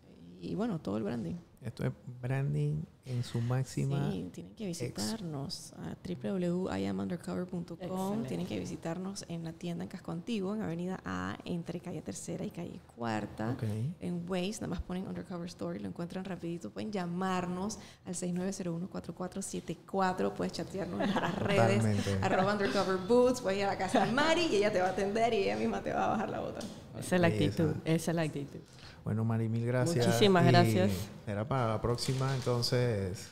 Eh, 0.05 0.37
y 0.41 0.55
bueno, 0.55 0.79
todo 0.79 0.97
el 0.97 1.03
branding. 1.03 1.35
Esto 1.65 1.83
es 1.83 1.91
branding 2.21 2.83
en 3.05 3.23
su 3.23 3.41
máxima. 3.41 4.11
Sí, 4.11 4.29
tienen 4.31 4.53
que 4.53 4.67
visitarnos 4.67 5.73
a 5.73 5.97
www.iamundercover.com. 6.07 8.23
Tienen 8.25 8.45
que 8.45 8.59
visitarnos 8.59 9.25
en 9.29 9.43
la 9.43 9.51
tienda 9.51 9.83
en 9.83 9.89
Casco 9.89 10.11
Antiguo, 10.11 10.53
en 10.53 10.61
Avenida 10.61 11.01
A, 11.03 11.39
entre 11.43 11.79
calle 11.79 12.03
Tercera 12.03 12.45
y 12.45 12.51
calle 12.51 12.79
Cuarta. 12.95 13.57
En 13.99 14.29
Waze, 14.29 14.61
nada 14.61 14.67
más 14.67 14.81
ponen 14.81 15.07
Undercover 15.07 15.47
Story, 15.47 15.79
lo 15.79 15.87
encuentran 15.87 16.23
rapidito. 16.23 16.69
Pueden 16.69 16.91
llamarnos 16.91 17.79
al 18.05 18.13
6901-4474. 18.13 20.33
Puedes 20.33 20.53
chatearnos 20.53 21.01
en 21.01 21.07
nuestras 21.07 21.33
redes. 21.39 21.77
Totalmente. 21.77 22.19
Arroba 22.21 22.53
Undercover 22.53 22.97
Boots. 23.07 23.43
A 23.43 23.55
ir 23.55 23.63
a 23.63 23.67
la 23.69 23.77
casa 23.77 24.05
de 24.05 24.11
Mari 24.11 24.49
y 24.51 24.57
ella 24.57 24.71
te 24.71 24.81
va 24.81 24.89
a 24.89 24.91
atender 24.91 25.33
y 25.33 25.37
ella 25.37 25.57
misma 25.57 25.81
te 25.81 25.91
va 25.91 26.05
a 26.05 26.09
bajar 26.09 26.29
la 26.29 26.41
bota. 26.41 26.59
Esa 26.99 27.15
es 27.15 27.21
la 27.21 27.27
actitud, 27.27 27.73
esa 27.85 28.11
es 28.11 28.15
la 28.15 28.21
actitud. 28.21 28.59
Bueno, 29.05 29.23
Mari, 29.23 29.47
mil 29.47 29.65
gracias. 29.67 30.07
Muchísimas 30.07 30.43
Y 30.45 30.47
gracias. 30.47 30.91
Será 31.25 31.47
para 31.47 31.67
la 31.67 31.79
próxima, 31.81 32.33
entonces. 32.35 33.31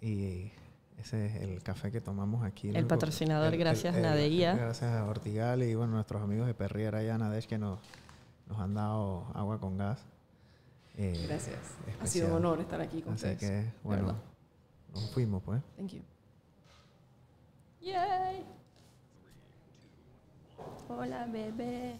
Y 0.00 0.52
ese 0.96 1.26
es 1.26 1.34
el 1.42 1.60
café 1.62 1.90
que 1.90 2.00
tomamos 2.00 2.44
aquí. 2.44 2.68
El 2.68 2.82
¿no? 2.82 2.88
patrocinador, 2.88 3.56
gracias, 3.56 3.96
Nadeía. 3.96 4.54
Gracias 4.54 4.92
a 4.92 5.04
Ortigal 5.04 5.64
y 5.64 5.74
bueno, 5.74 5.94
nuestros 5.94 6.22
amigos 6.22 6.46
de 6.46 6.54
Perriera 6.54 7.02
y 7.02 7.08
a 7.08 7.18
Nadesh 7.18 7.48
que 7.48 7.58
nos, 7.58 7.80
nos 8.48 8.60
han 8.60 8.74
dado 8.74 9.26
agua 9.34 9.58
con 9.58 9.76
gas. 9.76 9.98
Eh, 10.96 11.26
Gracias. 11.28 11.58
Ha 12.00 12.06
sido 12.06 12.28
un 12.28 12.34
honor 12.34 12.60
estar 12.60 12.80
aquí 12.80 13.02
con 13.02 13.14
Así 13.14 13.26
ustedes. 13.26 13.38
que, 13.38 13.56
de 13.56 13.72
bueno, 13.82 14.14
nos 14.94 15.10
fuimos 15.10 15.42
pues. 15.42 15.60
Thank 15.76 15.90
you. 15.94 16.02
Yay. 17.80 18.44
Hola, 20.88 21.26
bebé. 21.26 21.98